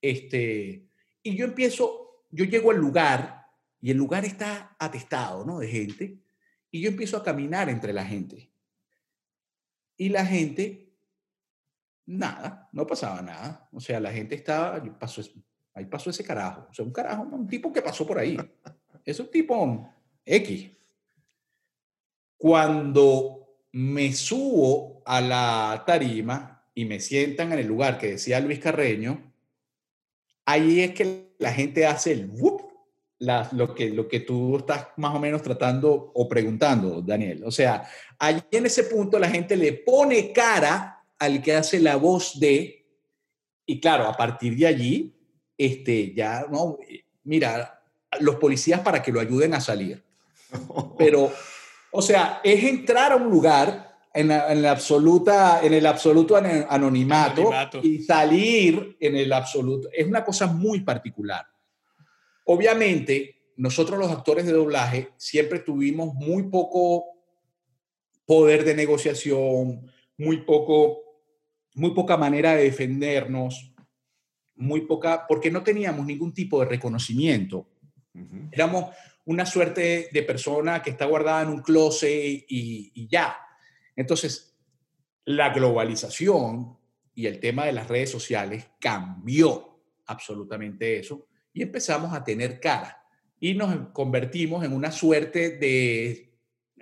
Este, 0.00 0.88
y 1.22 1.36
yo 1.36 1.44
empiezo, 1.46 2.24
yo 2.30 2.44
llego 2.44 2.70
al 2.70 2.78
lugar 2.78 3.46
y 3.80 3.90
el 3.90 3.96
lugar 3.96 4.24
está 4.24 4.76
atestado, 4.78 5.44
¿no? 5.44 5.58
De 5.58 5.68
gente, 5.68 6.18
y 6.70 6.80
yo 6.80 6.88
empiezo 6.88 7.16
a 7.16 7.24
caminar 7.24 7.68
entre 7.68 7.92
la 7.92 8.04
gente. 8.04 8.50
Y 9.96 10.08
la 10.08 10.24
gente, 10.24 10.92
nada, 12.06 12.68
no 12.72 12.86
pasaba 12.86 13.22
nada. 13.22 13.68
O 13.72 13.80
sea, 13.80 14.00
la 14.00 14.12
gente 14.12 14.34
estaba, 14.34 14.82
pasó, 14.98 15.22
ahí 15.74 15.84
pasó 15.86 16.10
ese 16.10 16.24
carajo. 16.24 16.66
O 16.70 16.74
sea, 16.74 16.84
un 16.84 16.92
carajo, 16.92 17.22
un 17.24 17.46
tipo 17.46 17.72
que 17.72 17.82
pasó 17.82 18.06
por 18.06 18.18
ahí. 18.18 18.36
Es 19.04 19.20
un 19.20 19.30
tipo 19.30 19.88
X. 20.24 20.70
Cuando 22.42 23.54
me 23.70 24.12
subo 24.12 25.00
a 25.06 25.20
la 25.20 25.84
tarima 25.86 26.66
y 26.74 26.84
me 26.86 26.98
sientan 26.98 27.52
en 27.52 27.60
el 27.60 27.68
lugar 27.68 27.98
que 27.98 28.08
decía 28.08 28.40
Luis 28.40 28.58
Carreño, 28.58 29.32
ahí 30.44 30.80
es 30.80 30.90
que 30.90 31.34
la 31.38 31.52
gente 31.52 31.86
hace 31.86 32.10
el 32.10 32.28
whoop, 32.28 32.62
la- 33.20 33.48
lo, 33.52 33.76
que, 33.76 33.90
lo 33.90 34.08
que 34.08 34.18
tú 34.18 34.56
estás 34.56 34.88
más 34.96 35.14
o 35.14 35.20
menos 35.20 35.40
tratando 35.40 36.10
o 36.16 36.28
preguntando, 36.28 37.00
Daniel. 37.00 37.44
O 37.44 37.52
sea, 37.52 37.88
allí 38.18 38.42
en 38.50 38.66
ese 38.66 38.82
punto 38.82 39.20
la 39.20 39.30
gente 39.30 39.56
le 39.56 39.74
pone 39.74 40.32
cara 40.32 41.00
al 41.20 41.40
que 41.40 41.54
hace 41.54 41.78
la 41.78 41.94
voz 41.94 42.40
de, 42.40 42.84
y 43.66 43.78
claro, 43.78 44.08
a 44.08 44.16
partir 44.16 44.56
de 44.56 44.66
allí, 44.66 45.14
este, 45.56 46.12
ya, 46.12 46.44
no, 46.50 46.76
mira, 47.22 47.84
los 48.18 48.34
policías 48.34 48.80
para 48.80 49.00
que 49.00 49.12
lo 49.12 49.20
ayuden 49.20 49.54
a 49.54 49.60
salir. 49.60 50.02
Pero, 50.98 51.32
o 51.92 52.02
sea, 52.02 52.40
es 52.42 52.64
entrar 52.64 53.12
a 53.12 53.16
un 53.16 53.30
lugar 53.30 53.96
en, 54.14 54.28
la, 54.28 54.52
en 54.52 54.62
la 54.62 54.70
absoluta, 54.72 55.60
en 55.62 55.74
el 55.74 55.86
absoluto 55.86 56.36
an- 56.36 56.66
anonimato, 56.68 57.42
Anonimato. 57.52 57.80
y 57.82 58.02
salir 58.02 58.96
en 58.98 59.16
el 59.16 59.32
absoluto. 59.32 59.88
Es 59.92 60.06
una 60.06 60.24
cosa 60.24 60.46
muy 60.46 60.80
particular. 60.80 61.46
Obviamente, 62.44 63.52
nosotros 63.56 63.98
los 63.98 64.10
actores 64.10 64.46
de 64.46 64.52
doblaje 64.52 65.10
siempre 65.16 65.60
tuvimos 65.60 66.14
muy 66.14 66.44
poco 66.44 67.04
poder 68.26 68.64
de 68.64 68.74
negociación, 68.74 69.90
muy 70.16 70.38
poco, 70.38 70.98
muy 71.74 71.90
poca 71.92 72.16
manera 72.16 72.54
de 72.54 72.64
defendernos, 72.64 73.74
muy 74.54 74.82
poca, 74.82 75.26
porque 75.26 75.50
no 75.50 75.62
teníamos 75.62 76.06
ningún 76.06 76.32
tipo 76.32 76.60
de 76.60 76.66
reconocimiento. 76.66 77.68
Éramos 78.50 78.94
una 79.24 79.46
suerte 79.46 80.08
de 80.12 80.22
persona 80.22 80.82
que 80.82 80.90
está 80.90 81.06
guardada 81.06 81.42
en 81.42 81.48
un 81.48 81.62
closet 81.62 82.44
y, 82.48 83.08
ya. 83.08 83.36
Entonces, 83.94 84.56
la 85.24 85.50
globalización 85.50 86.76
y 87.14 87.26
el 87.26 87.38
tema 87.38 87.66
de 87.66 87.72
las 87.72 87.88
redes 87.88 88.10
sociales 88.10 88.66
cambió 88.80 89.80
absolutamente 90.06 90.98
eso 90.98 91.26
y 91.52 91.62
empezamos 91.62 92.12
a 92.12 92.24
tener 92.24 92.58
cara 92.58 93.04
y 93.38 93.54
nos 93.54 93.90
convertimos 93.90 94.64
en 94.64 94.72
una 94.72 94.90
suerte 94.90 95.50
de, 95.58 96.32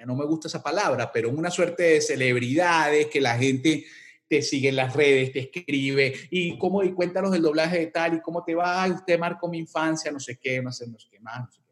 no 0.07 0.15
me 0.15 0.25
gusta 0.25 0.49
esa 0.49 0.63
palabra, 0.63 1.11
pero 1.13 1.29
en 1.29 1.39
una 1.39 1.51
suerte 1.51 1.83
de 1.83 2.01
celebridades 2.01 3.07
que 3.07 3.21
la 3.21 3.37
gente 3.37 3.85
te 4.29 4.43
sigue 4.43 4.69
en 4.69 4.77
las 4.77 4.95
redes, 4.95 5.33
te 5.33 5.41
escribe, 5.41 6.15
y 6.31 6.57
cómo, 6.57 6.85
y 6.85 6.93
cuéntanos 6.93 7.33
del 7.33 7.43
doblaje 7.43 7.81
de 7.81 7.87
tal, 7.89 8.15
y 8.15 8.21
cómo 8.21 8.45
te 8.45 8.55
va, 8.55 8.87
usted 8.87 9.19
marcó 9.19 9.49
mi 9.49 9.59
infancia, 9.59 10.13
no 10.13 10.21
sé 10.21 10.39
qué, 10.39 10.63
no 10.63 10.71
sé, 10.71 10.87
no 10.87 10.97
qué 11.11 11.19
no 11.19 11.51
sé 11.51 11.61
qué 11.67 11.70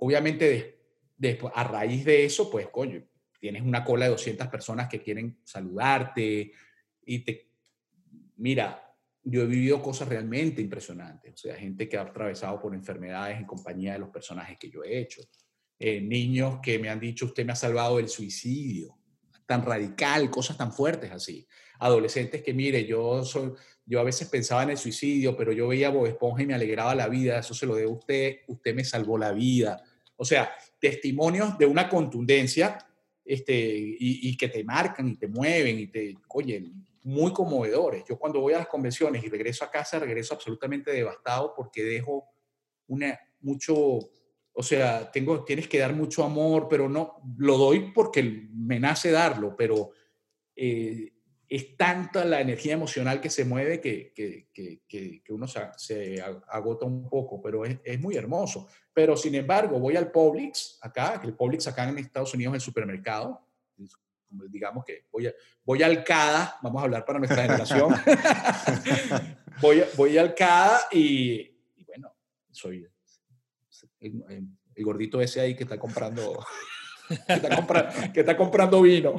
Obviamente, 0.00 0.80
después, 1.16 1.52
a 1.54 1.64
raíz 1.64 2.04
de 2.04 2.24
eso, 2.24 2.50
pues, 2.50 2.68
coño, 2.68 3.02
tienes 3.38 3.62
una 3.62 3.84
cola 3.84 4.06
de 4.06 4.12
200 4.12 4.48
personas 4.48 4.88
que 4.88 5.00
quieren 5.00 5.40
saludarte, 5.44 6.52
y 7.04 7.18
te, 7.20 7.50
mira, 8.36 8.90
yo 9.22 9.42
he 9.42 9.46
vivido 9.46 9.82
cosas 9.82 10.08
realmente 10.08 10.62
impresionantes, 10.62 11.34
o 11.34 11.36
sea, 11.36 11.56
gente 11.56 11.88
que 11.88 11.96
ha 11.96 12.02
atravesado 12.02 12.60
por 12.60 12.74
enfermedades 12.74 13.38
en 13.38 13.46
compañía 13.46 13.94
de 13.94 13.98
los 13.98 14.10
personajes 14.10 14.58
que 14.58 14.70
yo 14.70 14.82
he 14.82 14.98
hecho, 14.98 15.22
eh, 15.78 16.00
niños 16.00 16.60
que 16.62 16.78
me 16.78 16.88
han 16.88 17.00
dicho, 17.00 17.26
usted 17.26 17.44
me 17.44 17.52
ha 17.52 17.56
salvado 17.56 17.96
del 17.98 18.08
suicidio, 18.08 18.98
tan 19.46 19.64
radical, 19.64 20.30
cosas 20.30 20.56
tan 20.56 20.72
fuertes 20.72 21.10
así, 21.10 21.46
adolescentes 21.78 22.42
que, 22.42 22.54
mire, 22.54 22.84
yo, 22.86 23.24
soy, 23.24 23.52
yo 23.84 24.00
a 24.00 24.04
veces 24.04 24.28
pensaba 24.28 24.62
en 24.62 24.70
el 24.70 24.78
suicidio, 24.78 25.36
pero 25.36 25.52
yo 25.52 25.68
veía 25.68 25.88
a 25.88 25.90
Bob 25.90 26.06
Esponja 26.06 26.42
y 26.42 26.46
me 26.46 26.54
alegraba 26.54 26.94
la 26.94 27.08
vida, 27.08 27.38
eso 27.38 27.54
se 27.54 27.66
lo 27.66 27.74
debo 27.74 27.92
a 27.92 27.98
usted, 27.98 28.36
usted 28.46 28.74
me 28.74 28.84
salvó 28.84 29.18
la 29.18 29.32
vida, 29.32 29.82
o 30.20 30.24
sea, 30.26 30.52
testimonios 30.78 31.56
de 31.56 31.64
una 31.64 31.88
contundencia 31.88 32.76
este, 33.24 33.54
y, 33.54 34.36
que 34.36 34.48
te 34.48 34.62
marcan 34.62 35.08
y 35.08 35.16
te 35.16 35.26
mueven 35.26 35.78
y 35.78 35.86
te, 35.86 36.14
oye, 36.28 36.70
muy 37.04 37.32
conmovedores. 37.32 38.04
Yo 38.06 38.18
cuando 38.18 38.38
voy 38.38 38.52
a 38.52 38.58
las 38.58 38.66
convenciones 38.66 39.24
y 39.24 39.30
regreso 39.30 39.64
a 39.64 39.70
casa, 39.70 39.98
regreso 39.98 40.34
absolutamente 40.34 40.90
devastado 40.90 41.54
porque 41.56 41.82
dejo 41.82 42.26
una, 42.88 43.18
mucho, 43.40 43.74
o 44.52 44.62
sea, 44.62 45.10
tengo, 45.10 45.42
tienes 45.42 45.66
que 45.66 45.78
dar 45.78 45.94
mucho 45.94 46.22
amor, 46.22 46.66
pero 46.68 46.86
no, 46.86 47.22
lo 47.38 47.56
doy 47.56 47.90
porque 47.94 48.22
me 48.22 48.78
nace 48.78 49.10
darlo, 49.10 49.56
pero 49.56 49.92
eh, 50.54 51.14
es 51.50 51.76
tanta 51.76 52.24
la 52.24 52.40
energía 52.40 52.74
emocional 52.74 53.20
que 53.20 53.28
se 53.28 53.44
mueve 53.44 53.80
que, 53.80 54.12
que, 54.14 54.48
que, 54.54 55.20
que 55.20 55.32
uno 55.32 55.48
se, 55.48 55.60
se, 55.76 56.22
agota 56.46 56.86
un 56.86 57.08
poco, 57.10 57.42
pero 57.42 57.64
es, 57.64 57.76
es, 57.82 57.98
muy 57.98 58.14
hermoso. 58.14 58.68
Pero 58.94 59.16
sin 59.16 59.34
embargo, 59.34 59.80
voy 59.80 59.96
al 59.96 60.12
Publix 60.12 60.78
acá, 60.80 61.20
el 61.24 61.34
Publix 61.34 61.66
acá 61.66 61.88
en 61.88 61.98
Estados 61.98 62.32
Unidos, 62.34 62.54
el 62.54 62.60
supermercado, 62.60 63.44
digamos 64.48 64.84
que 64.84 65.06
voy, 65.10 65.26
a, 65.26 65.34
voy 65.64 65.82
al 65.82 66.04
CADA, 66.04 66.56
vamos 66.62 66.80
a 66.80 66.84
hablar 66.84 67.04
para 67.04 67.18
nuestra 67.18 67.42
generación, 67.42 67.96
voy, 69.60 69.82
voy 69.96 70.18
al 70.18 70.36
CADA 70.36 70.82
y, 70.92 71.40
y 71.76 71.84
bueno, 71.84 72.14
soy 72.52 72.86
el, 73.98 74.24
el, 74.28 74.84
gordito 74.84 75.20
ese 75.20 75.40
ahí 75.40 75.56
que 75.56 75.64
está 75.64 75.80
comprando, 75.80 76.46
que 77.26 77.32
está, 77.32 78.12
que 78.12 78.20
está 78.20 78.36
comprando 78.36 78.82
vino. 78.82 79.16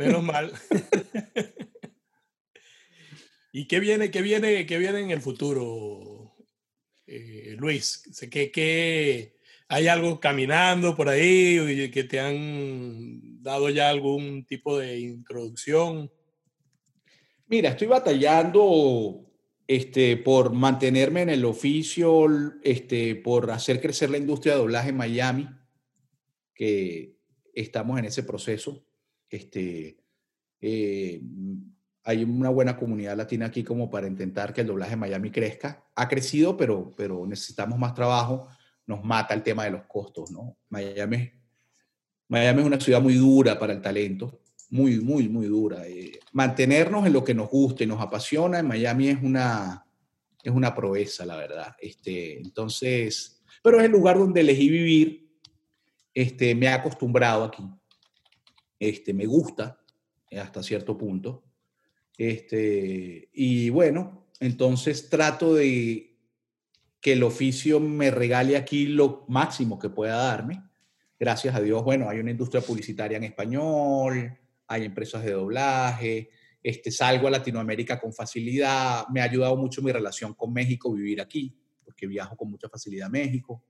Menos 0.00 0.22
mal. 0.22 0.50
¿Y 3.52 3.68
qué 3.68 3.80
viene, 3.80 4.10
qué 4.10 4.22
viene, 4.22 4.64
qué 4.64 4.78
viene 4.78 5.00
en 5.00 5.10
el 5.10 5.20
futuro, 5.20 6.36
eh, 7.06 7.54
Luis? 7.58 8.02
¿Qué, 8.30 8.50
qué, 8.50 9.36
¿Hay 9.68 9.88
algo 9.88 10.18
caminando 10.18 10.96
por 10.96 11.10
ahí 11.10 11.90
que 11.90 12.04
te 12.04 12.18
han 12.18 13.42
dado 13.42 13.68
ya 13.68 13.90
algún 13.90 14.46
tipo 14.46 14.78
de 14.78 15.00
introducción? 15.00 16.10
Mira, 17.46 17.68
estoy 17.70 17.88
batallando 17.88 19.30
este, 19.66 20.16
por 20.16 20.54
mantenerme 20.54 21.20
en 21.20 21.28
el 21.28 21.44
oficio, 21.44 22.26
este, 22.62 23.16
por 23.16 23.50
hacer 23.50 23.82
crecer 23.82 24.08
la 24.08 24.16
industria 24.16 24.54
de 24.54 24.60
doblaje 24.60 24.88
en 24.88 24.96
Miami, 24.96 25.48
que 26.54 27.18
estamos 27.52 27.98
en 27.98 28.06
ese 28.06 28.22
proceso. 28.22 28.86
Este, 29.30 29.96
eh, 30.60 31.22
hay 32.04 32.24
una 32.24 32.50
buena 32.50 32.76
comunidad 32.76 33.16
latina 33.16 33.46
aquí 33.46 33.64
como 33.64 33.88
para 33.88 34.06
intentar 34.06 34.52
que 34.52 34.60
el 34.60 34.66
doblaje 34.66 34.92
en 34.92 34.98
Miami 34.98 35.30
crezca. 35.30 35.86
Ha 35.94 36.08
crecido, 36.08 36.56
pero, 36.56 36.92
pero 36.96 37.26
necesitamos 37.26 37.78
más 37.78 37.94
trabajo 37.94 38.48
nos 38.90 39.04
mata 39.04 39.34
el 39.34 39.42
tema 39.44 39.64
de 39.64 39.70
los 39.70 39.84
costos, 39.86 40.32
¿no? 40.32 40.56
Miami, 40.68 41.30
Miami 42.28 42.60
es 42.60 42.66
una 42.66 42.80
ciudad 42.80 43.00
muy 43.00 43.14
dura 43.14 43.56
para 43.56 43.72
el 43.72 43.80
talento, 43.80 44.40
muy, 44.68 45.00
muy, 45.00 45.28
muy 45.28 45.46
dura. 45.46 45.86
Eh, 45.86 46.18
mantenernos 46.32 47.06
en 47.06 47.12
lo 47.12 47.22
que 47.22 47.32
nos 47.32 47.48
gusta 47.48 47.84
y 47.84 47.86
nos 47.86 48.00
apasiona 48.00 48.58
en 48.58 48.66
Miami 48.66 49.08
es 49.08 49.22
una, 49.22 49.86
es 50.42 50.52
una 50.52 50.74
proeza, 50.74 51.24
la 51.24 51.36
verdad. 51.36 51.76
Este, 51.80 52.38
entonces, 52.38 53.40
pero 53.62 53.78
es 53.78 53.84
el 53.84 53.92
lugar 53.92 54.18
donde 54.18 54.40
elegí 54.40 54.68
vivir, 54.68 55.30
este, 56.12 56.56
me 56.56 56.66
he 56.66 56.70
acostumbrado 56.70 57.44
aquí, 57.44 57.62
este, 58.80 59.14
me 59.14 59.26
gusta 59.26 59.78
hasta 60.32 60.62
cierto 60.62 60.98
punto. 60.98 61.44
Este, 62.16 63.28
y 63.32 63.70
bueno, 63.70 64.26
entonces 64.40 65.08
trato 65.08 65.54
de 65.54 66.16
que 67.00 67.12
el 67.12 67.22
oficio 67.22 67.78
me 67.78 68.10
regale 68.10 68.56
aquí 68.56 68.86
lo 68.86 69.24
máximo 69.28 69.78
que 69.78 69.90
pueda 69.90 70.16
darme. 70.16 70.62
Gracias 71.18 71.54
a 71.54 71.60
Dios, 71.60 71.84
bueno, 71.84 72.08
hay 72.08 72.18
una 72.18 72.30
industria 72.30 72.62
publicitaria 72.62 73.18
en 73.18 73.24
español, 73.24 74.38
hay 74.66 74.84
empresas 74.84 75.22
de 75.22 75.32
doblaje, 75.32 76.30
este, 76.62 76.90
salgo 76.90 77.26
a 77.26 77.30
Latinoamérica 77.30 78.00
con 78.00 78.12
facilidad, 78.12 79.06
me 79.08 79.20
ha 79.20 79.24
ayudado 79.24 79.56
mucho 79.56 79.82
mi 79.82 79.92
relación 79.92 80.34
con 80.34 80.52
México 80.52 80.92
vivir 80.92 81.20
aquí, 81.20 81.54
porque 81.84 82.06
viajo 82.06 82.36
con 82.36 82.50
mucha 82.50 82.68
facilidad 82.68 83.08
a 83.08 83.10
México. 83.10 83.62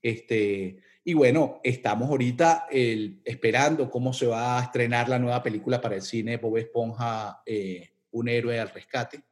Este, 0.00 0.78
y 1.04 1.14
bueno, 1.14 1.60
estamos 1.64 2.08
ahorita 2.08 2.66
el, 2.70 3.20
esperando 3.24 3.90
cómo 3.90 4.12
se 4.12 4.26
va 4.26 4.58
a 4.58 4.64
estrenar 4.64 5.08
la 5.08 5.18
nueva 5.18 5.42
película 5.42 5.80
para 5.80 5.96
el 5.96 6.02
cine 6.02 6.36
Bob 6.36 6.58
Esponja, 6.58 7.42
eh, 7.46 7.90
Un 8.10 8.28
héroe 8.28 8.58
al 8.58 8.70
rescate. 8.70 9.22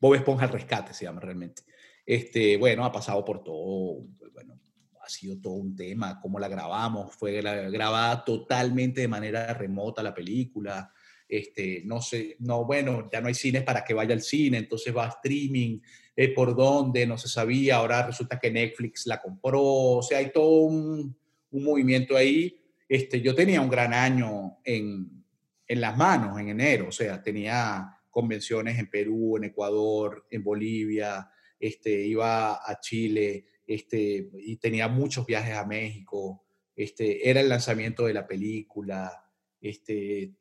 Bob 0.00 0.14
Esponja 0.14 0.44
al 0.44 0.52
rescate 0.52 0.92
se 0.92 1.04
llama 1.04 1.20
realmente. 1.20 1.62
Este, 2.04 2.56
bueno, 2.56 2.84
ha 2.84 2.92
pasado 2.92 3.24
por 3.24 3.42
todo, 3.42 4.06
bueno, 4.32 4.60
ha 5.00 5.08
sido 5.08 5.40
todo 5.40 5.54
un 5.54 5.74
tema, 5.74 6.20
cómo 6.20 6.38
la 6.38 6.48
grabamos, 6.48 7.14
fue 7.14 7.40
grabada 7.40 8.24
totalmente 8.24 9.02
de 9.02 9.08
manera 9.08 9.54
remota 9.54 10.02
la 10.02 10.14
película, 10.14 10.92
este, 11.28 11.82
no 11.84 12.02
sé, 12.02 12.36
no, 12.40 12.64
bueno, 12.64 13.08
ya 13.10 13.20
no 13.20 13.28
hay 13.28 13.34
cines 13.34 13.62
para 13.62 13.84
que 13.84 13.94
vaya 13.94 14.14
al 14.14 14.20
cine, 14.20 14.58
entonces 14.58 14.94
va 14.94 15.06
a 15.06 15.08
streaming, 15.08 15.80
eh, 16.16 16.32
por 16.32 16.54
dónde, 16.54 17.06
no 17.06 17.18
se 17.18 17.28
sabía, 17.28 17.76
ahora 17.76 18.06
resulta 18.06 18.38
que 18.38 18.50
Netflix 18.50 19.06
la 19.06 19.20
compró, 19.20 19.62
o 19.62 20.02
sea, 20.02 20.18
hay 20.18 20.30
todo 20.30 20.60
un, 20.60 21.16
un 21.50 21.64
movimiento 21.64 22.16
ahí. 22.16 22.60
Este, 22.88 23.20
yo 23.20 23.34
tenía 23.34 23.60
un 23.60 23.70
gran 23.70 23.92
año 23.92 24.58
en, 24.64 25.24
en 25.66 25.80
las 25.80 25.96
manos 25.96 26.38
en 26.38 26.50
enero, 26.50 26.88
o 26.88 26.92
sea, 26.92 27.22
tenía 27.22 27.98
convenciones 28.10 28.78
en 28.78 28.88
Perú, 28.88 29.36
en 29.36 29.44
Ecuador, 29.44 30.26
en 30.30 30.44
Bolivia, 30.44 31.28
este, 31.58 32.06
iba 32.06 32.54
a 32.54 32.80
Chile 32.80 33.46
este, 33.66 34.30
y 34.38 34.56
tenía 34.56 34.86
muchos 34.86 35.26
viajes 35.26 35.56
a 35.56 35.66
México. 35.66 36.44
Este, 36.76 37.28
era 37.28 37.40
el 37.40 37.48
lanzamiento 37.48 38.06
de 38.06 38.14
la 38.14 38.26
película. 38.26 39.24
Este, 39.60 40.32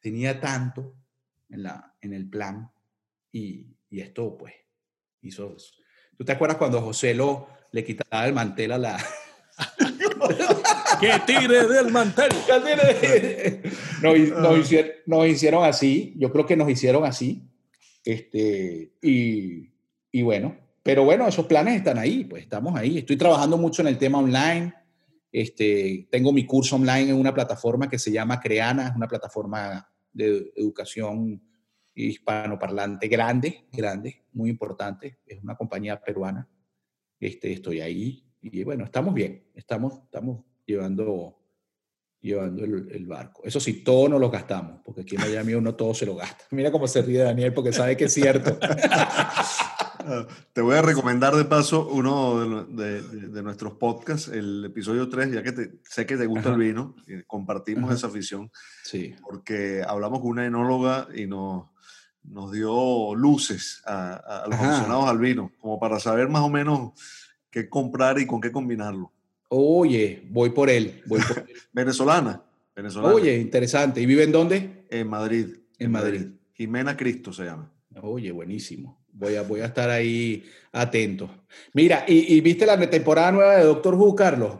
tenía 0.00 0.38
tanto 0.38 0.94
en, 1.48 1.64
la, 1.64 1.96
en 2.00 2.12
el 2.12 2.28
plan 2.28 2.70
y, 3.32 3.66
y 3.88 4.00
esto 4.00 4.36
pues 4.36 4.54
hizo 5.22 5.54
eso. 5.56 5.74
¿Tú 6.16 6.24
te 6.24 6.32
acuerdas 6.32 6.58
cuando 6.58 6.80
José 6.80 7.14
lo 7.14 7.48
le 7.72 7.84
quitaba 7.84 8.26
el 8.26 8.32
mantel 8.32 8.72
a 8.72 8.78
la... 8.78 8.98
¡Que 11.00 11.12
tigre 11.26 11.66
del 11.66 11.90
mantel! 11.90 12.30
nos, 14.02 14.18
nos, 14.38 14.58
hicieron, 14.58 14.90
nos, 15.06 15.26
hicieron, 15.26 15.64
así, 15.64 16.14
yo 16.16 16.30
creo 16.30 16.46
que 16.46 16.56
nos 16.56 16.68
hicieron 16.68 17.04
así. 17.04 17.42
Este, 18.04 18.92
y, 19.00 19.70
y, 20.12 20.22
bueno, 20.22 20.56
pero 20.82 21.04
bueno, 21.04 21.26
esos 21.26 21.46
planes 21.46 21.76
están 21.76 21.98
ahí, 21.98 22.24
pues 22.24 22.42
estamos 22.42 22.76
ahí. 22.76 22.98
Estoy 22.98 23.16
trabajando 23.16 23.56
mucho 23.56 23.82
en 23.82 23.88
el 23.88 23.98
tema 23.98 24.18
online. 24.18 24.74
Este, 25.32 26.08
tengo 26.10 26.32
mi 26.32 26.44
curso 26.44 26.76
online 26.76 27.10
en 27.10 27.16
una 27.16 27.32
plataforma 27.32 27.88
que 27.88 27.98
se 27.98 28.10
llama 28.10 28.40
Creana, 28.40 28.88
es 28.88 28.96
una 28.96 29.08
plataforma 29.08 29.88
de 30.12 30.52
educación 30.56 31.40
hispanoparlante 31.94 33.08
grande, 33.08 33.66
grande, 33.72 34.24
muy 34.32 34.50
importante. 34.50 35.18
Es 35.26 35.42
una 35.42 35.56
compañía 35.56 36.00
peruana. 36.00 36.48
este, 37.18 37.52
estoy 37.52 37.80
ahí 37.80 38.24
y 38.42 38.64
bueno, 38.64 38.84
estamos 38.84 39.12
bien, 39.12 39.44
estamos, 39.54 40.00
estamos 40.04 40.44
llevando, 40.64 41.36
llevando 42.20 42.64
el, 42.64 42.88
el 42.90 43.06
barco. 43.06 43.42
Eso 43.44 43.60
sí, 43.60 43.84
todo 43.84 44.08
no 44.08 44.18
lo 44.18 44.30
gastamos, 44.30 44.80
porque 44.84 45.02
aquí 45.02 45.16
en 45.16 45.20
Miami 45.22 45.52
uno 45.54 45.74
todo 45.74 45.92
se 45.92 46.06
lo 46.06 46.16
gasta. 46.16 46.44
Mira 46.50 46.70
cómo 46.72 46.86
se 46.88 47.02
ríe 47.02 47.18
Daniel, 47.18 47.52
porque 47.52 47.72
sabe 47.72 47.96
que 47.96 48.04
es 48.04 48.14
cierto. 48.14 48.58
Te 50.54 50.60
voy 50.62 50.76
a 50.76 50.82
recomendar 50.82 51.34
de 51.34 51.44
paso 51.44 51.86
uno 51.88 52.64
de, 52.64 53.42
nuestros 53.42 53.74
podcasts, 53.74 54.28
el 54.28 54.64
episodio 54.64 55.08
3, 55.08 55.30
ya 55.32 55.42
que 55.42 55.52
te- 55.52 55.78
sé 55.88 56.06
que 56.06 56.16
te 56.16 56.24
gusta 56.26 56.48
Ajá. 56.48 56.54
el 56.58 56.66
vino, 56.66 56.96
y 57.06 57.22
compartimos 57.24 57.84
Ajá. 57.84 57.94
esa 57.94 58.06
afición, 58.06 58.50
Sí. 58.82 59.14
porque 59.22 59.82
hablamos 59.86 60.20
con 60.20 60.30
una 60.30 60.46
enóloga 60.46 61.06
y 61.14 61.26
nos, 61.26 61.66
nos 62.24 62.52
dio 62.52 63.14
luces 63.14 63.82
a, 63.86 64.14
a 64.44 64.46
los 64.48 64.54
Ajá. 64.58 64.70
aficionados 64.76 65.06
al 65.08 65.18
vino, 65.18 65.52
como 65.60 65.78
para 65.80 65.98
saber 65.98 66.28
más 66.28 66.42
o 66.42 66.48
menos 66.48 66.92
qué 67.50 67.68
comprar 67.68 68.18
y 68.18 68.26
con 68.26 68.40
qué 68.40 68.52
combinarlo. 68.52 69.12
Oye, 69.48 70.22
voy 70.30 70.50
por 70.50 70.70
él, 70.70 71.02
voy 71.06 71.20
por 71.20 71.38
él. 71.38 71.54
Venezolana, 71.72 72.42
venezolana. 72.76 73.14
Oye, 73.14 73.38
interesante. 73.38 74.00
¿Y 74.00 74.06
vive 74.06 74.22
en 74.24 74.32
dónde? 74.32 74.86
En 74.90 75.08
Madrid. 75.08 75.46
En 75.78 75.90
Madrid. 75.90 76.26
Jimena 76.52 76.96
Cristo 76.96 77.32
se 77.32 77.44
llama. 77.44 77.72
Oye, 78.02 78.30
buenísimo. 78.32 79.00
Voy 79.12 79.34
a, 79.34 79.42
voy 79.42 79.60
a 79.60 79.66
estar 79.66 79.90
ahí 79.90 80.44
atento. 80.72 81.28
Mira, 81.74 82.04
¿y, 82.06 82.36
y 82.36 82.40
viste 82.40 82.64
la 82.64 82.78
temporada 82.88 83.32
nueva 83.32 83.56
de 83.56 83.64
Doctor 83.64 83.94
Who, 83.96 84.14
Carlos? 84.14 84.54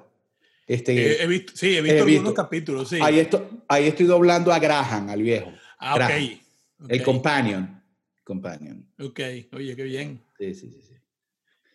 Este, 0.67 0.93
Eh, 1.13 1.17
he 1.23 1.27
visto, 1.27 1.53
sí, 1.55 1.77
he 1.77 1.83
visto 1.83 1.97
He 1.99 2.01
algunos 2.01 2.23
visto. 2.23 2.35
capítulos, 2.35 2.89
sí. 2.89 2.99
ahí, 3.01 3.19
estoy, 3.21 3.43
ahí 3.69 3.87
estoy 3.87 4.07
doblando 4.07 4.53
a 4.53 4.59
Graham, 4.59 5.09
al 5.11 5.23
viejo. 5.23 5.51
ah, 5.79 5.95
ok. 5.95 6.40
El 6.89 7.03
companion. 7.03 7.83
Companion. 8.25 8.87
Ok, 8.99 9.21
oye, 9.53 9.77
qué 9.77 9.83
bien. 9.83 10.25
Sí, 10.39 10.55
sí, 10.55 10.71
sí. 10.71 10.83
sí. 10.83 10.95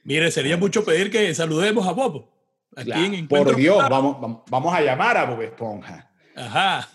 Mire, 0.03 0.31
sería 0.31 0.55
mucho 0.55 0.85
pedir 0.85 1.11
que 1.11 1.33
saludemos 1.33 1.87
a 1.87 1.91
Bob. 1.91 2.29
Aquí 2.75 2.85
Claro, 2.85 3.05
en 3.05 3.13
Encuentro 3.13 3.53
por 3.53 3.55
Dios, 3.59 3.89
vamos, 3.89 4.43
vamos 4.49 4.73
a 4.73 4.81
llamar 4.81 5.17
a 5.17 5.25
Bob 5.25 5.41
Esponja. 5.41 6.11
Ajá. 6.35 6.89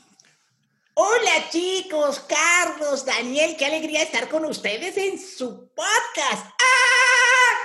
Hola 0.95 1.49
chicos, 1.51 2.21
Carlos, 2.21 3.07
Daniel, 3.07 3.57
qué 3.59 3.67
alegría 3.67 4.03
estar 4.03 4.29
con 4.29 4.45
ustedes 4.45 4.97
en 4.99 5.19
su 5.19 5.71
podcast. 5.75 6.47
¡Ah! 6.47 7.57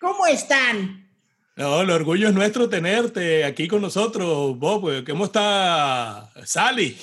¿Cómo 0.00 0.26
están? 0.26 1.08
No, 1.54 1.82
el 1.82 1.90
orgullo 1.90 2.28
es 2.28 2.34
nuestro 2.34 2.68
tenerte 2.68 3.44
aquí 3.44 3.68
con 3.68 3.82
nosotros, 3.82 4.58
Bob. 4.58 5.04
¿Cómo 5.06 5.26
está 5.26 6.32
Sally? 6.44 6.98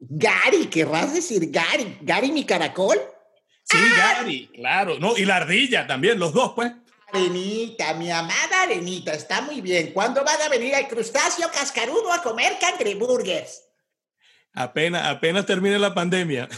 Gary, 0.00 0.66
querrás 0.66 1.12
decir 1.12 1.50
Gary, 1.50 1.98
Gary 2.02 2.32
mi 2.32 2.44
caracol. 2.44 2.98
Sí, 3.64 3.78
Gary, 3.96 4.50
claro. 4.54 4.98
No, 4.98 5.16
y 5.16 5.24
la 5.24 5.36
ardilla 5.36 5.86
también, 5.86 6.18
los 6.18 6.32
dos, 6.32 6.52
pues. 6.54 6.72
Arenita, 7.12 7.94
mi 7.94 8.10
amada 8.10 8.62
Arenita, 8.62 9.12
está 9.12 9.40
muy 9.40 9.60
bien. 9.60 9.92
¿Cuándo 9.92 10.22
van 10.24 10.40
a 10.42 10.48
venir 10.48 10.74
al 10.74 10.88
crustáceo 10.88 11.48
cascarudo 11.52 12.12
a 12.12 12.22
comer 12.22 12.54
cangreburgers? 12.60 13.62
Apenas, 14.52 15.06
apenas 15.06 15.46
termine 15.46 15.78
la 15.78 15.94
pandemia. 15.94 16.48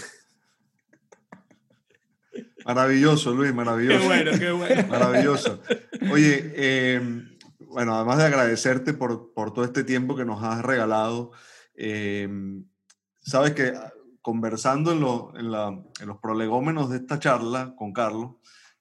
Maravilloso, 2.65 3.33
Luis, 3.33 3.51
Qué 3.51 3.55
maravilloso. 3.57 4.05
bueno, 4.05 4.31
qué 4.39 4.51
bueno. 4.51 4.87
Maravilloso. 4.89 5.63
Oye, 6.13 6.53
eh, 6.57 7.01
bueno, 7.59 7.97
además 7.97 8.19
de 8.19 8.25
agradecerte 8.25 8.93
por, 8.93 9.33
por 9.33 9.53
todo 9.53 9.65
este 9.65 9.85
tiempo 9.85 10.17
que 10.17 10.25
nos 10.25 10.43
has 10.43 10.63
regalado, 10.63 11.33
eh, 11.75 12.29
sabes 13.31 13.53
que 13.53 13.73
conversando 14.21 14.93
en, 14.93 15.01
lo- 15.01 15.33
en 15.39 15.51
la- 15.51 15.69
en 16.01 16.07
los 16.07 16.19
prolegómenos 16.19 16.91
de 16.91 16.99
esta 16.99 17.19
charla 17.19 17.75
con 17.77 17.93
Carlos, 17.93 18.33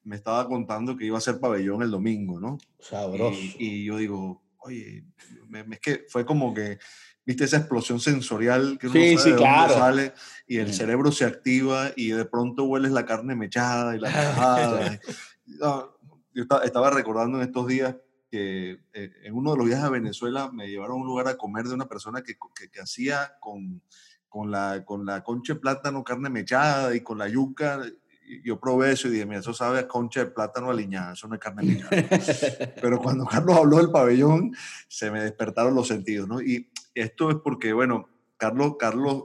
me 0.04 0.16
estaba 0.16 0.48
contando 0.48 0.98
que 0.98 1.06
iba 1.06 1.18
a 1.18 1.22
ser 1.22 1.40
pabellón 1.40 1.82
el 1.84 1.92
domingo, 1.92 2.40
¿no? 2.40 2.58
Sabroso. 2.80 3.40
Y, 3.40 3.56
y 3.60 3.86
yo 3.86 3.98
digo, 3.98 4.44
oye, 4.60 5.06
me- 5.48 5.64
me- 5.64 5.76
es 5.76 5.82
que 5.82 6.06
fue 6.10 6.26
como 6.26 6.54
que, 6.54 6.80
viste, 7.26 7.44
esa 7.46 7.58
explosión 7.58 8.00
sensorial 8.00 8.78
que 8.80 8.88
uno 8.88 8.94
Sí, 8.96 9.12
sabe 9.18 9.24
sí, 9.24 9.30
de 9.32 9.36
claro. 9.38 9.74
sale 9.76 10.14
y 10.48 10.58
el 10.58 10.68
Sí. 10.68 10.74
cerebro 10.80 11.12
se 11.12 11.26
activa 11.26 11.92
y 11.96 12.10
de 12.10 12.26
pronto 12.26 12.64
hueles 12.66 12.92
la 12.92 13.06
carne 13.06 13.36
mechada 13.36 13.96
y 13.96 14.00
la. 14.00 14.10
No, 15.46 15.98
yo 16.34 16.44
esta- 16.44 16.64
estaba 16.64 16.90
recordando 16.90 17.38
en 17.38 17.44
estos 17.48 17.68
días 17.68 17.96
que 18.32 18.80
eh, 18.94 19.12
en 19.24 19.34
uno 19.34 19.52
de 19.52 19.58
los 19.58 19.66
viajes 19.68 19.86
a 19.86 19.90
Venezuela 19.90 20.52
me 20.52 20.68
llevaron 20.70 20.98
a 20.98 21.02
un 21.02 21.08
lugar 21.08 21.28
a 21.28 21.38
comer 21.38 21.66
de 21.66 21.74
una 21.74 21.88
persona 21.88 22.22
que, 22.22 22.36
que- 22.56 22.70
que 22.70 22.80
hacía 22.82 23.34
con, 23.40 23.82
con, 24.30 24.52
la, 24.52 24.84
con 24.86 25.06
la 25.06 25.24
concha 25.24 25.54
de 25.56 25.60
plátano 25.60 26.04
carne 26.04 26.30
mechada 26.30 26.96
y 26.96 27.02
con 27.02 27.18
la 27.18 27.28
yuca. 27.28 27.82
Yo 28.46 28.60
probé 28.60 28.92
eso 28.92 29.08
y 29.08 29.12
dije, 29.12 29.26
mira, 29.26 29.40
eso 29.40 29.54
sabe 29.54 29.80
a 29.80 29.88
concha 29.88 30.24
de 30.24 30.32
plátano 30.32 30.70
aliñada, 30.70 31.14
eso 31.14 31.28
no 31.28 31.34
es 31.36 31.42
carne 31.42 31.64
mechada. 31.64 31.90
Pero 32.82 33.00
cuando 33.00 33.26
Carlos 33.26 33.58
habló 33.58 33.78
del 33.78 33.92
pabellón, 33.92 34.56
se 34.88 35.10
me 35.10 35.22
despertaron 35.22 35.74
los 35.74 35.88
sentidos, 35.88 36.28
¿no? 36.28 36.40
Y 36.42 36.70
esto 36.94 37.32
es 37.32 37.38
porque, 37.44 37.74
bueno, 37.74 38.08
Carlos, 38.38 38.76
Carlos 38.78 39.24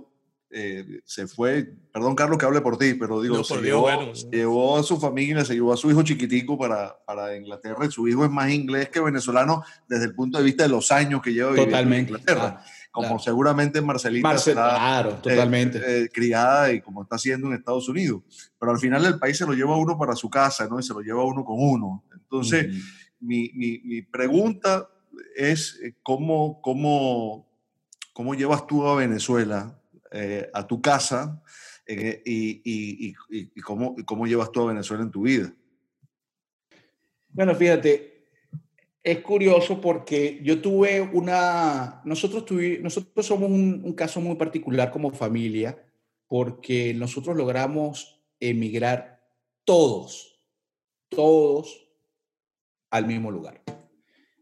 eh, 0.57 1.01
se 1.05 1.27
fue, 1.27 1.67
perdón 1.93 2.15
Carlos 2.15 2.39
que 2.39 2.47
hable 2.47 2.61
por 2.61 2.79
ti, 2.79 2.95
pero 2.95 3.21
digo, 3.21 3.39
No, 3.39 3.45
se, 3.45 3.61
llevó, 3.61 3.81
bueno. 3.83 4.15
se 4.15 4.29
llevó 4.29 4.79
a 4.79 4.85
su 4.85 5.01
familia, 5.01 5.45
se 5.45 5.55
llevó 5.55 5.73
a 5.73 5.77
su 5.77 5.91
hijo 5.91 6.05
chiquitico 6.05 6.57
para, 6.57 6.97
para 7.05 7.37
Inglaterra, 7.37 7.85
y 7.85 7.91
su 7.91 8.07
hijo 8.07 8.25
es 8.25 8.31
más 8.31 8.51
inglés 8.51 8.89
que 8.89 9.01
venezolano 9.01 9.65
desde 9.89 10.05
el 10.05 10.15
punto 10.15 10.39
de 10.39 10.45
vista 10.45 10.63
de 10.63 10.69
los 10.69 10.93
años 10.93 11.21
que 11.23 11.33
lleva 11.33 11.51
viviendo 11.51 11.65
en 11.65 11.71
Totalmente. 11.71 12.13
Inglaterra. 12.13 12.41
claro, 12.41 12.61
como 12.95 13.09
claro. 13.09 13.19
seguramente 13.23 13.83
Marcelita 13.83 14.29
Marcel, 14.29 14.55
claro, 14.55 15.11
eh, 15.11 15.19
totalmente. 15.21 15.81
eh, 16.05 16.09
criada 16.13 16.73
y 16.73 16.81
como 16.81 17.03
está 17.03 17.17
haciendo 17.17 17.49
en 17.49 17.55
Estados 17.55 17.89
Unidos. 17.89 18.23
Pero 18.59 18.71
al 18.71 18.79
final 18.79 19.05
el 19.05 19.19
país 19.19 19.37
se 19.37 19.45
lo 19.45 19.53
lleva 19.53 19.77
uno 19.77 19.99
para 19.99 20.15
su 20.15 20.31
casa, 20.31 20.69
¿no? 20.69 20.79
Y 20.79 20.85
se 20.85 20.95
lo 20.95 21.01
lleva 21.01 21.25
uno 21.25 21.45
con 21.45 21.57
uno. 21.59 22.05
Entonces, 22.15 22.73
mi, 23.19 23.51
mi- 23.55 23.81
mi 23.85 24.03
pregunta 24.03 24.89
es 25.35 25.81
eh, 25.83 25.95
cómo, 26.05 26.61
cómo, 26.63 27.49
cómo 28.13 28.35
llevas 28.37 28.65
tú 28.65 28.87
a 28.87 28.95
Venezuela, 28.95 29.77
eh, 30.13 30.49
a 30.55 30.65
tu 30.65 30.81
casa, 30.81 31.43
eh, 31.87 32.23
y, 32.25 32.63
y- 32.65 33.09
y- 33.09 33.15
y- 33.41 33.53
y 33.57 33.61
cómo, 33.61 33.97
y 33.99 34.05
cómo 34.05 34.27
llevas 34.29 34.53
tú 34.53 34.63
a 34.63 34.67
Venezuela 34.73 35.03
en 35.03 35.11
tu 35.11 35.23
vida. 35.23 35.53
Bueno, 37.31 37.55
fíjate, 37.57 38.14
es 39.05 39.21
curioso 39.21 39.81
porque 39.83 40.41
yo 40.43 40.63
tuve 40.63 41.01
una, 41.03 42.01
nosotros, 42.07 42.47
tuvi- 42.47 42.81
nosotros 42.81 43.27
somos 43.27 43.51
un, 43.51 43.83
un 43.85 43.93
caso 43.93 44.19
muy 44.21 44.35
particular 44.37 44.91
como 44.91 45.13
familia 45.13 45.79
porque 46.27 46.95
nosotros 46.95 47.37
logramos 47.37 48.19
emigrar 48.41 49.21
todos, 49.65 50.41
todos 51.11 51.87
al 52.91 53.07
mismo 53.07 53.31
lugar. 53.31 53.63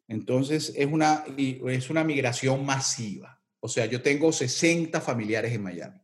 Entonces 0.06 0.72
es 0.76 0.86
una, 0.86 1.24
es 1.36 1.90
una 1.90 2.04
migración 2.04 2.64
masiva. 2.64 3.40
O 3.58 3.68
sea, 3.68 3.86
yo 3.86 4.00
tengo 4.00 4.30
60 4.30 5.00
familiares 5.00 5.52
en 5.52 5.62
Miami. 5.62 6.00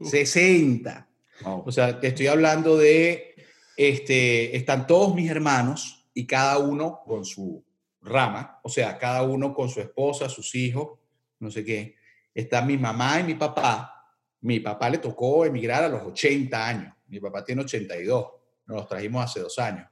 Uf. 0.00 0.10
60. 0.10 1.08
O 1.44 1.70
sea, 1.70 2.00
te 2.00 2.08
estoy 2.08 2.26
hablando 2.26 2.76
de, 2.76 3.36
este, 3.76 4.56
están 4.56 4.88
todos 4.88 5.14
mis 5.14 5.30
hermanos 5.30 6.08
y 6.12 6.26
cada 6.26 6.58
uno 6.58 7.02
con 7.06 7.24
su 7.24 7.64
rama, 8.00 8.60
o 8.62 8.68
sea, 8.68 8.98
cada 8.98 9.22
uno 9.22 9.54
con 9.54 9.68
su 9.68 9.80
esposa, 9.80 10.28
sus 10.28 10.54
hijos, 10.54 10.98
no 11.40 11.50
sé 11.50 11.64
qué. 11.64 11.96
Está 12.34 12.62
mi 12.62 12.76
mamá 12.76 13.20
y 13.20 13.24
mi 13.24 13.34
papá. 13.34 13.94
Mi 14.40 14.60
papá 14.60 14.88
le 14.90 14.98
tocó 14.98 15.44
emigrar 15.44 15.84
a 15.84 15.88
los 15.88 16.02
80 16.02 16.68
años. 16.68 16.94
Mi 17.06 17.20
papá 17.20 17.44
tiene 17.44 17.62
82. 17.62 18.26
Nos 18.66 18.76
los 18.76 18.88
trajimos 18.88 19.24
hace 19.24 19.40
dos 19.40 19.58
años. 19.58 19.88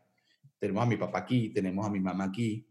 Tenemos 0.58 0.82
a 0.82 0.86
mi 0.86 0.96
papá 0.96 1.18
aquí, 1.18 1.50
tenemos 1.50 1.84
a 1.84 1.90
mi 1.90 2.00
mamá 2.00 2.24
aquí. 2.24 2.66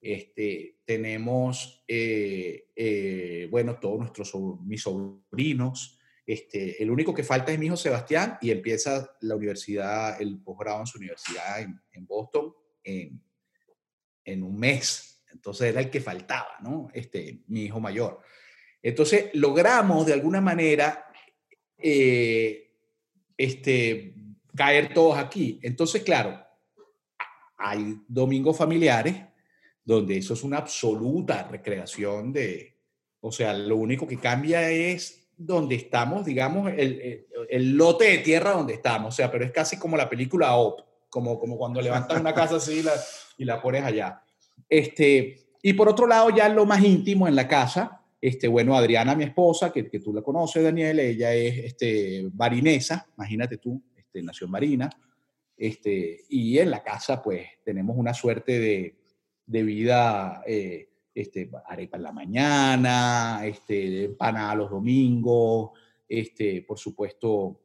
Este, 0.00 0.80
tenemos, 0.84 1.82
eh, 1.88 2.66
eh, 2.76 3.48
bueno, 3.50 3.78
todos 3.78 4.00
nuestros, 4.00 4.34
mis 4.60 4.82
sobrinos, 4.82 5.98
este, 6.26 6.82
el 6.82 6.90
único 6.90 7.14
que 7.14 7.22
falta 7.22 7.52
es 7.52 7.58
mi 7.58 7.66
hijo 7.66 7.76
Sebastián 7.76 8.38
y 8.40 8.50
empieza 8.50 9.16
la 9.20 9.36
universidad, 9.36 10.20
el 10.20 10.42
posgrado 10.42 10.80
en 10.80 10.86
su 10.86 10.98
universidad 10.98 11.60
en, 11.60 11.80
en 11.92 12.06
Boston 12.06 12.52
en, 12.84 13.23
en 14.24 14.42
un 14.42 14.58
mes. 14.58 15.22
Entonces 15.32 15.68
era 15.68 15.80
el 15.80 15.90
que 15.90 16.00
faltaba, 16.00 16.56
¿no? 16.60 16.88
Este, 16.92 17.42
mi 17.48 17.64
hijo 17.64 17.80
mayor. 17.80 18.20
Entonces 18.82 19.30
logramos 19.34 20.06
de 20.06 20.12
alguna 20.12 20.40
manera 20.40 21.06
eh, 21.78 22.70
este, 23.36 24.14
caer 24.54 24.92
todos 24.94 25.18
aquí. 25.18 25.58
Entonces, 25.62 26.02
claro, 26.02 26.38
hay 27.56 27.98
domingos 28.08 28.56
familiares 28.56 29.16
donde 29.84 30.16
eso 30.16 30.34
es 30.34 30.42
una 30.42 30.58
absoluta 30.58 31.48
recreación 31.48 32.32
de, 32.32 32.78
o 33.20 33.30
sea, 33.32 33.52
lo 33.54 33.76
único 33.76 34.06
que 34.06 34.18
cambia 34.18 34.70
es 34.70 35.28
donde 35.36 35.74
estamos, 35.74 36.24
digamos, 36.24 36.72
el, 36.76 37.26
el, 37.48 37.76
lote 37.76 38.04
de 38.04 38.18
tierra 38.18 38.52
donde 38.52 38.74
estamos, 38.74 39.14
o 39.14 39.16
sea, 39.16 39.30
pero 39.30 39.44
es 39.44 39.50
casi 39.50 39.78
como 39.78 39.96
la 39.96 40.08
película 40.08 40.54
Op, 40.56 40.80
como, 41.10 41.38
como 41.38 41.58
cuando 41.58 41.80
levantas 41.80 42.20
una 42.20 42.34
casa 42.34 42.56
así 42.56 42.82
la, 42.82 42.92
y 43.38 43.44
la 43.44 43.60
pones 43.60 43.82
allá. 43.82 44.22
Este, 44.68 45.36
y 45.62 45.72
por 45.72 45.88
otro 45.88 46.06
lado, 46.06 46.30
ya 46.30 46.48
lo 46.48 46.66
más 46.66 46.82
íntimo 46.82 47.26
en 47.26 47.36
la 47.36 47.48
casa, 47.48 48.02
este, 48.20 48.48
bueno, 48.48 48.74
Adriana, 48.74 49.14
mi 49.14 49.24
esposa, 49.24 49.72
que, 49.72 49.88
que 49.88 50.00
tú 50.00 50.12
la 50.12 50.22
conoces, 50.22 50.62
Daniel, 50.62 50.98
ella 50.98 51.34
es 51.34 51.58
este, 51.58 52.28
barinesa, 52.32 53.06
imagínate 53.16 53.58
tú, 53.58 53.82
este, 53.94 54.22
nació 54.22 54.46
en 54.46 54.50
Marina. 54.50 54.90
Este, 55.56 56.24
y 56.28 56.58
en 56.58 56.70
la 56.70 56.82
casa, 56.82 57.22
pues, 57.22 57.46
tenemos 57.62 57.96
una 57.96 58.14
suerte 58.14 58.58
de, 58.58 58.96
de 59.46 59.62
vida, 59.62 60.42
eh, 60.46 60.88
este, 61.14 61.50
arepa 61.66 61.96
en 61.96 62.02
la 62.02 62.12
mañana, 62.12 63.42
este, 63.44 64.04
empanada 64.04 64.54
los 64.54 64.70
domingos, 64.70 65.70
este, 66.08 66.62
por 66.62 66.78
supuesto, 66.78 67.60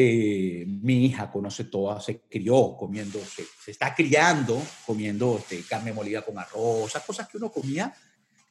eh, 0.00 0.64
mi 0.64 1.06
hija 1.06 1.28
conoce 1.28 1.64
toda, 1.64 2.00
se 2.00 2.20
crió 2.20 2.76
comiendo, 2.78 3.18
se, 3.18 3.70
está 3.70 3.92
criando 3.92 4.62
comiendo 4.86 5.38
este, 5.38 5.62
carne 5.68 5.92
molida 5.92 6.22
con 6.22 6.38
arroz, 6.38 6.86
esas 6.90 7.02
cosas 7.02 7.26
que 7.26 7.36
uno 7.36 7.50
comía 7.50 7.92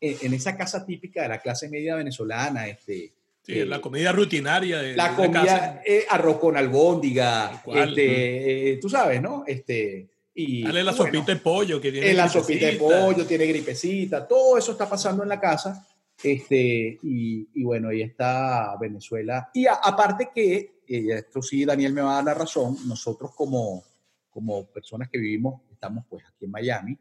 en, 0.02 0.34
esa 0.34 0.58
casa 0.58 0.86
típica 0.86 1.22
de 1.22 1.30
la 1.30 1.40
clase 1.40 1.70
media 1.70 1.96
venezolana, 1.96 2.68
este, 2.68 3.14
Sí, 3.42 3.64
la 3.64 3.80
comida 3.80 4.12
rutinaria 4.12 4.80
de 4.80 4.94
la 4.98 5.16
comida, 5.16 5.82
eh, 5.86 6.06
arroz 6.10 6.38
con 6.38 6.58
albóndiga, 6.58 7.64
este, 7.66 8.74
eh, 8.74 8.78
tú 8.78 8.90
sabes, 8.90 9.22
¿no? 9.22 9.46
Este, 9.48 10.06
y, 10.36 10.64
Dale 10.64 10.84
la 10.84 10.92
sopita 10.92 11.34
de 11.34 11.38
pollo 11.38 11.80
que 11.80 11.90
tiene. 11.90 12.14
La 12.14 12.28
sopita 12.28 12.66
de 12.66 12.74
pollo, 12.74 13.26
tiene 13.26 13.46
gripecita, 13.46 14.28
todo 14.28 14.58
eso 14.58 14.74
está 14.74 14.90
pasando 14.90 15.24
en 15.24 15.30
la 15.30 15.40
casa. 15.40 15.88
Este, 16.24 16.98
y, 17.04 17.48
y 17.54 17.64
bueno, 17.64 17.90
ahí 17.90 18.02
está 18.02 18.76
Venezuela. 18.80 19.50
Y 19.54 19.68
aparte 19.68 20.30
que, 20.34 20.82
y 20.88 21.12
esto 21.12 21.42
sí, 21.42 21.66
Daniel 21.66 21.94
me 21.94 22.02
va 22.02 22.14
a 22.14 22.16
dar 22.16 22.26
la 22.26 22.34
razón, 22.34 22.76
nosotros 22.88 23.32
como, 23.36 23.84
como 24.30 24.66
personas 24.68 25.10
que 25.10 25.20
vivimos, 25.20 25.62
estamos 25.72 26.06
pues 26.10 26.24
aquí 26.26 26.46
en 26.46 26.52
Miami, 26.52 26.98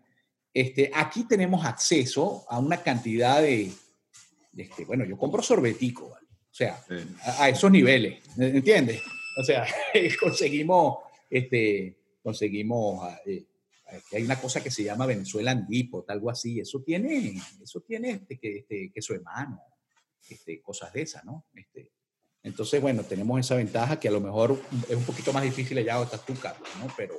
este, 0.52 0.90
aquí 0.94 1.24
tenemos 1.24 1.64
acceso 1.64 2.44
a 2.48 2.58
una 2.58 2.82
cantidad 2.82 3.42
de, 3.42 3.70
este, 4.56 4.84
bueno, 4.84 5.04
yo 5.04 5.16
compro 5.18 5.42
sorbetico, 5.42 6.10
¿vale? 6.10 6.26
O 6.26 6.54
sea, 6.56 6.82
a, 7.38 7.50
esos 7.50 7.70
niveles, 7.70 8.22
¿entiendes? 8.38 9.02
O 9.38 9.44
sea, 9.44 9.66
conseguimos, 10.20 10.98
este, 11.28 11.98
conseguimos, 12.22 13.00
ah, 13.02 13.20
hay 14.12 14.22
una 14.22 14.40
cosa 14.40 14.62
que 14.62 14.70
se 14.70 14.84
llama 14.84 15.06
Venezuela 15.06 15.54
Depot, 15.54 16.08
algo 16.10 16.30
así, 16.30 16.60
eso 16.60 16.82
tiene, 16.82 17.40
eso 17.62 17.80
tiene 17.80 18.10
este, 18.10 18.38
que, 18.38 18.58
este, 18.58 18.90
que 18.92 19.02
su 19.02 19.14
hermano, 19.14 19.60
este, 20.28 20.60
cosas 20.60 20.92
de 20.92 21.02
esas, 21.02 21.24
¿no? 21.24 21.46
Este, 21.54 21.92
entonces, 22.42 22.80
bueno, 22.80 23.02
tenemos 23.04 23.40
esa 23.40 23.56
ventaja 23.56 23.98
que 23.98 24.08
a 24.08 24.12
lo 24.12 24.20
mejor 24.20 24.60
es 24.88 24.96
un 24.96 25.04
poquito 25.04 25.32
más 25.32 25.42
difícil 25.42 25.78
allá 25.78 25.94
donde 25.94 26.14
estás 26.14 26.26
tú, 26.26 26.34
Carlos, 26.40 26.68
¿no? 26.80 26.92
Pero, 26.96 27.14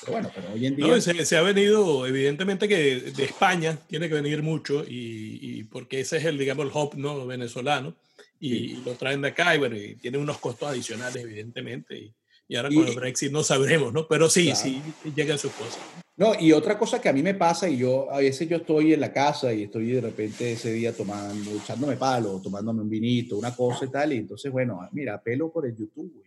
pero 0.00 0.12
bueno, 0.12 0.30
pero 0.34 0.52
hoy 0.52 0.66
en 0.66 0.76
día... 0.76 0.86
No, 0.86 1.00
se, 1.00 1.24
se, 1.24 1.36
ha 1.36 1.42
venido, 1.42 2.06
evidentemente 2.06 2.68
que 2.68 3.00
de 3.00 3.24
España 3.24 3.78
tiene 3.88 4.08
que 4.08 4.14
venir 4.14 4.42
mucho 4.42 4.84
y, 4.84 5.38
y 5.42 5.64
porque 5.64 6.00
ese 6.00 6.18
es 6.18 6.24
el, 6.24 6.38
digamos, 6.38 6.66
el 6.66 6.72
hub 6.72 6.94
¿no? 6.96 7.26
venezolano 7.26 7.96
y 8.40 8.76
lo 8.76 8.94
traen 8.94 9.20
de 9.20 9.28
acá 9.28 9.54
y 9.54 9.58
bueno, 9.58 9.76
y 9.76 9.96
tiene 9.96 10.18
unos 10.18 10.38
costos 10.38 10.70
adicionales, 10.70 11.22
evidentemente. 11.22 11.98
Y, 11.98 12.14
y 12.50 12.56
ahora 12.56 12.68
con 12.68 12.84
el 12.84 12.96
Brexit 12.96 13.30
no 13.30 13.44
sabremos, 13.44 13.92
¿no? 13.92 14.08
Pero 14.08 14.28
sí, 14.28 14.52
sí, 14.56 14.82
llegan 15.14 15.38
sus 15.38 15.52
cosas. 15.52 15.78
No, 16.16 16.32
y 16.38 16.50
otra 16.50 16.76
cosa 16.76 17.00
que 17.00 17.08
a 17.08 17.12
mí 17.12 17.22
me 17.22 17.34
pasa, 17.34 17.68
y 17.68 17.78
yo 17.78 18.10
a 18.10 18.18
veces 18.18 18.48
yo 18.48 18.56
estoy 18.56 18.92
en 18.92 18.98
la 18.98 19.12
casa 19.12 19.52
y 19.52 19.62
estoy 19.62 19.92
de 19.92 20.00
repente 20.00 20.50
ese 20.50 20.72
día 20.72 20.92
tomando, 20.92 21.52
echándome 21.52 21.96
palo, 21.96 22.40
tomándome 22.42 22.82
un 22.82 22.90
vinito, 22.90 23.38
una 23.38 23.54
cosa 23.54 23.84
y 23.84 23.88
tal, 23.88 24.12
y 24.14 24.16
entonces, 24.16 24.50
bueno, 24.50 24.80
mira, 24.90 25.22
pelo 25.22 25.52
por 25.52 25.64
el 25.64 25.76
YouTube, 25.76 26.24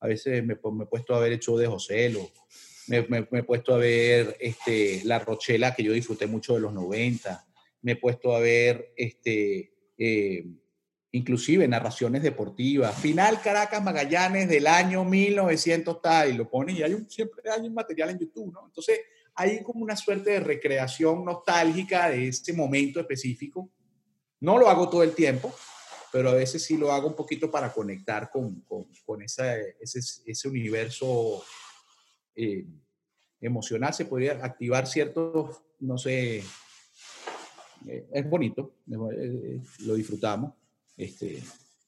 A 0.00 0.08
veces 0.08 0.44
me, 0.44 0.58
me 0.72 0.84
he 0.84 0.86
puesto 0.86 1.14
a 1.14 1.20
ver 1.20 1.32
el 1.32 1.40
show 1.40 1.56
de 1.56 1.66
José, 1.66 2.14
me, 2.88 3.00
me, 3.08 3.26
me, 3.30 3.38
he 3.38 3.42
puesto 3.42 3.74
a 3.74 3.78
ver 3.78 4.36
este, 4.40 5.00
La 5.04 5.20
Rochela, 5.20 5.74
que 5.74 5.84
yo 5.84 5.94
disfruté 5.94 6.26
mucho 6.26 6.52
de 6.52 6.60
los 6.60 6.74
90, 6.74 7.46
me 7.80 7.92
he 7.92 7.96
puesto 7.96 8.36
a 8.36 8.40
ver 8.40 8.92
este, 8.94 9.72
eh, 9.96 10.44
inclusive 11.12 11.68
narraciones 11.68 12.22
deportivas. 12.22 12.98
Final 12.98 13.40
Caracas 13.42 13.82
Magallanes 13.82 14.48
del 14.48 14.66
año 14.66 15.04
1900 15.04 16.00
tal, 16.00 16.30
y 16.30 16.32
lo 16.32 16.48
pones 16.48 16.76
y 16.76 16.82
hay 16.82 16.94
un, 16.94 17.08
siempre 17.08 17.42
hay 17.50 17.60
un 17.68 17.74
material 17.74 18.10
en 18.10 18.18
YouTube, 18.18 18.52
¿no? 18.52 18.66
Entonces 18.66 19.00
hay 19.34 19.62
como 19.62 19.84
una 19.84 19.96
suerte 19.96 20.30
de 20.30 20.40
recreación 20.40 21.24
nostálgica 21.24 22.10
de 22.10 22.28
ese 22.28 22.52
momento 22.54 22.98
específico. 22.98 23.70
No 24.40 24.58
lo 24.58 24.68
hago 24.68 24.88
todo 24.88 25.02
el 25.02 25.14
tiempo, 25.14 25.54
pero 26.10 26.30
a 26.30 26.34
veces 26.34 26.64
sí 26.64 26.78
lo 26.78 26.90
hago 26.90 27.08
un 27.08 27.16
poquito 27.16 27.50
para 27.50 27.72
conectar 27.72 28.30
con, 28.30 28.62
con, 29.04 29.22
ese, 29.22 29.76
universo 30.46 31.44
eh, 32.34 32.66
emocional. 33.40 33.92
Se 33.92 34.06
podría 34.06 34.32
activar 34.42 34.86
ciertos, 34.86 35.60
no 35.80 35.98
sé, 35.98 36.42
eh, 37.86 38.08
es 38.12 38.28
bonito, 38.28 38.76
eh, 38.90 39.60
lo 39.80 39.94
disfrutamos 39.94 40.54
este, 40.96 41.42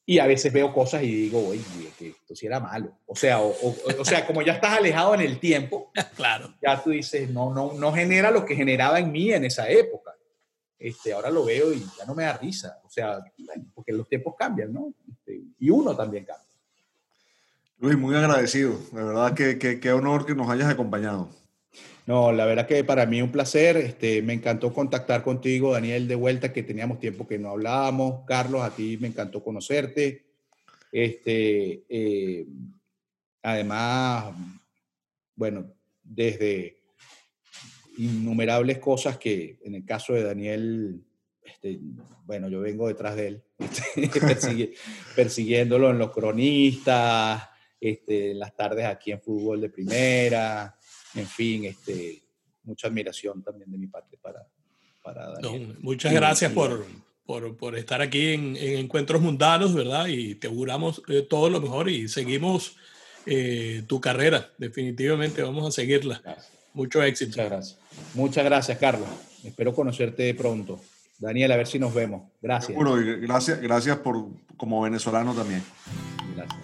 y 0.07 0.19
a 0.19 0.27
veces 0.27 0.53
veo 0.53 0.73
cosas 0.73 1.03
y 1.03 1.15
digo, 1.15 1.49
oye, 1.49 1.63
que 1.99 2.09
esto 2.11 2.37
sí 2.37 2.47
era 2.47 2.61
malo. 2.61 2.99
O 3.07 3.17
sea, 3.17 3.41
o, 3.41 3.55
o, 3.99 4.05
sea, 4.05 4.27
como 4.27 4.43
ya 4.43 4.55
estás 4.55 4.79
alejado 4.79 5.15
en 5.15 5.23
el 5.23 5.39
tiempo, 5.39 5.91
claro. 6.17 6.55
ya 6.63 6.83
tú 6.83 6.91
dices, 6.91 7.31
no, 7.31 7.55
no, 7.55 7.73
no 7.73 7.93
genera 7.93 8.31
lo 8.31 8.45
que 8.45 8.55
generaba 8.55 8.99
en 8.99 9.11
mí 9.11 9.33
en 9.33 9.45
esa 9.45 9.69
época. 9.69 10.13
Este, 10.79 11.15
ahora 11.15 11.31
lo 11.31 11.45
veo 11.45 11.73
y 11.73 11.81
ya 11.99 12.05
no 12.07 12.15
me 12.15 12.25
da 12.25 12.37
risa. 12.37 12.81
O 12.85 12.91
sea, 12.91 13.19
bueno, 13.39 13.65
porque 13.75 13.93
los 13.93 14.07
tiempos 14.07 14.35
cambian, 14.39 14.73
¿no? 14.73 14.93
Este, 15.11 15.41
y 15.59 15.71
uno 15.71 15.97
también 15.97 16.25
cambia. 16.25 16.45
Luis, 17.79 17.97
muy 17.97 18.15
agradecido. 18.15 18.79
De 18.93 19.03
verdad 19.03 19.35
que 19.35 19.81
qué 19.81 19.93
honor 19.93 20.27
que 20.27 20.35
nos 20.35 20.51
hayas 20.51 20.69
acompañado. 20.71 21.31
No, 22.07 22.33
la 22.33 22.45
verdad 22.45 22.67
que 22.67 22.85
para 22.85 23.07
mí 23.07 23.23
un 23.23 23.33
placer. 23.33 23.77
Este, 23.79 24.21
me 24.23 24.35
encantó 24.35 24.73
contactar 24.73 25.23
contigo, 25.23 25.73
Daniel, 25.73 26.07
de 26.07 26.15
vuelta, 26.15 26.53
que 26.53 26.63
teníamos 26.63 27.01
tiempo 27.01 27.27
que 27.27 27.39
no 27.39 27.51
hablábamos. 27.51 28.25
Carlos, 28.27 28.63
a 28.63 28.75
ti 28.75 28.99
me 29.01 29.09
encantó 29.09 29.43
conocerte. 29.43 30.25
Este, 30.93 31.85
eh, 31.89 32.47
además, 33.43 34.35
bueno, 35.35 35.73
desde 36.03 36.79
innumerables 37.97 38.79
cosas 38.79 39.19
que 39.19 39.59
en 39.65 39.75
el 39.75 39.85
caso 39.85 40.13
de 40.13 40.25
Daniel, 40.25 41.03
este, 41.43 41.81
bueno, 42.27 42.49
yo 42.49 42.61
vengo 42.61 42.89
detrás 42.89 43.17
de 43.17 43.29
él, 43.29 43.43
este, 43.59 44.11
persiguiéndolo 45.17 45.91
en 45.91 45.99
los 45.99 46.13
cronistas, 46.13 47.49
este, 47.81 48.33
en 48.33 48.39
las 48.39 48.55
tardes 48.55 48.87
aquí 48.87 49.13
en 49.13 49.21
fútbol 49.21 49.61
de 49.61 49.71
primera, 49.71 50.77
en 51.15 51.27
fin, 51.27 51.65
este, 51.65 52.23
mucha 52.65 52.89
admiración 52.89 53.43
también 53.43 53.71
de 53.71 53.79
mi 53.79 53.87
parte 53.87 54.17
para, 54.21 54.47
para 55.03 55.31
Daniel. 55.33 55.77
muchas 55.81 56.12
gracias 56.12 56.53
por, 56.53 56.85
por, 57.27 57.57
por, 57.57 57.77
estar 57.77 58.01
aquí 58.01 58.33
en, 58.33 58.57
Encuentros 58.57 59.21
Mundanos, 59.21 59.75
¿verdad? 59.75 60.07
Y 60.07 60.35
te 60.35 60.49
auguramos 60.49 61.03
eh, 61.09 61.23
todo 61.23 61.51
lo 61.51 61.61
mejor 61.61 61.89
y 61.89 62.09
seguimos 62.09 62.77
eh, 63.27 63.83
tu 63.87 64.01
carrera, 64.01 64.51
definitivamente 64.59 65.43
vamos 65.43 65.67
a 65.67 65.71
seguirla. 65.71 66.22
Mucho 66.75 67.03
éxito. 67.03 67.30
Muchas 67.30 67.51
gracias. 67.51 67.79
Muchas 68.14 68.45
gracias, 68.45 68.79
Carlos. 68.79 69.09
Espero 69.45 69.72
conocerte 69.75 70.34
pronto. 70.34 70.80
Daniel, 71.18 71.53
a 71.53 71.57
ver 71.57 71.67
si 71.67 71.79
nos 71.79 71.95
vemos. 71.95 72.22
Gracias. 72.43 72.76
Bueno, 72.76 72.97
gracias, 73.21 73.61
gracias 73.61 73.99
por 73.99 74.26
como 74.57 74.83
venezolano 74.83 75.34
también. 75.34 75.63
Gracias. 76.34 76.63